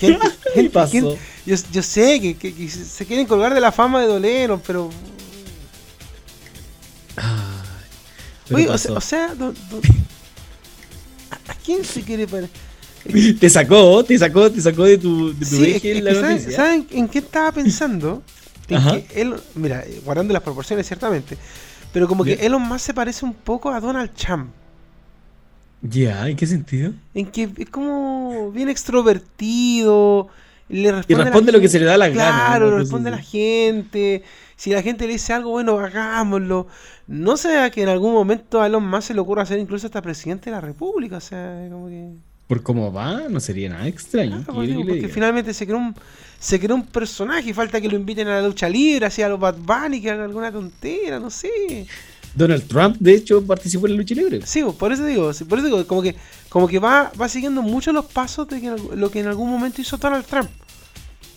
Gente, 0.08 0.28
gente, 0.54 0.70
pasó? 0.70 0.92
gente- 0.92 1.18
yo, 1.46 1.56
yo 1.72 1.84
sé 1.84 2.20
que, 2.22 2.36
que- 2.38 2.54
que 2.54 2.70
se 2.70 3.06
quieren 3.06 3.26
colgar 3.28 3.54
de 3.54 3.60
la 3.62 3.72
fama 3.72 4.02
de 4.02 4.08
Dolero, 4.08 4.62
pero. 4.66 4.90
Pero 8.48 8.58
Oye, 8.58 8.70
o 8.70 8.78
sea, 8.78 8.92
o 8.94 9.02
sea, 9.02 9.36
do- 9.36 9.54
do- 9.54 9.82
¿a 11.32 11.52
a 11.52 11.56
quién 11.56 11.84
se 11.86 12.02
quiere 12.02 12.28
parecer? 12.28 12.50
te 13.40 13.50
sacó, 13.50 14.04
te 14.04 14.18
sacó, 14.18 14.52
te 14.52 14.62
sacó 14.62 14.84
de 14.86 14.98
tu, 14.98 15.34
de 15.34 15.46
tu 15.46 15.56
Sí, 15.58 15.72
es 15.72 15.84
es 15.84 16.04
la 16.04 16.40
¿saben, 16.56 16.88
en 16.92 17.08
qué 17.08 17.20
estaba 17.20 17.52
pensando? 17.52 18.22
En 18.70 18.78
Ajá. 18.78 19.02
que 19.02 19.22
él, 19.22 19.36
mira, 19.56 19.84
guardando 20.06 20.34
las 20.34 20.42
proporciones 20.44 20.88
ciertamente, 20.88 21.38
pero 21.92 22.08
como 22.08 22.24
que. 22.24 22.34
Elon 22.34 22.62
Musk 22.62 22.86
se 22.88 22.94
parece 22.94 23.26
un 23.26 23.34
poco 23.34 23.70
a 23.72 23.80
Donald 23.80 24.12
Trump. 24.14 24.50
Ya, 25.84 26.30
¿en 26.30 26.38
qué 26.38 26.48
sentido? 26.48 26.94
En 27.14 27.26
que 27.28 27.50
es 27.58 27.70
como 27.70 28.52
bien 28.52 28.70
extrovertido. 28.70 30.30
Le 30.70 30.92
responde, 30.92 31.22
Y 31.22 31.26
responde 31.26 31.52
lo 31.52 31.60
que 31.60 31.68
se 31.68 31.78
le 31.78 31.86
da 31.86 31.98
la 31.98 32.08
gana, 32.08 32.46
Claro, 32.48 32.66
cosa 32.68 32.78
responde 32.80 33.10
a 33.10 33.12
la 33.12 33.22
gente. 33.22 34.24
Si 34.56 34.72
la 34.72 34.82
gente 34.82 35.06
le 35.06 35.14
dice 35.14 35.34
algo, 35.34 35.52
bueno, 35.52 35.78
hagámoslo. 35.78 36.68
No 37.06 37.36
sea 37.36 37.70
que 37.70 37.84
en 37.84 37.90
algún 37.90 38.14
momento 38.14 38.62
a 38.62 38.68
Elon 38.68 38.88
Musk 38.88 39.08
se 39.08 39.14
le 39.14 39.20
ocurra 39.20 39.46
ser 39.46 39.60
incluso 39.60 39.88
hasta 39.88 40.02
presidente 40.02 40.46
de 40.46 40.52
la 40.52 40.62
República. 40.62 41.18
O 41.18 41.22
sea, 41.22 41.68
como 41.70 41.90
que. 41.90 42.12
Por 42.48 42.64
cómo 42.64 42.92
va, 42.94 43.28
no 43.30 43.42
sería 43.42 43.70
nada 43.70 43.88
extraño. 43.88 44.38
Claro, 44.38 44.54
pues, 44.54 44.70
digo, 44.70 44.86
porque 44.88 45.10
finalmente 45.10 45.54
se 45.54 45.66
creó 45.66 45.80
un 45.80 45.96
se 46.40 46.60
creó 46.60 46.76
un 46.76 46.86
personaje 46.86 47.50
y 47.50 47.54
falta 47.54 47.80
que 47.80 47.88
lo 47.88 47.96
inviten 47.96 48.28
a 48.28 48.42
la 48.42 48.48
lucha 48.48 48.68
libre, 48.68 49.06
así 49.06 49.22
a 49.22 49.30
los 49.30 49.40
Bad 49.40 49.56
Bunny, 49.60 50.02
que 50.02 50.12
haga 50.12 50.26
alguna 50.26 50.52
tontera, 50.52 51.18
no 51.18 51.30
sé. 51.30 51.88
Donald 52.36 52.68
Trump, 52.68 52.98
de 53.00 53.14
hecho, 53.14 53.46
participó 53.46 53.86
en 53.88 53.94
la 53.94 53.98
lucha 53.98 54.16
libre. 54.16 54.42
Sí, 54.46 54.64
por 54.80 54.92
eso 54.92 55.06
digo, 55.06 55.32
por 55.48 55.60
eso 55.60 55.68
digo, 55.68 55.86
como 55.88 56.02
que 56.02 56.16
como 56.50 56.68
que 56.68 56.80
va 56.80 57.12
va 57.20 57.30
siguiendo 57.30 57.62
mucho 57.62 57.92
los 57.94 58.06
pasos 58.06 58.48
de 58.48 58.60
que 58.62 58.76
lo 58.96 59.12
que 59.12 59.20
en 59.20 59.28
algún 59.28 59.50
momento 59.50 59.82
hizo 59.82 59.98
Donald 59.98 60.26
Trump. 60.26 60.50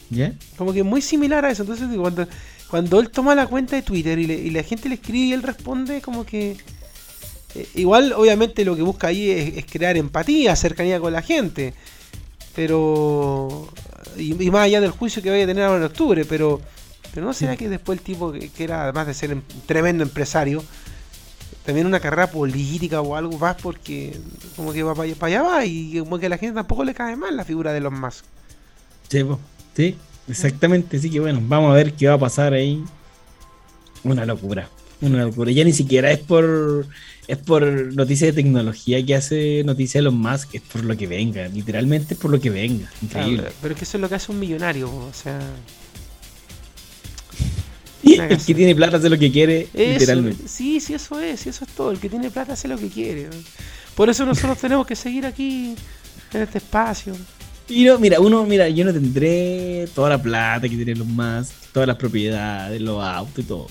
¿Ya? 0.09 0.33
Como 0.57 0.73
que 0.73 0.83
muy 0.83 1.03
similar 1.03 1.45
a 1.45 1.51
eso. 1.51 1.63
Entonces 1.65 1.91
digo, 1.91 2.03
cuando, 2.03 2.27
cuando 2.71 3.01
él 3.01 3.11
toma 3.11 3.35
la 3.35 3.47
cuenta 3.47 3.77
de 3.77 3.83
Twitter 3.83 4.19
y, 4.19 4.27
le- 4.27 4.39
y 4.39 4.51
la 4.51 4.63
gente 4.63 4.89
le 4.89 4.95
escribe 4.95 5.27
y 5.27 5.33
él 5.33 5.43
responde, 5.43 6.01
como 6.01 6.25
que 6.25 6.57
eh, 7.57 7.69
igual 7.75 8.13
obviamente 8.13 8.65
lo 8.65 8.77
que 8.77 8.83
busca 8.83 9.09
ahí 9.09 9.31
es, 9.31 9.57
es 9.59 9.67
crear 9.67 9.97
empatía, 9.97 10.55
cercanía 10.57 11.01
con 11.01 11.13
la 11.13 11.23
gente. 11.23 11.75
Pero 12.55 13.69
y, 14.17 14.43
y 14.43 14.51
más 14.51 14.63
allá 14.63 14.81
del 14.81 14.91
juicio 14.93 15.23
que 15.23 15.31
vaya 15.31 15.45
a 15.45 15.47
tener 15.47 15.65
ahora 15.65 15.79
en 15.79 15.85
octubre, 15.85 16.25
pero 16.25 16.61
pero 17.13 17.27
no 17.27 17.33
será 17.33 17.57
que 17.57 17.69
después 17.69 17.99
el 17.99 18.05
tipo 18.05 18.31
que, 18.33 18.51
que 18.51 18.65
era 18.65 18.85
además 18.85 19.07
de 19.07 19.15
ser 19.15 19.33
un 19.33 19.43
tremendo 19.67 20.03
empresario 20.03 20.63
también 21.67 21.87
una 21.87 22.01
carrera 22.01 22.31
política 22.31 23.01
o 23.01 23.17
algo 23.17 23.37
más 23.39 23.57
porque 23.61 24.17
como 24.55 24.73
que 24.73 24.83
va 24.83 24.95
para 24.95 25.05
allá, 25.05 25.15
para 25.17 25.41
allá 25.41 25.43
va 25.43 25.67
y 25.67 25.99
como 25.99 26.19
que 26.19 26.27
a 26.27 26.29
la 26.31 26.39
gente 26.39 26.55
tampoco 26.55 26.85
le 26.85 26.95
cae 26.95 27.17
mal 27.17 27.37
la 27.37 27.45
figura 27.45 27.73
de 27.73 27.81
los 27.81 27.93
más 27.93 28.25
Sí, 29.09 29.25
sí, 29.75 29.97
exactamente. 30.29 30.97
Así 30.97 31.11
que 31.11 31.21
bueno, 31.21 31.41
vamos 31.43 31.71
a 31.71 31.75
ver 31.75 31.93
qué 31.93 32.09
va 32.09 32.15
a 32.15 32.19
pasar 32.19 32.53
ahí. 32.53 32.83
Una 34.05 34.25
locura. 34.25 34.69
Una 35.01 35.25
locura. 35.25 35.51
Ya 35.51 35.65
ni 35.65 35.73
siquiera 35.73 36.11
es 36.11 36.19
por 36.19 36.87
es 37.29 37.39
por 37.39 37.65
noticias 37.95 38.35
de 38.35 38.43
tecnología 38.43 39.05
que 39.05 39.15
hace 39.15 39.63
noticias 39.65 40.01
de 40.01 40.03
los 40.03 40.15
más, 40.15 40.47
es 40.53 40.63
por 40.63 40.85
lo 40.85 40.97
que 40.97 41.07
venga. 41.07 41.49
Literalmente 41.49 42.15
es 42.15 42.21
por 42.21 42.31
lo 42.31 42.41
que 42.41 42.51
venga. 42.51 42.91
Increíble. 43.03 43.43
Claro, 43.43 43.55
pero 43.63 43.75
es 43.75 43.79
que 43.79 43.85
eso 43.85 43.97
es 43.97 44.01
lo 44.01 44.09
que 44.09 44.15
hace 44.15 44.33
un 44.33 44.39
millonario, 44.39 44.89
o 44.89 45.13
sea. 45.13 45.39
El 48.15 48.39
que 48.39 48.55
tiene 48.55 48.75
plata 48.75 48.97
hace 48.99 49.09
lo 49.11 49.19
que 49.19 49.31
quiere, 49.33 49.69
Eso, 49.75 49.93
literalmente. 49.93 50.49
sí, 50.49 50.81
sí, 50.81 50.95
eso 50.95 51.21
es, 51.21 51.41
sí, 51.41 51.49
eso 51.49 51.65
es 51.65 51.71
todo. 51.73 51.91
El 51.91 51.99
que 51.99 52.09
tiene 52.09 52.31
plata 52.31 52.53
hace 52.55 52.69
lo 52.69 52.79
que 52.79 52.89
quiere. 52.89 53.29
Por 53.95 54.09
eso 54.11 54.25
nosotros 54.27 54.59
tenemos 54.59 54.87
que 54.87 54.95
seguir 54.97 55.27
aquí, 55.27 55.75
en 56.33 56.43
este 56.43 56.59
espacio. 56.59 57.15
Y 57.69 57.85
no, 57.85 57.99
mira, 57.99 58.21
uno, 58.21 58.45
mira, 58.45 58.69
yo 58.69 58.85
no 58.85 58.93
tendré 58.93 59.89
toda 59.95 60.11
la 60.11 60.23
plata 60.23 60.69
que 60.69 60.77
tienen 60.77 60.99
los 60.99 61.09
más, 61.09 61.53
todas 61.73 61.87
las 61.89 61.97
propiedades, 61.97 62.81
los 62.81 63.03
autos 63.03 63.39
y 63.45 63.47
todo. 63.49 63.67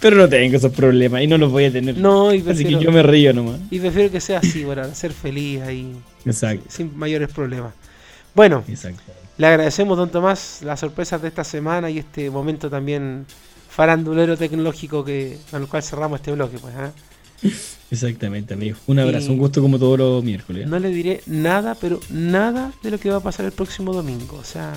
Pero 0.00 0.16
no 0.16 0.28
tengo 0.28 0.56
esos 0.56 0.72
problemas 0.72 1.22
y 1.22 1.26
no 1.26 1.36
los 1.38 1.50
voy 1.50 1.64
a 1.64 1.72
tener. 1.72 1.96
No, 1.98 2.32
y 2.32 2.36
Así 2.38 2.44
prefiero, 2.46 2.78
que 2.78 2.84
yo 2.84 2.92
me 2.92 3.02
río 3.02 3.32
nomás. 3.32 3.60
y 3.70 3.78
prefiero 3.80 4.10
que 4.10 4.20
sea 4.20 4.38
así, 4.38 4.62
para 4.64 4.94
ser 4.94 5.12
feliz 5.12 5.60
ahí, 5.62 5.92
Exacto. 6.24 6.64
sin 6.68 6.96
mayores 6.96 7.30
problemas. 7.30 7.72
Bueno, 8.34 8.62
Exacto. 8.68 9.02
le 9.38 9.46
agradecemos, 9.46 9.96
don 9.96 10.10
Tomás, 10.10 10.60
las 10.62 10.80
sorpresas 10.80 11.20
de 11.22 11.28
esta 11.28 11.44
semana 11.44 11.90
y 11.90 11.98
este 11.98 12.30
momento 12.30 12.68
también 12.70 13.24
farandulero 13.76 14.36
tecnológico 14.38 15.04
que 15.04 15.36
con 15.50 15.60
el 15.62 15.68
cual 15.68 15.82
cerramos 15.82 16.20
este 16.20 16.32
bloque. 16.32 16.58
Pues, 16.58 16.74
¿ah? 16.76 16.92
Exactamente, 17.90 18.54
amigo. 18.54 18.78
Un 18.86 18.98
abrazo, 18.98 19.26
Y- 19.26 19.30
un 19.32 19.38
gusto 19.38 19.60
como 19.60 19.78
todos 19.78 19.98
los 19.98 20.24
miércoles. 20.24 20.66
No 20.66 20.78
le 20.78 20.88
diré 20.88 21.20
nada, 21.26 21.74
pero 21.78 22.00
nada 22.08 22.72
de 22.82 22.90
lo 22.90 22.98
que 22.98 23.10
va 23.10 23.18
a 23.18 23.20
pasar 23.20 23.44
el 23.44 23.52
próximo 23.52 23.92
domingo. 23.92 24.38
O 24.38 24.44
sea, 24.44 24.72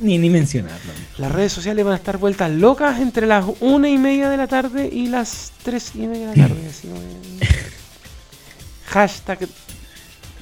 Ni, 0.00 0.18
ni 0.18 0.28
mencionarlo. 0.30 0.90
amigo. 0.90 1.06
las 1.18 1.30
redes 1.30 1.52
sociales 1.52 1.84
van 1.84 1.94
a 1.94 1.96
estar 1.98 2.18
vueltas 2.18 2.50
locas 2.50 3.00
entre 3.00 3.28
las 3.28 3.44
una 3.60 3.88
y 3.88 3.96
media 3.98 4.28
de 4.28 4.36
la 4.36 4.48
tarde 4.48 4.88
y 4.92 5.06
las 5.06 5.52
tres 5.62 5.92
y 5.94 5.98
media 6.08 6.30
de 6.30 6.36
la 6.36 6.48
tarde. 6.48 6.66
así 6.68 6.88
hashtag 8.86 9.48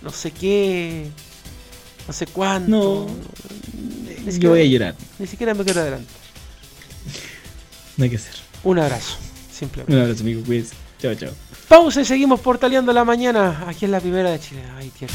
no 0.03 0.11
sé 0.11 0.31
qué, 0.33 1.09
no 2.09 2.13
sé 2.15 2.27
cuánto. 2.27 3.07
No. 3.07 3.07
Yo 4.39 4.51
voy 4.51 4.63
a 4.63 4.65
llorar. 4.65 4.95
ni 5.19 5.27
siquiera 5.27 5.53
me 5.55 5.63
quiero 5.63 5.81
adelante. 5.83 6.09
No 7.97 8.05
hay 8.05 8.11
que 8.11 8.17
hacer. 8.17 8.35
Un 8.65 8.79
abrazo, 8.79 9.17
simplemente. 9.53 9.95
Un 9.95 10.03
abrazo, 10.03 10.23
amigo. 10.23 10.43
Cuídense. 10.45 10.75
Chao, 11.01 11.15
chao. 11.15 11.31
Pausa 11.69 12.01
y 12.01 12.05
seguimos 12.05 12.41
portaleando 12.41 12.93
la 12.93 13.05
mañana 13.05 13.65
aquí 13.67 13.87
en 13.87 13.91
la 13.91 14.01
primera 14.01 14.31
de 14.31 14.41
Chile. 14.41 14.63
Ay, 14.77 14.91
tierra. 14.91 15.15